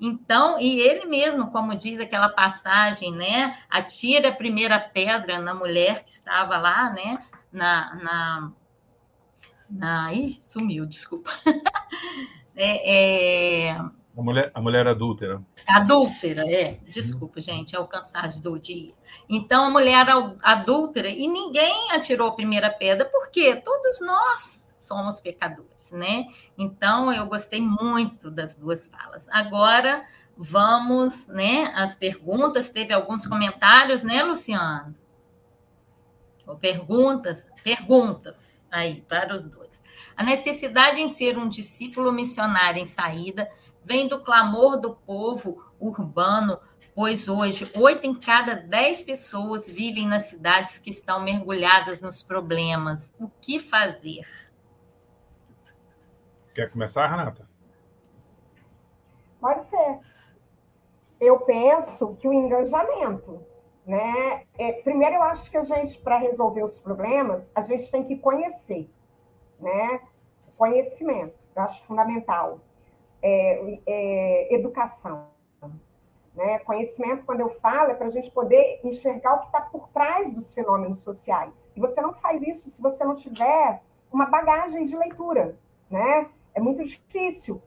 Então, 0.00 0.58
e 0.60 0.78
ele 0.80 1.06
mesmo, 1.06 1.50
como 1.50 1.74
diz 1.74 1.98
aquela 1.98 2.28
passagem, 2.28 3.12
né, 3.12 3.58
atira 3.70 4.28
a 4.28 4.34
primeira 4.34 4.78
pedra 4.78 5.38
na 5.38 5.54
mulher 5.54 6.04
que 6.04 6.12
estava 6.12 6.58
lá, 6.58 6.90
né, 6.90 7.18
na, 7.50 7.94
na, 7.94 8.52
na 9.70 10.12
ih, 10.12 10.38
sumiu, 10.40 10.84
desculpa. 10.84 11.30
é, 12.54 13.70
é... 13.70 13.70
A 13.70 14.22
mulher, 14.22 14.50
a 14.54 14.60
mulher 14.62 14.86
adúltera. 14.86 15.42
Adúltera, 15.66 16.50
é. 16.50 16.78
Desculpa, 16.84 17.38
gente, 17.38 17.76
é 17.76 17.78
o 17.78 17.86
cansaço 17.86 18.40
do 18.40 18.58
dia. 18.58 18.94
Então, 19.28 19.66
a 19.66 19.70
mulher 19.70 20.06
adúltera, 20.42 21.08
e 21.08 21.26
ninguém 21.26 21.92
atirou 21.92 22.28
a 22.28 22.34
primeira 22.34 22.70
pedra, 22.70 23.04
porque 23.04 23.56
todos 23.56 24.00
nós 24.00 24.65
somos 24.78 25.20
pecadores, 25.20 25.92
né? 25.92 26.26
Então, 26.56 27.12
eu 27.12 27.26
gostei 27.26 27.60
muito 27.60 28.30
das 28.30 28.54
duas 28.54 28.86
falas. 28.86 29.28
Agora, 29.30 30.06
vamos, 30.36 31.26
né, 31.28 31.72
as 31.74 31.96
perguntas. 31.96 32.70
Teve 32.70 32.92
alguns 32.92 33.26
comentários, 33.26 34.02
né, 34.02 34.22
Luciano? 34.22 34.94
Ou 36.46 36.56
perguntas, 36.56 37.46
perguntas 37.64 38.66
aí 38.70 39.00
para 39.08 39.34
os 39.34 39.46
dois. 39.46 39.82
A 40.16 40.22
necessidade 40.22 41.00
em 41.00 41.08
ser 41.08 41.36
um 41.38 41.48
discípulo 41.48 42.12
missionário 42.12 42.80
em 42.80 42.86
saída 42.86 43.50
vem 43.84 44.06
do 44.06 44.20
clamor 44.20 44.80
do 44.80 44.94
povo 44.94 45.64
urbano, 45.80 46.58
pois 46.94 47.28
hoje 47.28 47.70
oito 47.74 48.06
em 48.06 48.14
cada 48.14 48.54
dez 48.54 49.02
pessoas 49.02 49.66
vivem 49.66 50.06
nas 50.06 50.28
cidades 50.28 50.78
que 50.78 50.90
estão 50.90 51.20
mergulhadas 51.20 52.00
nos 52.00 52.22
problemas. 52.22 53.14
O 53.18 53.28
que 53.28 53.58
fazer? 53.58 54.26
Quer 56.56 56.70
começar, 56.70 57.06
Renata? 57.06 57.46
Pode 59.38 59.62
ser. 59.62 60.00
Eu 61.20 61.40
penso 61.40 62.16
que 62.16 62.26
o 62.26 62.32
engajamento, 62.32 63.42
né? 63.84 64.46
É, 64.56 64.72
primeiro, 64.80 65.16
eu 65.16 65.22
acho 65.24 65.50
que 65.50 65.58
a 65.58 65.62
gente, 65.62 65.98
para 65.98 66.16
resolver 66.16 66.64
os 66.64 66.80
problemas, 66.80 67.52
a 67.54 67.60
gente 67.60 67.92
tem 67.92 68.02
que 68.02 68.16
conhecer, 68.16 68.90
né? 69.60 70.00
Conhecimento, 70.56 71.34
eu 71.54 71.62
acho 71.62 71.84
fundamental. 71.84 72.58
É, 73.20 73.80
é, 73.86 74.54
educação. 74.54 75.28
Né? 76.34 76.58
Conhecimento, 76.60 77.26
quando 77.26 77.40
eu 77.40 77.50
falo, 77.50 77.90
é 77.90 77.94
para 77.94 78.06
a 78.06 78.10
gente 78.10 78.30
poder 78.30 78.80
enxergar 78.82 79.34
o 79.34 79.40
que 79.40 79.46
está 79.46 79.60
por 79.60 79.90
trás 79.90 80.32
dos 80.32 80.54
fenômenos 80.54 81.00
sociais. 81.00 81.74
E 81.76 81.80
você 81.80 82.00
não 82.00 82.14
faz 82.14 82.42
isso 82.42 82.70
se 82.70 82.80
você 82.80 83.04
não 83.04 83.14
tiver 83.14 83.82
uma 84.10 84.24
bagagem 84.24 84.84
de 84.84 84.96
leitura, 84.96 85.54
né? 85.90 86.30
É 86.56 86.60
muito 86.60 86.82
difícil. 86.82 87.62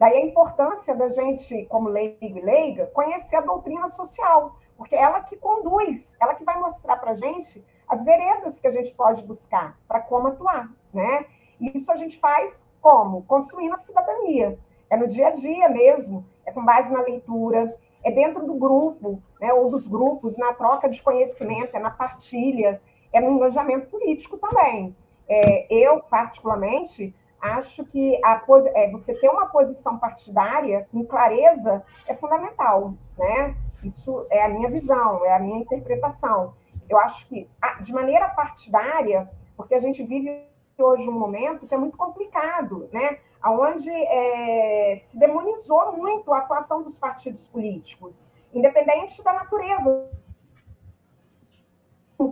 Daí 0.00 0.14
a 0.16 0.26
importância 0.26 0.96
da 0.96 1.08
gente, 1.08 1.64
como 1.66 1.88
leigo 1.88 2.16
e 2.20 2.40
leiga, 2.40 2.86
conhecer 2.86 3.36
a 3.36 3.40
doutrina 3.40 3.86
social, 3.86 4.56
porque 4.76 4.96
ela 4.96 5.20
que 5.20 5.36
conduz, 5.36 6.16
ela 6.20 6.34
que 6.34 6.42
vai 6.42 6.58
mostrar 6.58 6.96
para 6.96 7.12
a 7.12 7.14
gente 7.14 7.64
as 7.88 8.04
veredas 8.04 8.58
que 8.58 8.66
a 8.66 8.70
gente 8.70 8.92
pode 8.94 9.22
buscar 9.22 9.78
para 9.86 10.00
como 10.00 10.26
atuar, 10.26 10.68
né? 10.92 11.24
E 11.60 11.70
isso 11.72 11.92
a 11.92 11.94
gente 11.94 12.18
faz 12.18 12.68
como? 12.80 13.22
Construindo 13.22 13.74
a 13.74 13.76
cidadania. 13.76 14.58
É 14.90 14.96
no 14.96 15.06
dia 15.06 15.28
a 15.28 15.30
dia 15.30 15.68
mesmo, 15.68 16.26
é 16.44 16.50
com 16.50 16.64
base 16.64 16.92
na 16.92 17.00
leitura, 17.00 17.78
é 18.02 18.10
dentro 18.10 18.44
do 18.44 18.54
grupo, 18.54 19.22
né, 19.40 19.52
ou 19.52 19.70
dos 19.70 19.86
grupos, 19.86 20.36
na 20.36 20.52
troca 20.52 20.88
de 20.88 21.00
conhecimento, 21.00 21.76
é 21.76 21.78
na 21.78 21.90
partilha, 21.90 22.82
é 23.12 23.20
no 23.20 23.30
engajamento 23.30 23.86
político 23.86 24.36
também. 24.36 24.96
É, 25.28 25.72
eu, 25.72 26.02
particularmente, 26.02 27.14
acho 27.42 27.84
que 27.86 28.20
a, 28.24 28.40
é, 28.74 28.90
você 28.90 29.14
ter 29.14 29.28
uma 29.28 29.46
posição 29.46 29.98
partidária 29.98 30.86
com 30.92 31.04
clareza 31.04 31.84
é 32.06 32.14
fundamental, 32.14 32.94
né? 33.18 33.56
Isso 33.82 34.24
é 34.30 34.44
a 34.44 34.48
minha 34.48 34.70
visão, 34.70 35.26
é 35.26 35.34
a 35.34 35.40
minha 35.40 35.58
interpretação. 35.58 36.54
Eu 36.88 36.98
acho 37.00 37.28
que, 37.28 37.50
de 37.80 37.92
maneira 37.92 38.28
partidária, 38.28 39.28
porque 39.56 39.74
a 39.74 39.80
gente 39.80 40.04
vive 40.04 40.46
hoje 40.78 41.08
um 41.08 41.18
momento 41.18 41.66
que 41.66 41.74
é 41.74 41.78
muito 41.78 41.98
complicado, 41.98 42.88
né? 42.92 43.18
Onde 43.44 43.90
é, 43.90 44.94
se 44.94 45.18
demonizou 45.18 45.96
muito 45.96 46.32
a 46.32 46.38
atuação 46.38 46.84
dos 46.84 46.96
partidos 46.96 47.48
políticos, 47.48 48.30
independente 48.54 49.22
da 49.24 49.32
natureza 49.32 50.08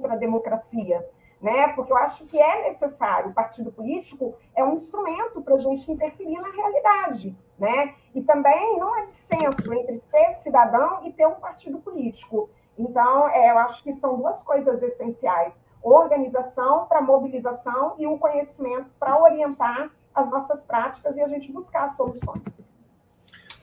para 0.00 0.14
a 0.14 0.16
democracia. 0.16 1.04
Né? 1.40 1.68
Porque 1.68 1.92
eu 1.92 1.96
acho 1.96 2.26
que 2.26 2.38
é 2.38 2.62
necessário. 2.62 3.30
O 3.30 3.34
partido 3.34 3.72
político 3.72 4.34
é 4.54 4.62
um 4.62 4.74
instrumento 4.74 5.40
para 5.40 5.54
a 5.54 5.58
gente 5.58 5.90
interferir 5.90 6.38
na 6.38 6.50
realidade, 6.50 7.36
né? 7.58 7.94
E 8.14 8.22
também 8.22 8.78
não 8.78 8.96
é 8.98 9.06
dissenso 9.06 9.72
entre 9.72 9.96
ser 9.96 10.30
cidadão 10.32 11.00
e 11.04 11.12
ter 11.12 11.26
um 11.26 11.36
partido 11.36 11.78
político. 11.78 12.50
Então, 12.78 13.28
é, 13.28 13.50
eu 13.50 13.58
acho 13.58 13.82
que 13.82 13.92
são 13.92 14.16
duas 14.16 14.42
coisas 14.42 14.82
essenciais: 14.82 15.64
organização 15.82 16.86
para 16.86 17.00
mobilização 17.00 17.94
e 17.98 18.06
o 18.06 18.18
conhecimento 18.18 18.90
para 18.98 19.20
orientar 19.20 19.90
as 20.14 20.30
nossas 20.30 20.64
práticas 20.64 21.16
e 21.16 21.22
a 21.22 21.26
gente 21.26 21.52
buscar 21.52 21.88
soluções. 21.88 22.68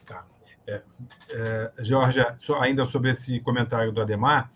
Tá. 0.06 0.24
É, 0.66 0.82
é, 1.30 1.72
Georgia, 1.78 2.36
ainda 2.60 2.84
sobre 2.86 3.10
esse 3.10 3.38
comentário 3.40 3.92
do 3.92 4.00
Ademar, 4.00 4.50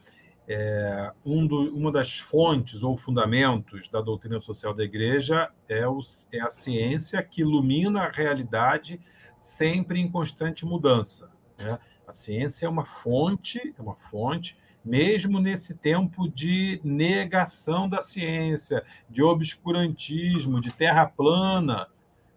é, 0.49 1.12
um 1.24 1.47
do, 1.47 1.74
uma 1.74 1.93
das 1.93 2.18
fontes 2.18 2.82
ou 2.82 2.97
fundamentos 2.97 3.88
da 3.88 4.01
doutrina 4.01 4.40
social 4.40 4.74
da 4.74 4.84
Igreja 4.84 5.51
é, 5.68 5.86
o, 5.86 6.01
é 6.32 6.40
a 6.40 6.51
ciência 6.51 7.22
que 7.22 7.43
ilumina 7.43 8.03
a 8.03 8.11
realidade 8.11 9.01
sempre 9.40 10.01
em 10.01 10.11
constante 10.11 10.64
mudança. 10.64 11.30
Né? 11.59 11.78
A 12.07 12.12
ciência 12.12 12.66
é 12.66 12.68
uma 12.68 12.84
fonte, 12.84 13.74
é 13.78 13.82
uma 13.82 13.95
fonte, 13.95 14.57
mesmo 14.84 15.38
nesse 15.40 15.74
tempo 15.74 16.28
de 16.28 16.80
negação 16.82 17.88
da 17.88 18.03
ciência, 18.03 18.84
de 19.09 19.22
obscurantismo, 19.22 20.61
de 20.61 20.72
terra 20.72 21.07
plana, 21.07 21.86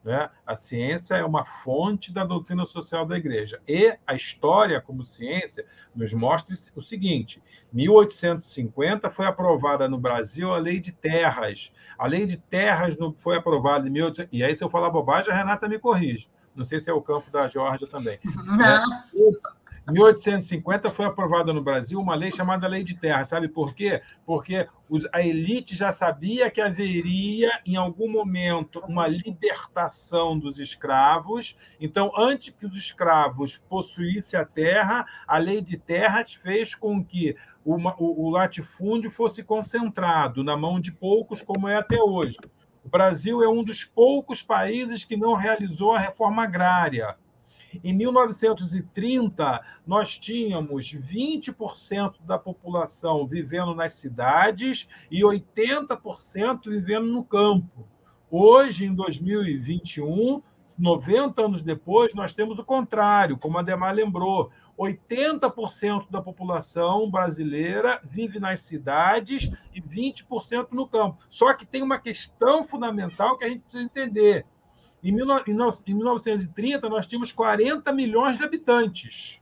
né? 0.06 0.30
A 0.46 0.56
ciência 0.56 1.16
é 1.16 1.26
uma 1.26 1.44
fonte 1.44 2.14
da 2.14 2.24
doutrina 2.24 2.64
social 2.68 3.08
da 3.08 3.18
igreja. 3.18 3.60
E 3.68 3.98
a 4.06 4.14
história, 4.14 4.80
como 4.80 5.04
ciência, 5.04 5.66
nos 5.96 6.14
mostra 6.14 6.56
o 6.76 6.82
seguinte: 6.82 7.42
1850 7.74 9.10
foi 9.10 9.26
aprovada 9.26 9.90
no 9.90 9.98
Brasil 9.98 10.54
a 10.54 10.60
lei 10.60 10.80
de 10.80 10.92
terras. 10.92 11.72
A 11.98 12.06
lei 12.06 12.28
de 12.28 12.38
terras 12.38 12.96
foi 13.18 13.36
aprovada 13.36 13.88
em 13.88 13.92
1850. 13.92 14.30
E 14.32 14.44
aí, 14.44 14.56
se 14.56 14.64
eu 14.64 14.70
falar 14.70 14.92
bobagem, 14.92 15.34
a 15.34 15.38
Renata 15.38 15.68
me 15.68 15.80
corrige. 15.80 16.30
Não 16.56 16.64
sei 16.64 16.80
se 16.80 16.90
é 16.90 16.94
o 16.94 17.02
campo 17.02 17.32
da 17.32 17.50
Georgia 17.50 17.88
também. 17.88 18.20
Não. 18.46 18.66
É, 18.66 18.84
em 19.88 19.94
1850 19.94 20.90
foi 20.90 21.06
aprovada 21.06 21.54
no 21.54 21.62
Brasil 21.62 22.00
uma 22.00 22.16
lei 22.16 22.32
chamada 22.32 22.68
Lei 22.68 22.84
de 22.84 22.96
Terra. 22.96 23.24
Sabe 23.24 23.48
por 23.48 23.76
quê? 23.76 24.02
Porque 24.26 24.68
a 25.14 25.22
elite 25.22 25.76
já 25.76 25.92
sabia 25.92 26.50
que 26.50 26.60
haveria, 26.60 27.52
em 27.66 27.76
algum 27.76 28.12
momento, 28.12 28.80
uma 28.88 29.08
libertação 29.08 30.40
dos 30.40 30.58
escravos. 30.58 31.56
Então, 31.80 32.12
antes 32.18 32.54
que 32.58 32.66
os 32.66 32.76
escravos 32.76 33.58
possuíssem 33.70 34.40
a 34.40 34.46
terra, 34.46 35.06
a 35.28 35.38
Lei 35.38 35.62
de 35.62 35.78
Terras 35.78 36.34
fez 36.34 36.74
com 36.74 37.04
que 37.04 37.36
o 37.64 38.30
latifúndio 38.30 39.10
fosse 39.12 39.44
concentrado 39.44 40.44
na 40.44 40.58
mão 40.58 40.80
de 40.80 40.92
poucos, 40.92 41.42
como 41.42 41.68
é 41.68 41.78
até 41.78 42.02
hoje. 42.02 42.38
O 42.84 42.90
Brasil 42.90 43.44
é 43.44 43.48
um 43.48 43.64
dos 43.64 43.84
poucos 43.84 44.44
países 44.44 45.04
que 45.04 45.18
não 45.18 45.34
realizou 45.34 45.94
a 45.94 46.00
reforma 46.00 46.44
agrária. 46.44 47.18
Em 47.84 47.94
1930, 47.94 49.62
nós 49.86 50.18
tínhamos 50.18 50.94
20% 50.94 52.16
da 52.26 52.38
população 52.38 53.26
vivendo 53.26 53.74
nas 53.74 53.96
cidades 53.96 54.88
e 55.10 55.22
80% 55.22 56.70
vivendo 56.70 57.08
no 57.08 57.24
campo. 57.24 57.88
Hoje, 58.30 58.86
em 58.86 58.94
2021, 58.94 60.42
90 60.78 61.42
anos 61.42 61.62
depois, 61.62 62.14
nós 62.14 62.34
temos 62.34 62.58
o 62.58 62.66
contrário, 62.66 63.38
como 63.38 63.58
a 63.58 63.62
Demar 63.62 63.94
lembrou. 63.94 64.52
80% 64.78 66.10
da 66.10 66.22
população 66.22 67.10
brasileira 67.10 68.02
vive 68.04 68.40
nas 68.40 68.62
cidades 68.62 69.50
e 69.74 69.82
20% 69.82 70.70
no 70.72 70.88
campo. 70.88 71.18
Só 71.30 71.54
que 71.54 71.66
tem 71.66 71.82
uma 71.82 72.00
questão 72.00 72.64
fundamental 72.64 73.38
que 73.38 73.46
a 73.46 73.50
gente 73.50 73.62
precisa 73.62 73.84
entender. 73.84 74.46
Em 75.06 75.12
1930, 75.12 76.90
nós 76.90 77.06
tínhamos 77.06 77.32
40 77.32 77.92
milhões 77.92 78.40
de 78.40 78.44
habitantes. 78.44 79.40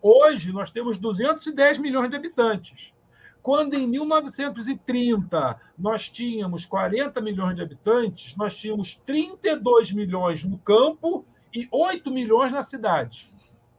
Hoje, 0.00 0.52
nós 0.52 0.70
temos 0.70 0.96
210 0.96 1.78
milhões 1.78 2.08
de 2.08 2.14
habitantes. 2.14 2.94
Quando 3.42 3.74
em 3.74 3.84
1930 3.84 5.60
nós 5.76 6.08
tínhamos 6.08 6.64
40 6.64 7.20
milhões 7.20 7.56
de 7.56 7.62
habitantes, 7.62 8.36
nós 8.36 8.54
tínhamos 8.54 8.94
32 9.04 9.90
milhões 9.90 10.44
no 10.44 10.56
campo 10.58 11.26
e 11.52 11.66
8 11.72 12.08
milhões 12.12 12.52
na 12.52 12.62
cidade. 12.62 13.28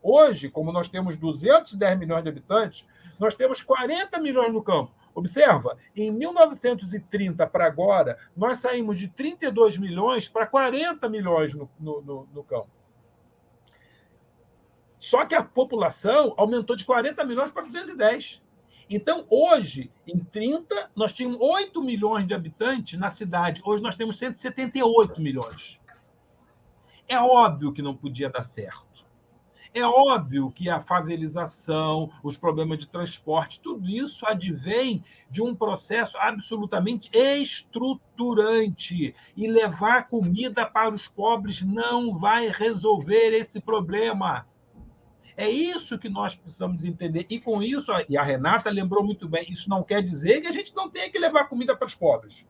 Hoje, 0.03 0.49
como 0.49 0.73
nós 0.73 0.89
temos 0.89 1.15
210 1.15 1.99
milhões 1.99 2.23
de 2.23 2.29
habitantes, 2.29 2.85
nós 3.17 3.33
temos 3.33 3.61
40 3.61 4.19
milhões 4.19 4.51
no 4.51 4.61
campo 4.61 4.91
Observa, 5.18 5.80
em 5.95 6.11
1930 6.11 7.47
para 7.47 7.65
agora, 7.65 8.20
nós 8.36 8.59
saímos 8.59 8.99
de 8.99 9.07
32 9.07 9.76
milhões 9.76 10.30
para 10.30 10.45
40 10.45 11.09
milhões 11.09 11.55
no, 11.55 11.68
no, 11.80 12.01
no, 12.03 12.30
no 12.32 12.43
campo. 12.43 12.70
Só 14.99 15.26
que 15.26 15.34
a 15.34 15.41
população 15.41 16.36
aumentou 16.38 16.76
de 16.76 16.86
40 16.86 17.24
milhões 17.24 17.49
para 17.49 17.63
210. 17.63 18.43
Então, 18.88 19.26
hoje, 19.28 19.91
em 20.05 20.20
30, 20.20 20.91
nós 20.95 21.11
tínhamos 21.11 21.39
8 21.41 21.82
milhões 21.82 22.28
de 22.28 22.36
habitantes 22.36 22.99
na 22.99 23.09
cidade. 23.09 23.59
Hoje 23.65 23.82
nós 23.82 23.95
temos 23.95 24.20
178 24.20 25.20
milhões. 25.20 25.82
É 27.07 27.20
óbvio 27.20 27.74
que 27.74 27.82
não 27.82 27.95
podia 27.95 28.30
dar 28.30 28.43
certo. 28.43 28.86
É 29.78 29.86
óbvio 29.86 30.49
que 30.49 30.71
a 30.71 30.82
favelização, 30.82 32.09
os 32.23 32.36
problemas 32.36 32.80
de 32.80 32.88
transporte, 32.88 33.59
tudo 33.59 33.88
isso 33.88 34.25
advém 34.25 35.03
de 35.30 35.39
um 35.39 35.53
processo 35.53 36.17
absolutamente 36.17 37.11
estruturante. 37.13 39.13
E 39.36 39.47
levar 39.47 40.07
comida 40.07 40.65
para 40.65 40.91
os 40.91 41.07
pobres 41.07 41.61
não 41.61 42.17
vai 42.17 42.49
resolver 42.49 43.34
esse 43.34 43.61
problema. 43.61 44.47
É 45.38 45.47
isso 45.47 45.99
que 45.99 46.09
nós 46.09 46.34
precisamos 46.34 46.84
entender. 46.84 47.28
E 47.30 47.39
com 47.39 47.61
isso, 47.61 47.91
e 48.09 48.17
a 48.17 48.23
Renata 48.23 48.71
lembrou 48.71 49.03
muito 49.03 49.30
bem, 49.30 49.45
isso 49.51 49.69
não 49.69 49.84
quer 49.84 50.01
dizer 50.01 50.41
que 50.41 50.47
a 50.47 50.51
gente 50.51 50.75
não 50.75 50.89
tenha 50.89 51.11
que 51.11 51.19
levar 51.19 51.47
comida 51.47 51.78
para 51.78 51.86
os 51.86 51.93
pobres 51.93 52.43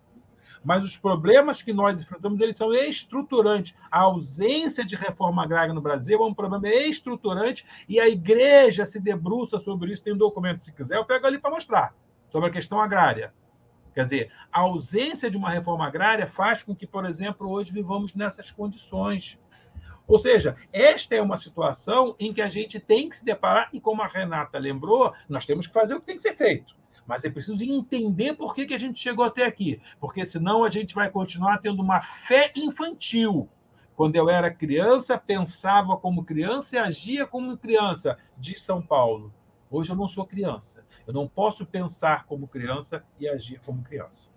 mas 0.68 0.84
os 0.84 0.97
problemas 0.97 1.61
que 1.61 1.72
nós 1.72 2.01
enfrentamos 2.01 2.41
eles 2.41 2.57
são 2.57 2.74
estruturantes. 2.74 3.74
A 3.89 4.01
ausência 4.01 4.84
de 4.84 4.97
reforma 4.97 5.41
agrária 5.41 5.74
no 5.74 5.80
Brasil 5.80 6.22
é 6.22 6.26
um 6.26 6.34
problema 6.34 6.68
estruturante 6.68 7.65
e 7.88 8.01
a 8.01 8.09
igreja 8.09 8.86
se 8.86 8.99
debruça 8.99 9.59
sobre 9.59 9.93
isso. 9.93 10.03
Tem 10.03 10.11
um 10.11 10.18
documento, 10.18 10.65
se 10.65 10.74
quiser, 10.74 10.97
eu 10.97 11.05
pego 11.05 11.26
ali 11.26 11.39
para 11.39 11.51
mostrar, 11.51 11.95
sobre 12.30 12.49
a 12.49 12.51
questão 12.51 12.82
agrária. 12.82 13.34
Quer 13.95 14.03
dizer, 14.03 14.32
a 14.51 14.59
ausência 14.59 15.32
de 15.32 15.38
uma 15.38 15.49
reforma 15.49 15.88
agrária 15.88 16.28
faz 16.28 16.61
com 16.63 16.76
que, 16.76 16.86
por 16.86 17.05
exemplo, 17.05 17.49
hoje 17.49 17.72
vivamos 17.72 18.13
nessas 18.13 18.51
condições. 18.51 19.39
Ou 20.05 20.20
seja, 20.20 20.57
esta 20.74 21.15
é 21.15 21.22
uma 21.22 21.38
situação 21.38 22.13
em 22.20 22.34
que 22.34 22.41
a 22.41 22.49
gente 22.49 22.78
tem 22.78 23.07
que 23.07 23.15
se 23.15 23.24
deparar, 23.24 23.70
e 23.72 23.80
como 23.80 24.01
a 24.01 24.07
Renata 24.07 24.59
lembrou, 24.59 25.13
nós 25.30 25.45
temos 25.45 25.65
que 25.65 25.72
fazer 25.72 25.95
o 25.95 26.01
que 26.01 26.07
tem 26.07 26.18
que 26.18 26.24
ser 26.24 26.36
feito 26.36 26.76
mas 27.07 27.23
é 27.23 27.29
preciso 27.29 27.63
entender 27.63 28.33
por 28.33 28.53
que, 28.53 28.65
que 28.65 28.73
a 28.73 28.79
gente 28.79 28.99
chegou 28.99 29.23
até 29.23 29.45
aqui, 29.45 29.81
porque 29.99 30.25
senão 30.25 30.65
a 30.65 30.69
gente 30.69 30.93
vai 30.93 31.09
continuar 31.09 31.59
tendo 31.59 31.81
uma 31.81 32.01
fé 32.01 32.51
infantil. 32.55 33.49
Quando 33.95 34.15
eu 34.15 34.29
era 34.29 34.53
criança, 34.53 35.17
pensava 35.17 35.97
como 35.97 36.23
criança 36.23 36.75
e 36.75 36.79
agia 36.79 37.25
como 37.25 37.57
criança, 37.57 38.17
diz 38.37 38.61
São 38.61 38.81
Paulo. 38.81 39.33
Hoje 39.71 39.91
eu 39.91 39.95
não 39.95 40.07
sou 40.07 40.25
criança. 40.25 40.85
Eu 41.07 41.13
não 41.13 41.27
posso 41.27 41.65
pensar 41.65 42.25
como 42.25 42.47
criança 42.47 43.03
e 43.17 43.27
agir 43.27 43.59
como 43.65 43.81
criança. 43.81 44.29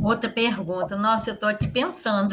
Outra 0.00 0.30
pergunta. 0.30 0.96
Nossa, 0.96 1.30
eu 1.30 1.34
estou 1.34 1.48
aqui 1.48 1.66
pensando 1.66 2.32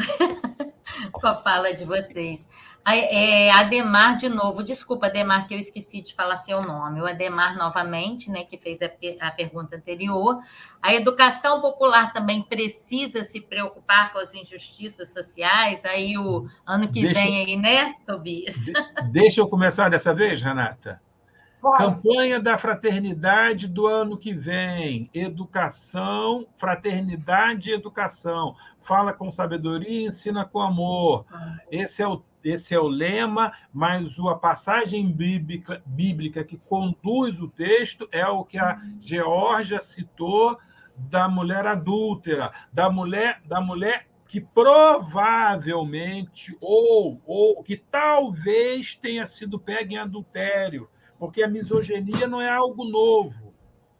com 1.12 1.26
a 1.26 1.34
fala 1.34 1.74
de 1.74 1.84
vocês. 1.84 2.46
É, 2.88 3.50
Ademar, 3.50 4.16
de 4.16 4.28
novo, 4.28 4.62
desculpa, 4.62 5.06
Ademar, 5.06 5.48
que 5.48 5.54
eu 5.54 5.58
esqueci 5.58 6.00
de 6.00 6.14
falar 6.14 6.36
seu 6.36 6.62
nome. 6.62 7.00
O 7.00 7.06
Ademar, 7.06 7.56
novamente, 7.56 8.30
né, 8.30 8.44
que 8.44 8.56
fez 8.56 8.78
a, 8.80 8.90
a 9.20 9.30
pergunta 9.32 9.74
anterior. 9.74 10.38
A 10.80 10.94
educação 10.94 11.60
popular 11.60 12.12
também 12.12 12.42
precisa 12.42 13.24
se 13.24 13.40
preocupar 13.40 14.12
com 14.12 14.20
as 14.20 14.34
injustiças 14.34 15.12
sociais. 15.12 15.84
Aí, 15.84 16.16
o 16.16 16.48
ano 16.64 16.86
que 16.86 17.02
deixa, 17.02 17.20
vem, 17.20 17.44
aí, 17.44 17.56
né, 17.56 17.94
Tobias? 18.06 18.66
Deixa 19.10 19.40
eu 19.40 19.48
começar 19.48 19.88
dessa 19.88 20.14
vez, 20.14 20.40
Renata. 20.40 21.00
Campanha 21.60 22.38
da 22.38 22.56
fraternidade 22.56 23.66
do 23.66 23.86
ano 23.88 24.16
que 24.16 24.32
vem. 24.32 25.10
Educação, 25.12 26.46
fraternidade 26.56 27.70
e 27.70 27.74
educação. 27.74 28.54
Fala 28.80 29.12
com 29.12 29.32
sabedoria, 29.32 30.06
ensina 30.06 30.44
com 30.44 30.60
amor. 30.60 31.26
Esse 31.68 32.02
é 32.02 32.06
o 32.06 32.22
esse 32.46 32.74
é 32.74 32.80
o 32.80 32.88
lema, 32.88 33.52
mas 33.72 34.18
a 34.18 34.34
passagem 34.34 35.10
bíblica, 35.10 35.82
bíblica 35.84 36.44
que 36.44 36.56
conduz 36.56 37.40
o 37.40 37.48
texto 37.48 38.08
é 38.12 38.26
o 38.26 38.44
que 38.44 38.58
a 38.58 38.80
Geórgia 39.00 39.82
citou 39.82 40.58
da 40.96 41.28
mulher 41.28 41.66
adúltera, 41.66 42.52
da 42.72 42.90
mulher, 42.90 43.42
da 43.44 43.60
mulher 43.60 44.06
que 44.28 44.40
provavelmente 44.40 46.56
ou, 46.60 47.20
ou 47.24 47.62
que 47.62 47.76
talvez 47.76 48.94
tenha 48.94 49.26
sido 49.26 49.58
pega 49.58 49.94
em 49.94 49.98
adultério. 49.98 50.88
porque 51.18 51.42
a 51.42 51.48
misoginia 51.48 52.26
não 52.26 52.40
é 52.40 52.50
algo 52.50 52.84
novo. 52.84 53.45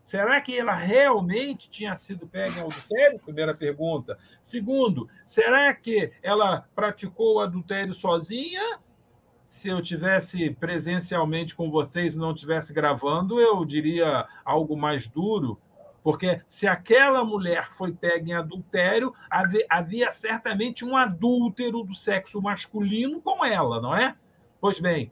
Será 0.06 0.40
que 0.40 0.56
ela 0.56 0.72
realmente 0.72 1.68
tinha 1.68 1.98
sido 1.98 2.28
pega 2.28 2.60
em 2.60 2.62
adultério? 2.62 3.18
Primeira 3.18 3.52
pergunta. 3.52 4.16
Segundo, 4.40 5.08
será 5.26 5.74
que 5.74 6.12
ela 6.22 6.64
praticou 6.76 7.34
o 7.34 7.40
adultério 7.40 7.92
sozinha? 7.92 8.78
Se 9.48 9.66
eu 9.66 9.82
tivesse 9.82 10.50
presencialmente 10.60 11.56
com 11.56 11.72
vocês 11.72 12.14
e 12.14 12.18
não 12.18 12.30
estivesse 12.30 12.72
gravando, 12.72 13.40
eu 13.40 13.64
diria 13.64 14.28
algo 14.44 14.76
mais 14.76 15.08
duro, 15.08 15.60
porque 16.04 16.40
se 16.46 16.68
aquela 16.68 17.24
mulher 17.24 17.70
foi 17.72 17.90
pega 17.90 18.30
em 18.30 18.32
adultério, 18.32 19.12
havia, 19.28 19.66
havia 19.68 20.12
certamente 20.12 20.84
um 20.84 20.96
adúltero 20.96 21.82
do 21.82 21.96
sexo 21.96 22.40
masculino 22.40 23.20
com 23.20 23.44
ela, 23.44 23.80
não 23.80 23.92
é? 23.92 24.14
Pois 24.60 24.78
bem, 24.78 25.10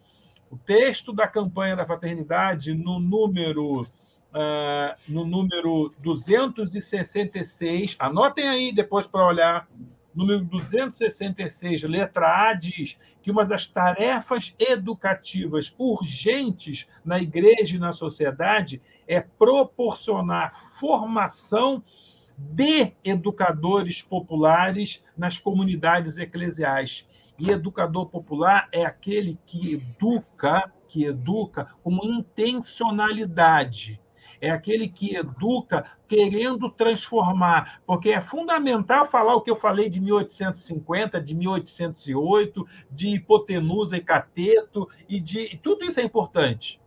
o 0.49 0.57
texto 0.57 1.13
da 1.13 1.27
campanha 1.27 1.75
da 1.75 1.85
fraternidade, 1.85 2.73
no 2.75 3.01
número 3.01 3.89
Uh, 4.35 4.97
no 5.07 5.25
número 5.25 5.95
266, 6.01 7.95
anotem 8.01 8.49
aí 8.49 8.73
depois 8.73 9.07
para 9.07 9.25
olhar, 9.25 9.69
número 10.13 10.45
266, 10.45 11.85
letra 11.85 12.49
A, 12.49 12.53
diz 12.53 12.99
que 13.23 13.31
uma 13.31 13.45
das 13.45 13.69
tarefas 13.69 14.53
educativas 14.59 15.73
urgentes 15.79 16.89
na 17.05 17.21
igreja 17.21 17.77
e 17.77 17.79
na 17.79 17.93
sociedade 17.93 18.83
é 19.07 19.21
proporcionar 19.21 20.53
formação 20.81 21.81
de 22.37 22.93
educadores 23.05 24.03
populares 24.03 25.01
nas 25.17 25.39
comunidades 25.39 26.19
eclesiais. 26.19 27.07
E 27.39 27.51
educador 27.51 28.07
popular 28.07 28.69
é 28.73 28.85
aquele 28.85 29.39
que 29.47 29.75
educa, 29.75 30.71
que 30.89 31.05
educa 31.05 31.69
com 31.85 31.99
intencionalidade. 32.03 34.01
É 34.45 34.51
aquele 34.51 34.89
que 34.89 35.17
educa 35.17 35.87
querendo 36.07 36.69
transformar, 36.69 37.81
porque 37.87 38.11
é 38.11 38.21
fundamental 38.21 39.07
falar 39.07 39.35
o 39.35 39.41
que 39.41 39.51
eu 39.51 39.57
falei 39.57 39.89
de 39.89 40.03
1850, 40.03 41.19
de 41.19 41.35
1808, 41.35 42.67
de 42.91 43.09
hipotenusa 43.09 43.97
e 43.97 44.03
cateto, 44.03 44.87
e 45.09 45.19
de 45.19 45.59
tudo 45.63 45.87
isso 45.87 45.99
é 45.99 46.03
importante. 46.03 46.79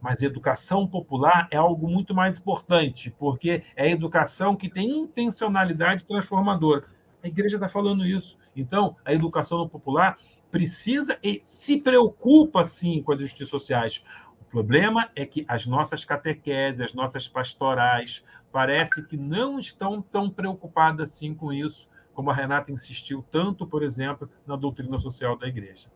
Mas 0.00 0.22
educação 0.22 0.86
popular 0.86 1.48
é 1.50 1.58
algo 1.58 1.86
muito 1.86 2.14
mais 2.14 2.38
importante, 2.38 3.14
porque 3.18 3.62
é 3.76 3.84
a 3.84 3.90
educação 3.90 4.56
que 4.56 4.70
tem 4.70 4.88
intencionalidade 4.88 6.06
transformadora. 6.06 6.86
A 7.22 7.28
igreja 7.28 7.56
está 7.56 7.68
falando 7.68 8.06
isso. 8.06 8.38
Então, 8.56 8.96
a 9.04 9.12
educação 9.12 9.68
popular 9.68 10.16
precisa 10.50 11.18
e 11.22 11.42
se 11.44 11.78
preocupa, 11.78 12.64
sim, 12.64 13.02
com 13.02 13.12
as 13.12 13.20
justiças 13.20 13.50
sociais. 13.50 14.02
O 14.48 14.50
problema 14.50 15.10
é 15.14 15.24
que 15.24 15.44
as 15.46 15.66
nossas 15.66 16.04
catequeses, 16.04 16.80
as 16.80 16.94
nossas 16.94 17.28
pastorais, 17.28 18.24
parece 18.50 19.02
que 19.02 19.16
não 19.16 19.58
estão 19.58 20.02
tão 20.02 20.28
preocupadas 20.28 21.12
assim 21.12 21.34
com 21.34 21.52
isso, 21.52 21.88
como 22.12 22.30
a 22.30 22.34
Renata 22.34 22.72
insistiu 22.72 23.24
tanto, 23.30 23.66
por 23.66 23.82
exemplo, 23.82 24.28
na 24.46 24.56
doutrina 24.56 24.98
social 24.98 25.36
da 25.36 25.46
igreja. 25.46 25.88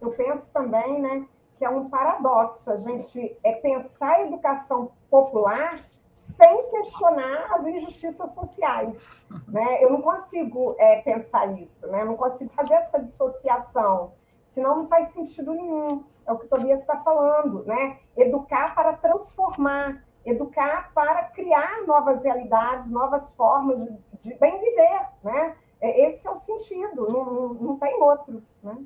eu 0.00 0.12
penso 0.12 0.52
também 0.52 1.00
né, 1.00 1.26
que 1.56 1.64
é 1.64 1.68
um 1.68 1.88
paradoxo 1.88 2.70
a 2.70 2.76
gente 2.76 3.36
é 3.44 3.52
pensar 3.52 4.16
a 4.16 4.22
educação 4.22 4.92
popular 5.10 5.78
sem 6.20 6.68
questionar 6.68 7.46
as 7.54 7.66
injustiças 7.66 8.34
sociais. 8.34 9.20
Né? 9.48 9.82
Eu 9.82 9.90
não 9.90 10.02
consigo 10.02 10.76
é, 10.78 11.00
pensar 11.00 11.58
isso, 11.58 11.86
né? 11.88 12.02
eu 12.02 12.06
não 12.06 12.16
consigo 12.16 12.52
fazer 12.52 12.74
essa 12.74 13.02
dissociação, 13.02 14.12
senão 14.44 14.76
não 14.76 14.86
faz 14.86 15.08
sentido 15.08 15.54
nenhum. 15.54 16.04
É 16.26 16.32
o 16.32 16.38
que 16.38 16.44
o 16.44 16.48
Tobias 16.48 16.80
está 16.80 16.98
falando, 16.98 17.64
né? 17.64 17.98
Educar 18.16 18.74
para 18.74 18.92
transformar, 18.92 20.04
educar 20.24 20.92
para 20.94 21.24
criar 21.24 21.86
novas 21.86 22.24
realidades, 22.24 22.90
novas 22.90 23.34
formas 23.34 23.82
de, 23.82 23.98
de 24.20 24.34
bem 24.38 24.60
viver, 24.60 25.08
né? 25.24 25.56
É, 25.80 26.06
esse 26.06 26.28
é 26.28 26.30
o 26.30 26.36
sentido, 26.36 27.08
não, 27.08 27.24
não, 27.24 27.54
não 27.54 27.76
tem 27.78 27.94
outro, 28.00 28.42
né? 28.62 28.76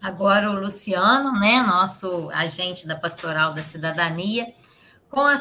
Agora 0.00 0.50
o 0.50 0.60
Luciano, 0.60 1.32
né, 1.32 1.62
nosso 1.62 2.30
agente 2.30 2.86
da 2.86 2.96
Pastoral 2.96 3.52
da 3.54 3.62
Cidadania, 3.62 4.52
com 5.08 5.20
a 5.20 5.38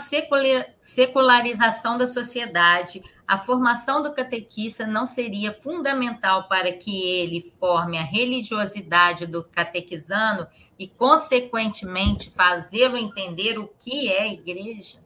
secularização 0.81 1.97
da 1.97 2.05
sociedade, 2.05 3.01
a 3.27 3.37
formação 3.37 4.01
do 4.01 4.13
catequista 4.13 4.85
não 4.85 5.05
seria 5.05 5.51
fundamental 5.51 6.47
para 6.47 6.71
que 6.71 7.03
ele 7.19 7.41
forme 7.59 7.97
a 7.97 8.03
religiosidade 8.03 9.25
do 9.25 9.43
catequizano 9.43 10.47
e, 10.77 10.87
consequentemente, 10.87 12.29
fazê-lo 12.31 12.97
entender 12.97 13.57
o 13.57 13.67
que 13.67 14.11
é 14.11 14.31
igreja? 14.31 14.99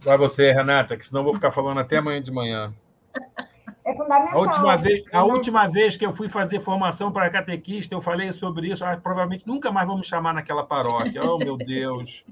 Vai 0.00 0.16
você, 0.16 0.52
Renata, 0.52 0.96
que 0.96 1.04
senão 1.04 1.20
eu 1.20 1.24
vou 1.24 1.34
ficar 1.34 1.52
falando 1.52 1.80
até 1.80 1.98
amanhã 1.98 2.22
de 2.22 2.30
manhã. 2.30 2.72
É 3.84 3.94
fundamental. 3.94 4.36
A 4.36 4.40
última, 4.40 4.76
vez, 4.76 5.04
a 5.12 5.24
última 5.24 5.66
vez 5.68 5.96
que 5.96 6.06
eu 6.06 6.14
fui 6.14 6.28
fazer 6.28 6.60
formação 6.60 7.10
para 7.10 7.30
catequista, 7.30 7.94
eu 7.94 8.00
falei 8.00 8.32
sobre 8.32 8.68
isso. 8.68 8.84
Ah, 8.84 8.96
provavelmente 8.96 9.46
nunca 9.46 9.72
mais 9.72 9.88
vamos 9.88 10.06
chamar 10.06 10.32
naquela 10.32 10.64
paróquia. 10.64 11.22
Oh, 11.24 11.38
meu 11.38 11.56
Deus. 11.56 12.24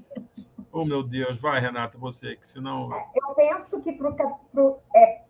Oh, 0.71 0.85
meu 0.85 1.03
Deus. 1.03 1.37
Vai, 1.39 1.59
Renata, 1.59 1.97
você, 1.97 2.37
que 2.37 2.47
senão. 2.47 2.89
Eu 3.13 3.35
penso 3.35 3.83
que 3.83 3.91
para 3.91 4.09
o 4.09 4.77
é, 4.95 5.21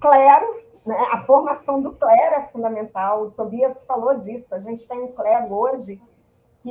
clero, 0.00 0.60
né, 0.86 0.96
a 1.12 1.18
formação 1.18 1.82
do 1.82 1.92
clero 1.92 2.36
é 2.36 2.42
fundamental. 2.44 3.24
O 3.24 3.30
Tobias 3.32 3.84
falou 3.84 4.16
disso. 4.16 4.54
A 4.54 4.60
gente 4.60 4.86
tem 4.86 5.00
um 5.00 5.12
clero 5.12 5.52
hoje 5.52 6.00
que, 6.62 6.70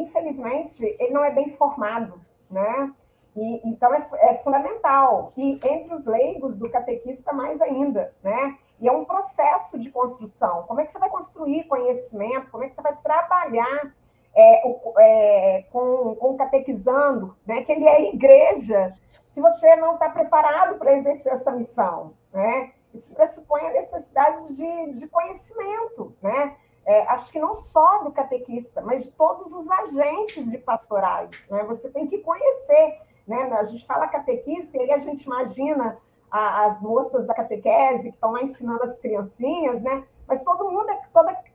infelizmente, 0.00 0.82
ele 0.98 1.12
não 1.12 1.22
é 1.22 1.30
bem 1.30 1.50
formado. 1.50 2.18
Né? 2.50 2.92
E, 3.36 3.60
então, 3.68 3.92
é, 3.94 4.08
é, 4.20 4.34
fundamental. 4.34 5.32
E 5.36 5.60
entre 5.62 5.92
os 5.92 6.06
leigos 6.06 6.56
do 6.56 6.70
catequista, 6.70 7.34
mais 7.34 7.60
ainda, 7.60 8.14
né? 8.22 8.56
E 8.80 8.88
é 8.88 8.92
um 8.92 9.04
processo 9.04 9.78
de 9.78 9.90
construção. 9.90 10.62
Como 10.62 10.80
é 10.80 10.86
que 10.86 10.92
você 10.92 10.98
vai 10.98 11.10
construir 11.10 11.64
conhecimento? 11.64 12.50
Como 12.50 12.64
é 12.64 12.68
que 12.68 12.74
você 12.74 12.82
vai 12.82 12.96
trabalhar 12.96 13.94
é, 14.34 14.68
é, 14.98 15.62
com, 15.70 16.16
com 16.16 16.30
o 16.30 16.36
catequizando, 16.36 17.36
né? 17.46 17.62
Que 17.62 17.72
ele 17.72 17.86
é 17.86 18.08
igreja, 18.08 18.94
se 19.26 19.40
você 19.40 19.76
não 19.76 19.94
está 19.94 20.08
preparado 20.08 20.78
para 20.78 20.94
exercer 20.94 21.32
essa 21.32 21.50
missão, 21.52 22.14
né? 22.32 22.72
Isso 22.94 23.14
pressupõe 23.14 23.60
a 23.66 23.72
necessidade 23.72 24.56
de, 24.56 24.90
de 24.92 25.08
conhecimento, 25.08 26.16
né? 26.22 26.56
É, 26.86 27.02
acho 27.08 27.32
que 27.32 27.40
não 27.40 27.56
só 27.56 28.04
do 28.04 28.12
catequista, 28.12 28.80
mas 28.80 29.04
de 29.04 29.10
todos 29.10 29.52
os 29.52 29.68
agentes 29.68 30.48
de 30.50 30.56
pastorais. 30.56 31.48
Né? 31.50 31.64
Você 31.64 31.90
tem 31.90 32.06
que 32.06 32.18
conhecer 32.18 33.00
né? 33.26 33.50
A 33.52 33.64
gente 33.64 33.86
fala 33.86 34.08
catequista 34.08 34.78
e 34.78 34.82
aí 34.82 34.92
a 34.92 34.98
gente 34.98 35.24
imagina 35.24 35.98
a, 36.30 36.66
as 36.66 36.82
moças 36.82 37.26
da 37.26 37.34
catequese 37.34 38.08
que 38.08 38.14
estão 38.14 38.32
lá 38.32 38.42
ensinando 38.42 38.82
as 38.82 38.98
criancinhas, 38.98 39.82
né? 39.82 40.04
mas 40.26 40.42
todo 40.42 40.70
mundo, 40.70 40.90
é, 40.90 41.00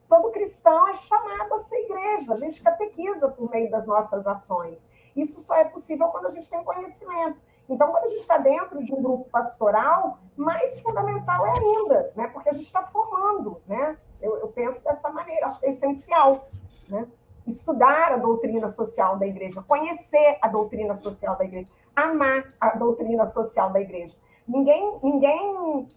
todo 0.08 0.32
cristão 0.32 0.88
é 0.88 0.94
chamado 0.94 1.54
a 1.54 1.58
ser 1.58 1.78
igreja, 1.82 2.34
a 2.34 2.38
gente 2.38 2.62
catequiza 2.62 3.30
por 3.30 3.50
meio 3.50 3.70
das 3.70 3.86
nossas 3.86 4.26
ações. 4.26 4.88
Isso 5.16 5.42
só 5.42 5.56
é 5.56 5.66
possível 5.66 6.08
quando 6.08 6.28
a 6.28 6.30
gente 6.30 6.50
tem 6.50 6.64
conhecimento. 6.64 7.40
Então, 7.70 7.92
quando 7.92 8.06
a 8.06 8.08
gente 8.08 8.20
está 8.20 8.38
dentro 8.38 8.84
de 8.84 8.94
um 8.94 9.02
grupo 9.02 9.30
pastoral, 9.30 10.20
mais 10.36 10.80
fundamental 10.82 11.46
é 11.46 11.52
ainda, 11.52 12.12
né? 12.16 12.28
porque 12.28 12.50
a 12.50 12.54
gente 12.54 12.66
está 12.66 12.82
formando. 12.82 13.62
Né? 13.68 13.98
Eu, 14.22 14.38
eu 14.38 14.48
penso 14.50 14.84
dessa 14.84 15.10
maneira, 15.10 15.46
acho 15.46 15.60
que 15.60 15.66
é 15.66 15.70
essencial. 15.70 16.50
Né? 16.90 17.08
Estudar 17.46 18.14
a 18.14 18.18
doutrina 18.18 18.68
social 18.68 19.18
da 19.18 19.26
igreja, 19.26 19.64
conhecer 19.68 20.38
a 20.42 20.48
doutrina 20.48 20.94
social 20.94 21.38
da 21.38 21.46
igreja, 21.46 21.68
amar 21.96 22.48
a 22.60 22.76
doutrina 22.78 23.26
social 23.26 23.72
da 23.72 23.80
igreja. 23.80 24.16
Ninguém, 24.48 25.00
ninguém 25.04 25.88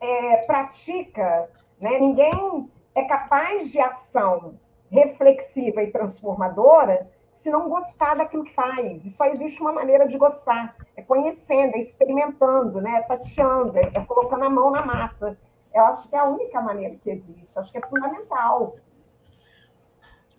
é, 0.00 0.36
pratica, 0.46 1.50
né? 1.80 1.98
ninguém 1.98 2.70
é 2.94 3.04
capaz 3.04 3.70
de 3.70 3.80
ação 3.80 4.58
reflexiva 4.90 5.82
e 5.82 5.90
transformadora 5.90 7.10
se 7.30 7.50
não 7.50 7.68
gostar 7.68 8.14
daquilo 8.16 8.44
que 8.44 8.54
faz. 8.54 9.04
E 9.04 9.10
só 9.10 9.26
existe 9.26 9.60
uma 9.60 9.72
maneira 9.72 10.06
de 10.06 10.16
gostar: 10.18 10.76
é 10.96 11.02
conhecendo, 11.02 11.74
é 11.74 11.78
experimentando, 11.78 12.80
né? 12.80 12.98
é 12.98 13.02
tateando, 13.02 13.78
é, 13.78 13.82
é 13.94 14.04
colocando 14.04 14.44
a 14.44 14.50
mão 14.50 14.70
na 14.70 14.84
massa. 14.84 15.38
Eu 15.72 15.84
acho 15.84 16.08
que 16.08 16.16
é 16.16 16.18
a 16.18 16.24
única 16.24 16.60
maneira 16.60 16.96
que 16.96 17.10
existe, 17.10 17.58
acho 17.58 17.70
que 17.70 17.78
é 17.78 17.86
fundamental. 17.86 18.76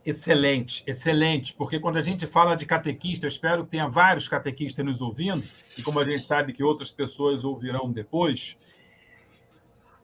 Excelente, 0.10 0.84
excelente, 0.88 1.53
porque 1.53 1.80
quando 1.80 1.97
a 1.97 2.01
gente 2.01 2.26
fala 2.26 2.55
de 2.55 2.66
catequista, 2.66 3.28
eu 3.28 3.28
espero 3.28 3.64
que 3.64 3.70
tenha 3.70 3.88
vários 3.88 4.28
catequistas 4.28 4.84
nos 4.84 5.01
ouvindo, 5.01 5.43
e 5.78 5.84
como 5.84 5.99
a 5.99 6.03
gente 6.03 6.22
sabe 6.22 6.51
que 6.51 6.64
outras 6.64 6.89
pessoas 6.89 7.43
ouvirão 7.43 7.91
depois, 7.91 8.57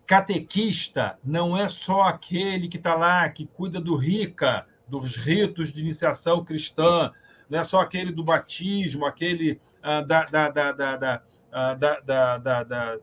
catequista 0.06 1.18
não 1.24 1.58
é 1.58 1.68
só 1.70 2.03
aquele 2.03 2.68
que 2.68 2.78
está 2.78 2.93
lá, 2.93 3.28
que 3.30 3.47
cuida 3.47 3.82
do 3.82 3.95
rica, 3.95 4.68
dos 4.88 5.16
ritos 5.16 5.74
de 5.74 5.82
iniciação 5.82 6.45
cristã, 6.45 7.12
não 7.49 7.62
é 7.62 7.64
só 7.64 7.80
aquele 7.80 8.12
do 8.12 8.24
batismo, 8.24 9.08
aquele 9.08 9.60
ah, 9.82 10.01
da, 10.01 10.26
da, 10.26 10.49
da, 10.49 10.72
da, 10.72 10.95
da, 10.95 11.24
da, 11.74 11.99
da, 11.99 12.38
da, 12.38 12.64
da 12.64 12.97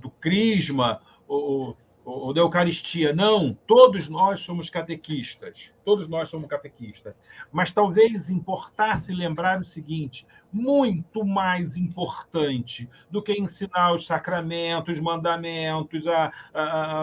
do 0.00 0.10
crisma, 0.10 1.00
ou, 1.28 1.76
ou 2.04 2.32
da 2.32 2.40
Eucaristia. 2.40 3.12
Não, 3.12 3.54
todos 3.66 4.08
nós 4.08 4.40
somos 4.40 4.70
catequistas. 4.70 5.70
Todos 5.84 6.08
nós 6.08 6.28
somos 6.28 6.48
catequistas. 6.48 7.14
Mas 7.52 7.72
talvez 7.72 8.30
importasse 8.30 9.12
lembrar 9.12 9.60
o 9.60 9.64
seguinte: 9.64 10.26
muito 10.52 11.24
mais 11.24 11.76
importante 11.76 12.88
do 13.10 13.22
que 13.22 13.32
ensinar 13.32 13.94
os 13.94 14.06
sacramentos, 14.06 14.96
os 14.96 15.00
mandamentos, 15.00 16.06
a, 16.06 16.32
a, 16.52 17.02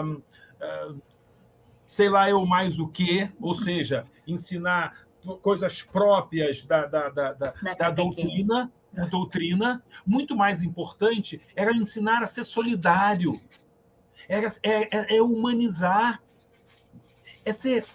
a 0.60 0.94
sei 1.86 2.08
lá 2.08 2.28
eu 2.28 2.44
mais 2.44 2.78
o 2.78 2.86
quê, 2.86 3.30
ou 3.40 3.54
seja, 3.54 4.04
ensinar 4.26 5.06
coisas 5.42 5.82
próprias 5.82 6.62
da, 6.62 6.86
da, 6.86 7.08
da, 7.08 7.32
da, 7.32 7.54
da 7.78 7.90
doutrina, 7.90 8.70
da 8.92 9.06
doutrina, 9.06 9.82
muito 10.06 10.36
mais 10.36 10.62
importante 10.62 11.40
era 11.56 11.72
ensinar 11.72 12.22
a 12.22 12.26
ser 12.26 12.44
solidário, 12.44 13.40
é, 14.28 14.44
é, 14.62 15.16
é 15.16 15.22
humanizar, 15.22 16.22
é 17.44 17.52
ser, 17.52 17.86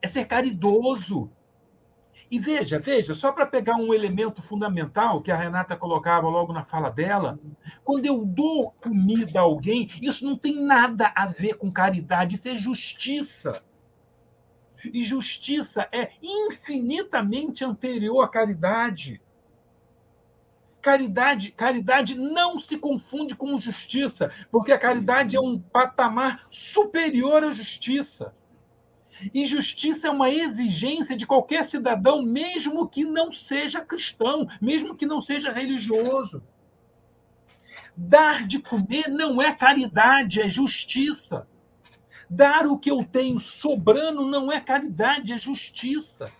é 0.00 0.08
ser 0.08 0.24
caridoso. 0.24 1.30
E 2.30 2.38
veja, 2.38 2.78
veja, 2.78 3.14
só 3.14 3.30
para 3.30 3.46
pegar 3.46 3.76
um 3.76 3.92
elemento 3.92 4.42
fundamental 4.42 5.22
que 5.22 5.30
a 5.30 5.36
Renata 5.36 5.76
colocava 5.76 6.28
logo 6.28 6.52
na 6.52 6.64
fala 6.64 6.90
dela, 6.90 7.38
quando 7.84 8.06
eu 8.06 8.24
dou 8.24 8.72
comida 8.80 9.38
a 9.38 9.42
alguém, 9.42 9.90
isso 10.00 10.24
não 10.24 10.36
tem 10.36 10.64
nada 10.64 11.12
a 11.14 11.26
ver 11.26 11.54
com 11.54 11.70
caridade, 11.70 12.34
isso 12.34 12.48
é 12.48 12.56
justiça. 12.56 13.62
E 14.92 15.04
justiça 15.04 15.86
é 15.92 16.10
infinitamente 16.22 17.64
anterior 17.64 18.22
à 18.22 18.28
caridade. 18.28 19.20
Caridade, 20.84 21.50
caridade 21.50 22.14
não 22.14 22.60
se 22.60 22.76
confunde 22.76 23.34
com 23.34 23.56
justiça, 23.56 24.30
porque 24.50 24.70
a 24.70 24.78
caridade 24.78 25.34
é 25.34 25.40
um 25.40 25.58
patamar 25.58 26.46
superior 26.50 27.42
à 27.42 27.50
justiça. 27.50 28.34
E 29.32 29.46
justiça 29.46 30.08
é 30.08 30.10
uma 30.10 30.28
exigência 30.28 31.16
de 31.16 31.26
qualquer 31.26 31.64
cidadão, 31.64 32.20
mesmo 32.20 32.86
que 32.86 33.02
não 33.02 33.32
seja 33.32 33.80
cristão, 33.80 34.46
mesmo 34.60 34.94
que 34.94 35.06
não 35.06 35.22
seja 35.22 35.50
religioso. 35.50 36.42
Dar 37.96 38.46
de 38.46 38.58
comer 38.58 39.08
não 39.08 39.40
é 39.40 39.54
caridade, 39.54 40.42
é 40.42 40.50
justiça. 40.50 41.48
Dar 42.28 42.66
o 42.66 42.78
que 42.78 42.90
eu 42.90 43.02
tenho 43.10 43.40
sobrando 43.40 44.26
não 44.26 44.52
é 44.52 44.60
caridade, 44.60 45.32
é 45.32 45.38
justiça. 45.38 46.30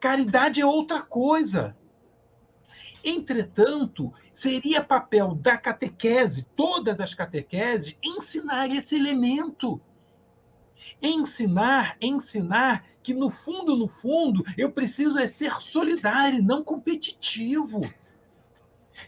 Caridade 0.00 0.60
é 0.60 0.66
outra 0.66 1.00
coisa. 1.00 1.76
Entretanto, 3.04 4.12
seria 4.32 4.82
papel 4.82 5.34
da 5.34 5.56
catequese, 5.56 6.46
todas 6.56 7.00
as 7.00 7.14
catequeses, 7.14 7.96
ensinar 8.02 8.70
esse 8.70 8.94
elemento. 8.94 9.80
Ensinar, 11.00 11.96
ensinar 12.00 12.84
que 13.02 13.12
no 13.12 13.28
fundo, 13.28 13.76
no 13.76 13.88
fundo, 13.88 14.44
eu 14.56 14.70
preciso 14.70 15.18
é 15.18 15.26
ser 15.26 15.60
solidário, 15.60 16.42
não 16.42 16.62
competitivo. 16.62 17.80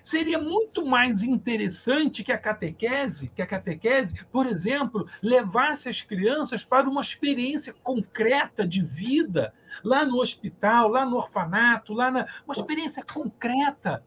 Seria 0.02 0.38
muito 0.38 0.84
mais 0.84 1.22
interessante 1.22 2.24
que 2.24 2.32
a 2.32 2.38
catequese, 2.38 3.30
que 3.34 3.40
a 3.40 3.46
catequese, 3.46 4.14
por 4.30 4.46
exemplo, 4.46 5.08
levasse 5.22 5.88
as 5.88 6.02
crianças 6.02 6.64
para 6.64 6.88
uma 6.88 7.00
experiência 7.00 7.74
concreta 7.82 8.66
de 8.66 8.82
vida, 8.82 9.54
lá 9.82 10.04
no 10.04 10.20
hospital, 10.20 10.88
lá 10.88 11.04
no 11.04 11.16
orfanato, 11.16 11.92
lá 11.92 12.10
na 12.10 12.26
uma 12.46 12.54
experiência 12.54 13.02
concreta. 13.04 14.04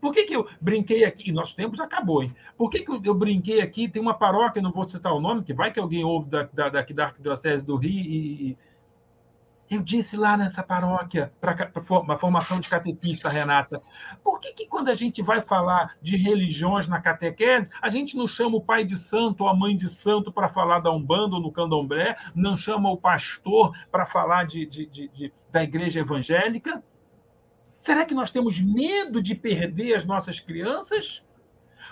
Por 0.00 0.12
que, 0.12 0.24
que 0.24 0.34
eu 0.34 0.48
brinquei 0.60 1.04
aqui? 1.04 1.30
Nosso 1.30 1.54
tempo 1.54 1.76
já 1.76 1.84
acabou, 1.84 2.22
hein? 2.22 2.34
Por 2.56 2.70
que, 2.70 2.80
que 2.80 3.08
eu, 3.08 3.14
brinquei 3.14 3.60
aqui? 3.60 3.86
Tem 3.86 4.00
uma 4.00 4.14
paróquia, 4.14 4.62
não 4.62 4.72
vou 4.72 4.88
citar 4.88 5.12
o 5.12 5.20
nome, 5.20 5.44
que 5.44 5.52
vai 5.52 5.70
que 5.70 5.78
alguém 5.78 6.02
ouve 6.02 6.30
da, 6.30 6.48
da, 6.52 6.68
daqui 6.70 6.94
da 6.94 7.06
Arquidiocese 7.06 7.64
do 7.64 7.76
Rio 7.76 8.00
e, 8.00 8.56
eu 9.70 9.80
disse 9.80 10.16
lá 10.16 10.36
nessa 10.36 10.64
paróquia, 10.64 11.32
para 11.40 11.70
uma 12.00 12.18
formação 12.18 12.58
de 12.58 12.68
catequista, 12.68 13.28
Renata, 13.28 13.80
por 14.22 14.40
que, 14.40 14.52
que 14.52 14.66
quando 14.66 14.88
a 14.88 14.94
gente 14.96 15.22
vai 15.22 15.40
falar 15.40 15.96
de 16.02 16.16
religiões 16.16 16.88
na 16.88 17.00
catequese, 17.00 17.70
a 17.80 17.88
gente 17.88 18.16
não 18.16 18.26
chama 18.26 18.56
o 18.56 18.60
pai 18.60 18.84
de 18.84 18.96
santo 18.96 19.44
ou 19.44 19.48
a 19.48 19.54
mãe 19.54 19.76
de 19.76 19.88
santo 19.88 20.32
para 20.32 20.48
falar 20.48 20.80
da 20.80 20.90
Umbanda 20.90 21.36
ou 21.36 21.40
no 21.40 21.52
candomblé, 21.52 22.16
não 22.34 22.56
chama 22.56 22.90
o 22.90 22.96
pastor 22.96 23.72
para 23.92 24.04
falar 24.04 24.44
de, 24.44 24.66
de, 24.66 24.86
de, 24.86 25.08
de, 25.08 25.32
da 25.52 25.62
igreja 25.62 26.00
evangélica? 26.00 26.82
Será 27.80 28.04
que 28.04 28.12
nós 28.12 28.30
temos 28.32 28.58
medo 28.58 29.22
de 29.22 29.36
perder 29.36 29.94
as 29.94 30.04
nossas 30.04 30.40
crianças? 30.40 31.24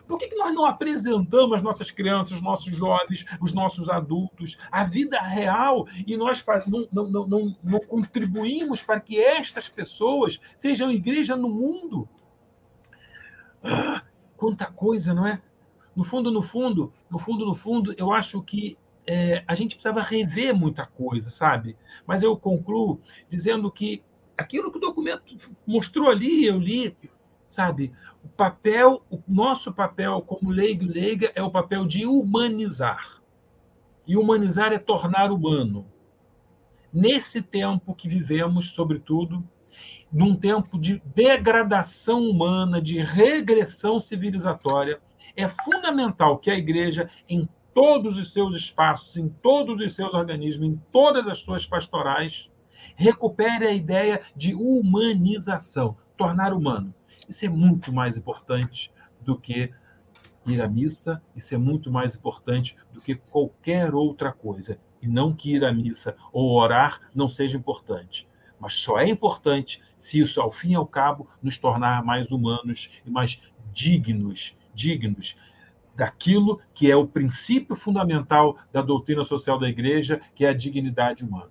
Por 0.09 0.19
que, 0.19 0.29
que 0.29 0.37
nós 0.37 0.55
não 0.55 0.65
apresentamos 0.65 1.55
as 1.55 1.63
nossas 1.63 1.91
crianças, 1.91 2.33
os 2.33 2.43
nossos 2.43 2.75
jovens, 2.75 3.27
os 3.41 3.53
nossos 3.53 3.91
adultos, 3.91 4.57
a 4.73 4.83
vida 4.83 5.21
real 5.21 5.87
e 6.07 6.17
nós 6.17 6.41
faz, 6.41 6.67
não, 6.67 6.89
não, 6.91 7.27
não, 7.27 7.57
não 7.63 7.81
contribuímos 7.81 8.83
para 8.83 8.99
que 8.99 9.21
estas 9.21 9.69
pessoas 9.69 10.41
sejam 10.57 10.91
igreja 10.91 11.37
no 11.37 11.51
mundo? 11.51 12.09
Ah, 13.63 14.03
quanta 14.37 14.67
coisa, 14.67 15.13
não 15.13 15.27
é? 15.27 15.43
No 15.95 16.05
fundo, 16.05 16.31
no 16.31 16.41
fundo, 16.41 16.93
no 17.11 17.19
fundo, 17.19 17.45
no 17.45 17.55
fundo, 17.55 17.95
eu 17.99 18.11
acho 18.11 18.41
que 18.43 18.79
é, 19.07 19.45
a 19.47 19.55
gente 19.55 19.75
precisava 19.75 20.01
rever 20.01 20.55
muita 20.55 20.87
coisa, 20.87 21.31
sabe? 21.31 21.77
Mas 22.07 22.23
eu 22.23 22.37
concluo 22.37 23.01
dizendo 23.29 23.71
que 23.71 24.03
aquilo 24.37 24.71
que 24.71 24.79
o 24.79 24.81
documento 24.81 25.23
mostrou 25.67 26.09
ali, 26.09 26.47
eu 26.47 26.59
li, 26.59 26.97
sabe? 27.49 27.93
O 28.23 28.29
papel, 28.29 29.03
o 29.11 29.21
nosso 29.27 29.73
papel 29.73 30.21
como 30.23 30.51
leigo 30.51 30.85
e 30.85 30.89
leiga 30.89 31.33
é 31.35 31.43
o 31.43 31.51
papel 31.51 31.87
de 31.87 32.07
humanizar. 32.07 33.21
E 34.07 34.17
humanizar 34.17 34.73
é 34.73 34.79
tornar 34.79 35.33
humano. 35.33 35.87
Nesse 36.93 37.43
tempo 37.43 37.95
que 37.95 38.09
vivemos, 38.09 38.71
sobretudo, 38.71 39.45
num 40.11 40.35
tempo 40.35 40.79
de 40.79 41.03
degradação 41.15 42.23
humana, 42.23 42.81
de 42.81 43.03
regressão 43.03 44.01
civilizatória, 44.01 45.01
é 45.37 45.47
fundamental 45.47 46.39
que 46.39 46.51
a 46.51 46.57
igreja, 46.57 47.11
em 47.29 47.49
todos 47.75 48.17
os 48.17 48.33
seus 48.33 48.57
espaços, 48.57 49.17
em 49.17 49.29
todos 49.29 49.81
os 49.81 49.93
seus 49.95 50.15
organismos, 50.15 50.67
em 50.67 50.83
todas 50.91 51.27
as 51.29 51.39
suas 51.41 51.67
pastorais, 51.67 52.51
recupere 52.97 53.67
a 53.67 53.73
ideia 53.73 54.23
de 54.35 54.55
humanização, 54.55 55.97
tornar 56.17 56.53
humano. 56.53 56.93
Isso 57.29 57.45
é 57.45 57.49
muito 57.49 57.93
mais 57.93 58.17
importante 58.17 58.93
do 59.21 59.39
que 59.39 59.73
ir 60.47 60.63
à 60.63 60.69
missa, 60.69 61.23
isso 61.37 61.55
é 61.55 61.59
muito 61.59 61.91
mais 61.91 62.15
importante 62.15 62.77
do 62.93 63.01
que 63.01 63.15
qualquer 63.15 63.95
outra 63.95 64.33
coisa. 64.33 64.79
E 65.01 65.07
não 65.07 65.35
que 65.35 65.55
ir 65.55 65.65
à 65.65 65.73
missa 65.73 66.17
ou 66.33 66.53
orar 66.53 67.01
não 67.15 67.29
seja 67.29 67.57
importante, 67.57 68.27
mas 68.59 68.75
só 68.75 68.99
é 68.99 69.09
importante 69.09 69.81
se 69.99 70.19
isso, 70.21 70.41
ao 70.41 70.51
fim 70.51 70.73
e 70.73 70.75
ao 70.75 70.87
cabo, 70.87 71.29
nos 71.43 71.59
tornar 71.59 72.03
mais 72.05 72.31
humanos 72.31 72.91
e 73.05 73.11
mais 73.11 73.41
dignos, 73.73 74.57
dignos 74.75 75.37
daquilo 75.95 76.61
que 76.73 76.89
é 76.89 76.95
o 76.95 77.09
princípio 77.09 77.75
fundamental 77.75 78.57
da 78.73 78.81
doutrina 78.81 79.25
social 79.25 79.59
da 79.59 79.69
igreja, 79.69 80.21
que 80.35 80.45
é 80.45 80.51
a 80.51 80.55
dignidade 80.55 81.25
humana. 81.25 81.51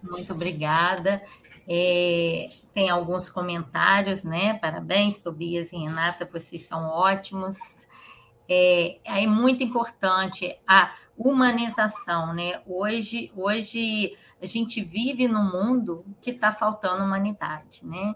Muito 0.00 0.32
obrigada. 0.32 1.22
É, 1.68 2.48
tem 2.74 2.90
alguns 2.90 3.28
comentários, 3.28 4.22
né? 4.24 4.54
Parabéns, 4.54 5.18
Tobias 5.18 5.72
e 5.72 5.76
Renata, 5.76 6.28
vocês 6.30 6.62
são 6.62 6.88
ótimos. 6.88 7.56
É, 8.48 8.98
é 9.04 9.26
muito 9.26 9.62
importante 9.62 10.58
a 10.66 10.94
humanização, 11.16 12.34
né? 12.34 12.60
Hoje, 12.66 13.30
hoje 13.36 14.16
a 14.40 14.46
gente 14.46 14.82
vive 14.82 15.28
num 15.28 15.50
mundo 15.50 16.04
que 16.20 16.30
está 16.30 16.50
faltando 16.50 17.04
humanidade, 17.04 17.86
né? 17.86 18.14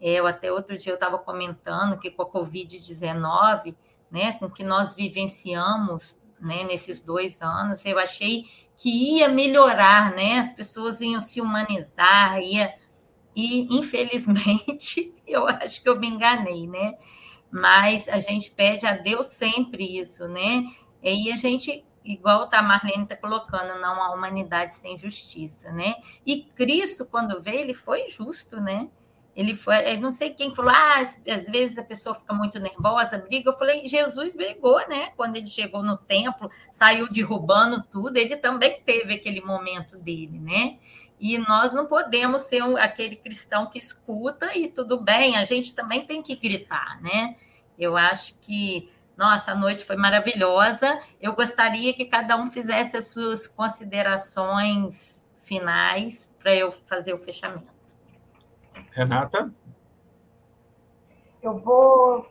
É, 0.00 0.14
eu 0.14 0.26
até 0.26 0.52
outro 0.52 0.76
dia 0.76 0.92
eu 0.92 0.96
estava 0.96 1.18
comentando 1.18 1.98
que 1.98 2.10
com 2.10 2.22
a 2.22 2.30
Covid-19, 2.30 3.74
né, 4.10 4.32
com 4.32 4.46
o 4.46 4.50
que 4.50 4.62
nós 4.62 4.94
vivenciamos 4.94 6.18
né, 6.38 6.64
nesses 6.64 7.00
dois 7.00 7.40
anos, 7.40 7.84
eu 7.84 7.98
achei 7.98 8.44
que 8.76 9.16
ia 9.16 9.28
melhorar, 9.28 10.12
né? 10.14 10.38
As 10.38 10.52
pessoas 10.52 11.00
iam 11.00 11.20
se 11.20 11.40
humanizar, 11.40 12.38
ia 12.40 12.74
e, 13.36 13.68
infelizmente, 13.70 15.14
eu 15.28 15.46
acho 15.46 15.82
que 15.82 15.88
eu 15.88 16.00
me 16.00 16.08
enganei, 16.08 16.66
né? 16.66 16.96
Mas 17.50 18.08
a 18.08 18.18
gente 18.18 18.50
pede 18.50 18.86
a 18.86 18.94
Deus 18.94 19.26
sempre 19.26 19.98
isso, 19.98 20.26
né? 20.26 20.64
E 21.02 21.30
a 21.30 21.36
gente, 21.36 21.84
igual 22.02 22.48
a 22.50 22.62
Marlene 22.62 23.02
está 23.02 23.14
colocando, 23.14 23.78
não 23.78 24.02
há 24.02 24.14
humanidade 24.14 24.74
sem 24.74 24.96
justiça, 24.96 25.70
né? 25.70 25.96
E 26.24 26.44
Cristo, 26.54 27.04
quando 27.04 27.40
veio, 27.42 27.60
ele 27.60 27.74
foi 27.74 28.08
justo, 28.08 28.58
né? 28.58 28.88
Ele 29.36 29.54
foi, 29.54 29.98
não 29.98 30.10
sei 30.10 30.30
quem 30.30 30.54
falou, 30.54 30.72
ah, 30.74 30.98
às, 30.98 31.46
vezes 31.50 31.76
a 31.76 31.84
pessoa 31.84 32.14
fica 32.14 32.32
muito 32.32 32.58
nervosa, 32.58 33.18
briga. 33.18 33.50
Eu 33.50 33.52
falei, 33.52 33.86
Jesus 33.86 34.34
brigou, 34.34 34.78
né? 34.88 35.10
Quando 35.14 35.36
ele 35.36 35.46
chegou 35.46 35.82
no 35.82 35.98
templo, 35.98 36.50
saiu 36.72 37.06
derrubando 37.06 37.84
tudo, 37.90 38.16
ele 38.16 38.34
também 38.36 38.80
teve 38.80 39.12
aquele 39.12 39.42
momento 39.42 39.98
dele, 39.98 40.38
né? 40.38 40.78
E 41.18 41.38
nós 41.38 41.72
não 41.72 41.86
podemos 41.86 42.42
ser 42.42 42.62
aquele 42.78 43.16
cristão 43.16 43.66
que 43.66 43.78
escuta 43.78 44.56
e 44.56 44.68
tudo 44.68 45.00
bem, 45.00 45.36
a 45.36 45.44
gente 45.44 45.74
também 45.74 46.06
tem 46.06 46.22
que 46.22 46.36
gritar, 46.36 47.00
né? 47.00 47.36
Eu 47.78 47.96
acho 47.96 48.38
que, 48.40 48.90
nossa, 49.16 49.52
a 49.52 49.54
noite 49.54 49.84
foi 49.84 49.96
maravilhosa. 49.96 50.98
Eu 51.20 51.34
gostaria 51.34 51.94
que 51.94 52.04
cada 52.04 52.36
um 52.36 52.50
fizesse 52.50 52.96
as 52.96 53.08
suas 53.08 53.46
considerações 53.46 55.24
finais 55.42 56.34
para 56.38 56.54
eu 56.54 56.70
fazer 56.70 57.14
o 57.14 57.18
fechamento. 57.18 57.66
Renata? 58.92 59.52
Eu 61.42 61.56
vou, 61.56 62.26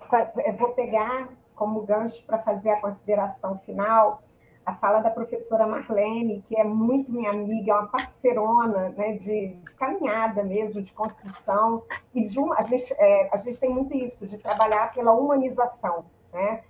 eu 0.45 0.53
vou 0.53 0.73
pegar 0.73 1.29
como 1.55 1.81
gancho 1.83 2.23
para 2.25 2.39
fazer 2.39 2.71
a 2.71 2.81
consideração 2.81 3.57
final 3.57 4.21
a 4.65 4.73
fala 4.73 4.99
da 4.99 5.11
professora 5.11 5.67
Marlene, 5.67 6.41
que 6.47 6.57
é 6.57 6.63
muito 6.63 7.11
minha 7.11 7.29
amiga, 7.29 7.71
é 7.71 7.75
uma 7.75 7.87
parceirona 7.87 8.89
né, 8.89 9.13
de, 9.13 9.53
de 9.53 9.75
caminhada 9.75 10.43
mesmo, 10.43 10.81
de 10.81 10.91
construção, 10.91 11.83
e 12.13 12.23
de 12.23 12.39
uma, 12.39 12.57
a, 12.57 12.61
gente, 12.63 12.91
é, 12.97 13.29
a 13.31 13.37
gente 13.37 13.59
tem 13.59 13.69
muito 13.69 13.93
isso, 13.93 14.27
de 14.27 14.37
trabalhar 14.39 14.91
pela 14.93 15.11
humanização. 15.13 16.05
Né? 16.33 16.63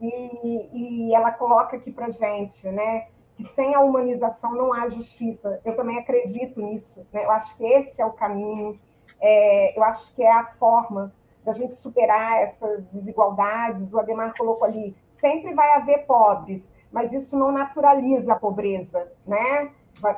E, 0.00 1.08
e 1.08 1.14
ela 1.14 1.32
coloca 1.32 1.76
aqui 1.76 1.90
para 1.90 2.10
gente 2.10 2.68
né, 2.68 3.08
que 3.34 3.44
sem 3.44 3.74
a 3.74 3.80
humanização 3.80 4.54
não 4.54 4.72
há 4.72 4.86
justiça. 4.88 5.60
Eu 5.64 5.74
também 5.74 5.98
acredito 5.98 6.60
nisso. 6.60 7.06
Né? 7.12 7.24
Eu 7.24 7.30
acho 7.30 7.56
que 7.56 7.64
esse 7.64 8.02
é 8.02 8.04
o 8.04 8.12
caminho, 8.12 8.78
é, 9.20 9.78
eu 9.78 9.82
acho 9.84 10.14
que 10.14 10.22
é 10.22 10.30
a 10.30 10.44
forma 10.44 11.12
da 11.44 11.52
gente 11.52 11.72
superar 11.72 12.42
essas 12.42 12.92
desigualdades. 12.92 13.92
O 13.92 13.98
Ademar 13.98 14.36
colocou 14.36 14.66
ali: 14.66 14.94
sempre 15.08 15.54
vai 15.54 15.76
haver 15.76 16.04
pobres, 16.04 16.74
mas 16.92 17.12
isso 17.12 17.38
não 17.38 17.52
naturaliza 17.52 18.32
a 18.32 18.38
pobreza, 18.38 19.10
né? 19.26 19.70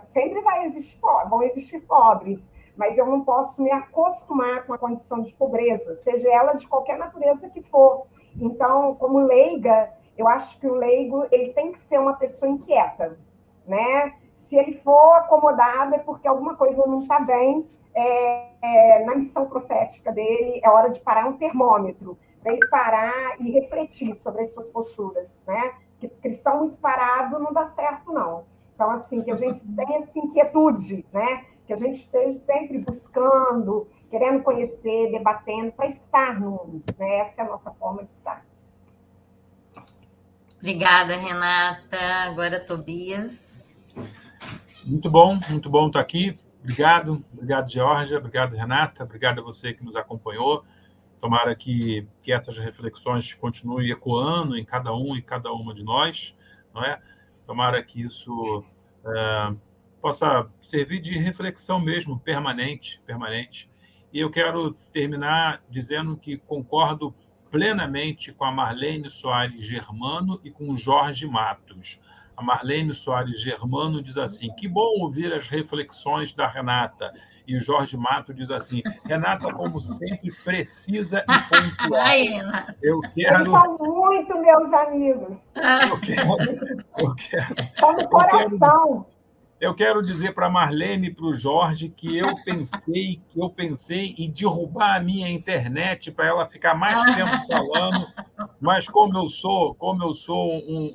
Sempre 0.03 0.41
vai 0.43 0.65
existir, 0.65 1.01
vão 1.29 1.43
existir 1.43 1.81
pobres, 1.81 2.53
mas 2.77 2.99
eu 2.99 3.07
não 3.07 3.23
posso 3.23 3.63
me 3.63 3.71
acostumar 3.71 4.67
com 4.67 4.75
a 4.75 4.79
condição 4.79 5.23
de 5.23 5.33
pobreza, 5.33 5.95
seja 5.97 6.31
ela 6.31 6.53
de 6.53 6.67
qualquer 6.69 6.99
natureza 6.99 7.49
que 7.49 7.63
for. 7.63 8.07
Então, 8.39 8.95
como 8.95 9.19
leiga, 9.19 9.91
eu 10.17 10.29
acho 10.29 10.61
que 10.61 10.67
o 10.67 10.75
leigo 10.75 11.27
ele 11.31 11.53
tem 11.53 11.73
que 11.73 11.79
ser 11.79 11.99
uma 11.99 12.15
pessoa 12.15 12.51
inquieta, 12.51 13.19
né? 13.67 14.15
Se 14.31 14.57
ele 14.57 14.73
for 14.73 15.15
acomodado 15.15 15.95
é 15.95 15.99
porque 15.99 16.29
alguma 16.29 16.57
coisa 16.57 16.87
não 16.87 17.03
está 17.03 17.21
bem 17.21 17.69
é, 17.95 18.49
é, 18.63 19.05
na 19.05 19.15
missão 19.15 19.47
profética 19.47 20.13
dele. 20.13 20.61
É 20.63 20.69
hora 20.69 20.91
de 20.91 21.01
parar 21.01 21.27
um 21.27 21.37
termômetro 21.37 22.19
para 22.43 22.53
ele 22.53 22.67
parar 22.69 23.37
e 23.39 23.51
refletir 23.53 24.15
sobre 24.15 24.43
as 24.43 24.53
suas 24.53 24.69
posturas, 24.69 25.45
né? 25.47 25.75
Que 26.01 26.09
cristão 26.09 26.61
muito 26.61 26.77
parado 26.79 27.39
não 27.39 27.53
dá 27.53 27.65
certo, 27.65 28.13
não. 28.13 28.45
Então, 28.75 28.91
assim, 28.91 29.23
que 29.23 29.31
a 29.31 29.37
gente 29.37 29.61
tenha 29.77 29.99
essa 29.99 30.19
inquietude, 30.19 31.05
né? 31.13 31.45
Que 31.67 31.73
a 31.73 31.77
gente 31.77 32.01
esteja 32.01 32.33
sempre 32.33 32.79
buscando, 32.79 33.87
querendo 34.11 34.43
conhecer, 34.43 35.13
debatendo, 35.13 35.73
para 35.73 35.87
estar 35.87 36.41
no 36.41 36.51
mundo. 36.51 36.83
Né? 36.99 37.19
Essa 37.19 37.43
é 37.43 37.45
a 37.45 37.49
nossa 37.49 37.71
forma 37.73 38.03
de 38.03 38.11
estar. 38.11 38.45
Obrigada, 40.59 41.17
Renata. 41.17 41.97
Agora, 41.97 42.59
Tobias. 42.59 43.73
Muito 44.85 45.11
bom, 45.11 45.39
muito 45.49 45.71
bom 45.71 45.87
estar 45.87 46.01
aqui. 46.01 46.39
Obrigado, 46.63 47.25
obrigado, 47.33 47.71
Georgia, 47.71 48.19
obrigado, 48.19 48.55
Renata, 48.55 49.03
obrigado 49.03 49.41
a 49.41 49.43
você 49.43 49.73
que 49.73 49.83
nos 49.83 49.97
acompanhou. 49.97 50.63
Tomara 51.21 51.55
que, 51.55 52.07
que 52.23 52.33
essas 52.33 52.57
reflexões 52.57 53.35
continuem 53.35 53.91
ecoando 53.91 54.57
em 54.57 54.65
cada 54.65 54.93
um 54.95 55.17
e 55.17 55.23
cada 55.23 55.53
uma 55.53 55.75
de 55.75 55.83
nós, 55.83 56.35
não 56.75 56.83
é? 56.83 57.01
Tomara 57.47 57.83
que 57.83 58.01
isso 58.01 58.65
é, 59.05 59.55
possa 60.01 60.49
servir 60.63 61.01
de 61.01 61.17
reflexão 61.19 61.79
mesmo, 61.79 62.19
permanente, 62.19 63.01
permanente. 63.05 63.69
E 64.13 64.19
eu 64.19 64.31
quero 64.31 64.73
terminar 64.93 65.63
dizendo 65.69 66.17
que 66.17 66.39
concordo 66.39 67.15
plenamente 67.51 68.33
com 68.33 68.45
a 68.45 68.53
Marlene 68.53 69.11
Soares 69.11 69.65
Germano 69.65 70.41
e 70.43 70.51
com 70.51 70.77
Jorge 70.77 71.27
Matos. 71.27 71.99
A 72.37 72.43
Marlene 72.43 72.95
Soares 72.95 73.41
Germano 73.41 74.03
diz 74.03 74.17
assim: 74.17 74.53
que 74.55 74.67
bom 74.67 75.01
ouvir 75.01 75.33
as 75.33 75.47
reflexões 75.47 76.33
da 76.33 76.49
Renata 76.49 77.13
e 77.51 77.57
o 77.57 77.61
Jorge 77.61 77.97
Mato 77.97 78.33
diz 78.33 78.49
assim: 78.49 78.81
Renata, 79.05 79.53
como 79.53 79.81
sempre, 79.81 80.31
precisa 80.45 81.25
e 81.29 81.43
pontual. 81.49 82.07
Eu 82.81 83.01
quero. 83.01 83.35
Eles 83.35 83.51
são 83.51 83.77
muito 83.79 84.39
meus 84.39 84.73
amigos. 84.73 85.39
Eu 85.91 86.01
quero. 86.01 86.29
Eu 86.97 87.15
quero. 87.17 87.55
São 87.81 87.97
do 87.97 88.09
coração. 88.09 89.07
Eu 89.61 89.75
quero 89.75 90.03
dizer 90.03 90.33
para 90.33 90.49
Marlene 90.49 91.09
e 91.09 91.15
para 91.15 91.27
o 91.27 91.35
Jorge 91.35 91.91
que 91.91 92.17
eu 92.17 92.35
pensei 92.45 93.21
que 93.29 93.39
eu 93.39 93.51
pensei 93.51 94.15
em 94.17 94.31
derrubar 94.31 94.97
a 94.97 95.01
minha 95.01 95.29
internet 95.29 96.11
para 96.11 96.29
ela 96.29 96.47
ficar 96.47 96.75
mais 96.75 97.15
tempo 97.15 97.31
falando, 97.47 98.07
mas 98.59 98.89
como 98.89 99.19
eu 99.19 99.29
sou, 99.29 99.75
como 99.75 100.03
eu 100.03 100.15
sou 100.15 100.51
um, 100.51 100.95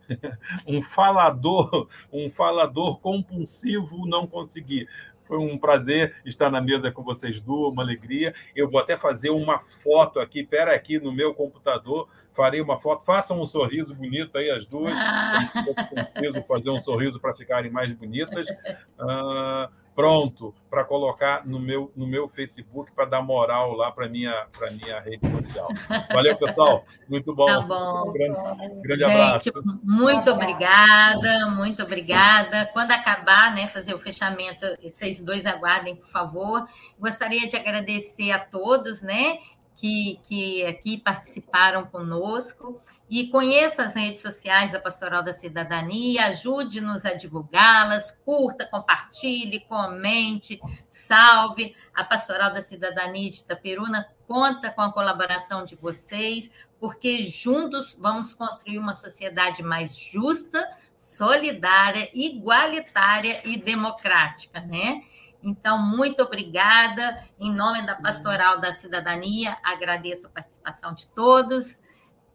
um 0.66 0.80
falador, 0.80 1.86
um 2.10 2.30
falador 2.30 2.98
compulsivo, 2.98 4.06
não 4.06 4.26
consegui. 4.26 4.88
Foi 5.32 5.38
um 5.38 5.56
prazer 5.56 6.14
estar 6.26 6.50
na 6.50 6.60
mesa 6.60 6.92
com 6.92 7.02
vocês 7.02 7.40
duas, 7.40 7.72
uma 7.72 7.82
alegria. 7.82 8.34
Eu 8.54 8.68
vou 8.68 8.78
até 8.78 8.98
fazer 8.98 9.30
uma 9.30 9.60
foto 9.60 10.20
aqui, 10.20 10.44
pera 10.44 10.74
aqui 10.74 10.98
no 10.98 11.10
meu 11.10 11.32
computador, 11.32 12.06
farei 12.34 12.60
uma 12.60 12.78
foto. 12.78 13.02
Façam 13.06 13.40
um 13.40 13.46
sorriso 13.46 13.94
bonito 13.94 14.36
aí, 14.36 14.50
as 14.50 14.66
duas. 14.66 14.92
Eu 16.22 16.32
preciso 16.32 16.46
fazer 16.46 16.68
um 16.68 16.82
sorriso 16.82 17.18
para 17.18 17.34
ficarem 17.34 17.70
mais 17.70 17.90
bonitas. 17.94 18.46
Uh, 18.50 19.72
pronto 19.94 20.54
para 20.70 20.84
colocar 20.84 21.46
no 21.46 21.60
meu, 21.60 21.92
no 21.94 22.06
meu 22.06 22.28
Facebook 22.28 22.90
para 22.92 23.04
dar 23.04 23.22
moral 23.22 23.72
lá 23.72 23.92
para 23.92 24.08
minha 24.08 24.46
para 24.56 24.70
minha 24.70 25.00
rede 25.00 25.20
social. 25.30 25.68
Valeu, 26.12 26.36
pessoal. 26.36 26.84
Muito 27.08 27.34
bom. 27.34 27.46
Tá 27.46 27.60
bom. 27.60 28.08
Um 28.08 28.12
grande, 28.12 28.36
grande 28.82 29.04
Gente, 29.04 29.12
abraço. 29.12 29.50
Muito 29.82 30.30
obrigada, 30.30 31.50
muito 31.50 31.82
obrigada. 31.82 32.68
Quando 32.72 32.92
acabar, 32.92 33.54
né, 33.54 33.66
fazer 33.66 33.94
o 33.94 33.98
fechamento, 33.98 34.64
vocês 34.82 35.22
dois 35.22 35.44
aguardem, 35.44 35.94
por 35.94 36.08
favor. 36.08 36.66
Gostaria 36.98 37.46
de 37.46 37.56
agradecer 37.56 38.30
a 38.30 38.38
todos, 38.38 39.02
né, 39.02 39.38
que, 39.76 40.18
que 40.22 40.64
aqui 40.64 40.96
participaram 40.96 41.84
conosco 41.84 42.80
e 43.12 43.28
conheça 43.28 43.82
as 43.82 43.94
redes 43.94 44.22
sociais 44.22 44.72
da 44.72 44.80
Pastoral 44.80 45.22
da 45.22 45.34
Cidadania, 45.34 46.28
ajude-nos 46.28 47.04
a 47.04 47.12
divulgá-las, 47.12 48.10
curta, 48.24 48.64
compartilhe, 48.64 49.60
comente, 49.60 50.58
salve. 50.88 51.76
A 51.94 52.02
Pastoral 52.02 52.54
da 52.54 52.62
Cidadania 52.62 53.30
de 53.30 53.40
Itaperuna 53.40 54.08
conta 54.26 54.70
com 54.70 54.80
a 54.80 54.90
colaboração 54.90 55.62
de 55.62 55.76
vocês, 55.76 56.50
porque 56.80 57.22
juntos 57.24 57.94
vamos 58.00 58.32
construir 58.32 58.78
uma 58.78 58.94
sociedade 58.94 59.62
mais 59.62 59.94
justa, 59.94 60.66
solidária, 60.96 62.08
igualitária 62.14 63.42
e 63.44 63.58
democrática, 63.58 64.58
né? 64.60 65.02
Então, 65.42 65.76
muito 65.78 66.22
obrigada. 66.22 67.22
Em 67.38 67.52
nome 67.52 67.82
da 67.82 67.94
Pastoral 67.94 68.58
da 68.58 68.72
Cidadania, 68.72 69.58
agradeço 69.62 70.28
a 70.28 70.30
participação 70.30 70.94
de 70.94 71.06
todos. 71.08 71.78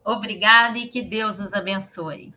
Obrigada 0.10 0.78
e 0.80 0.88
que 0.88 1.02
Deus 1.02 1.38
os 1.38 1.54
abençoe. 1.54 2.34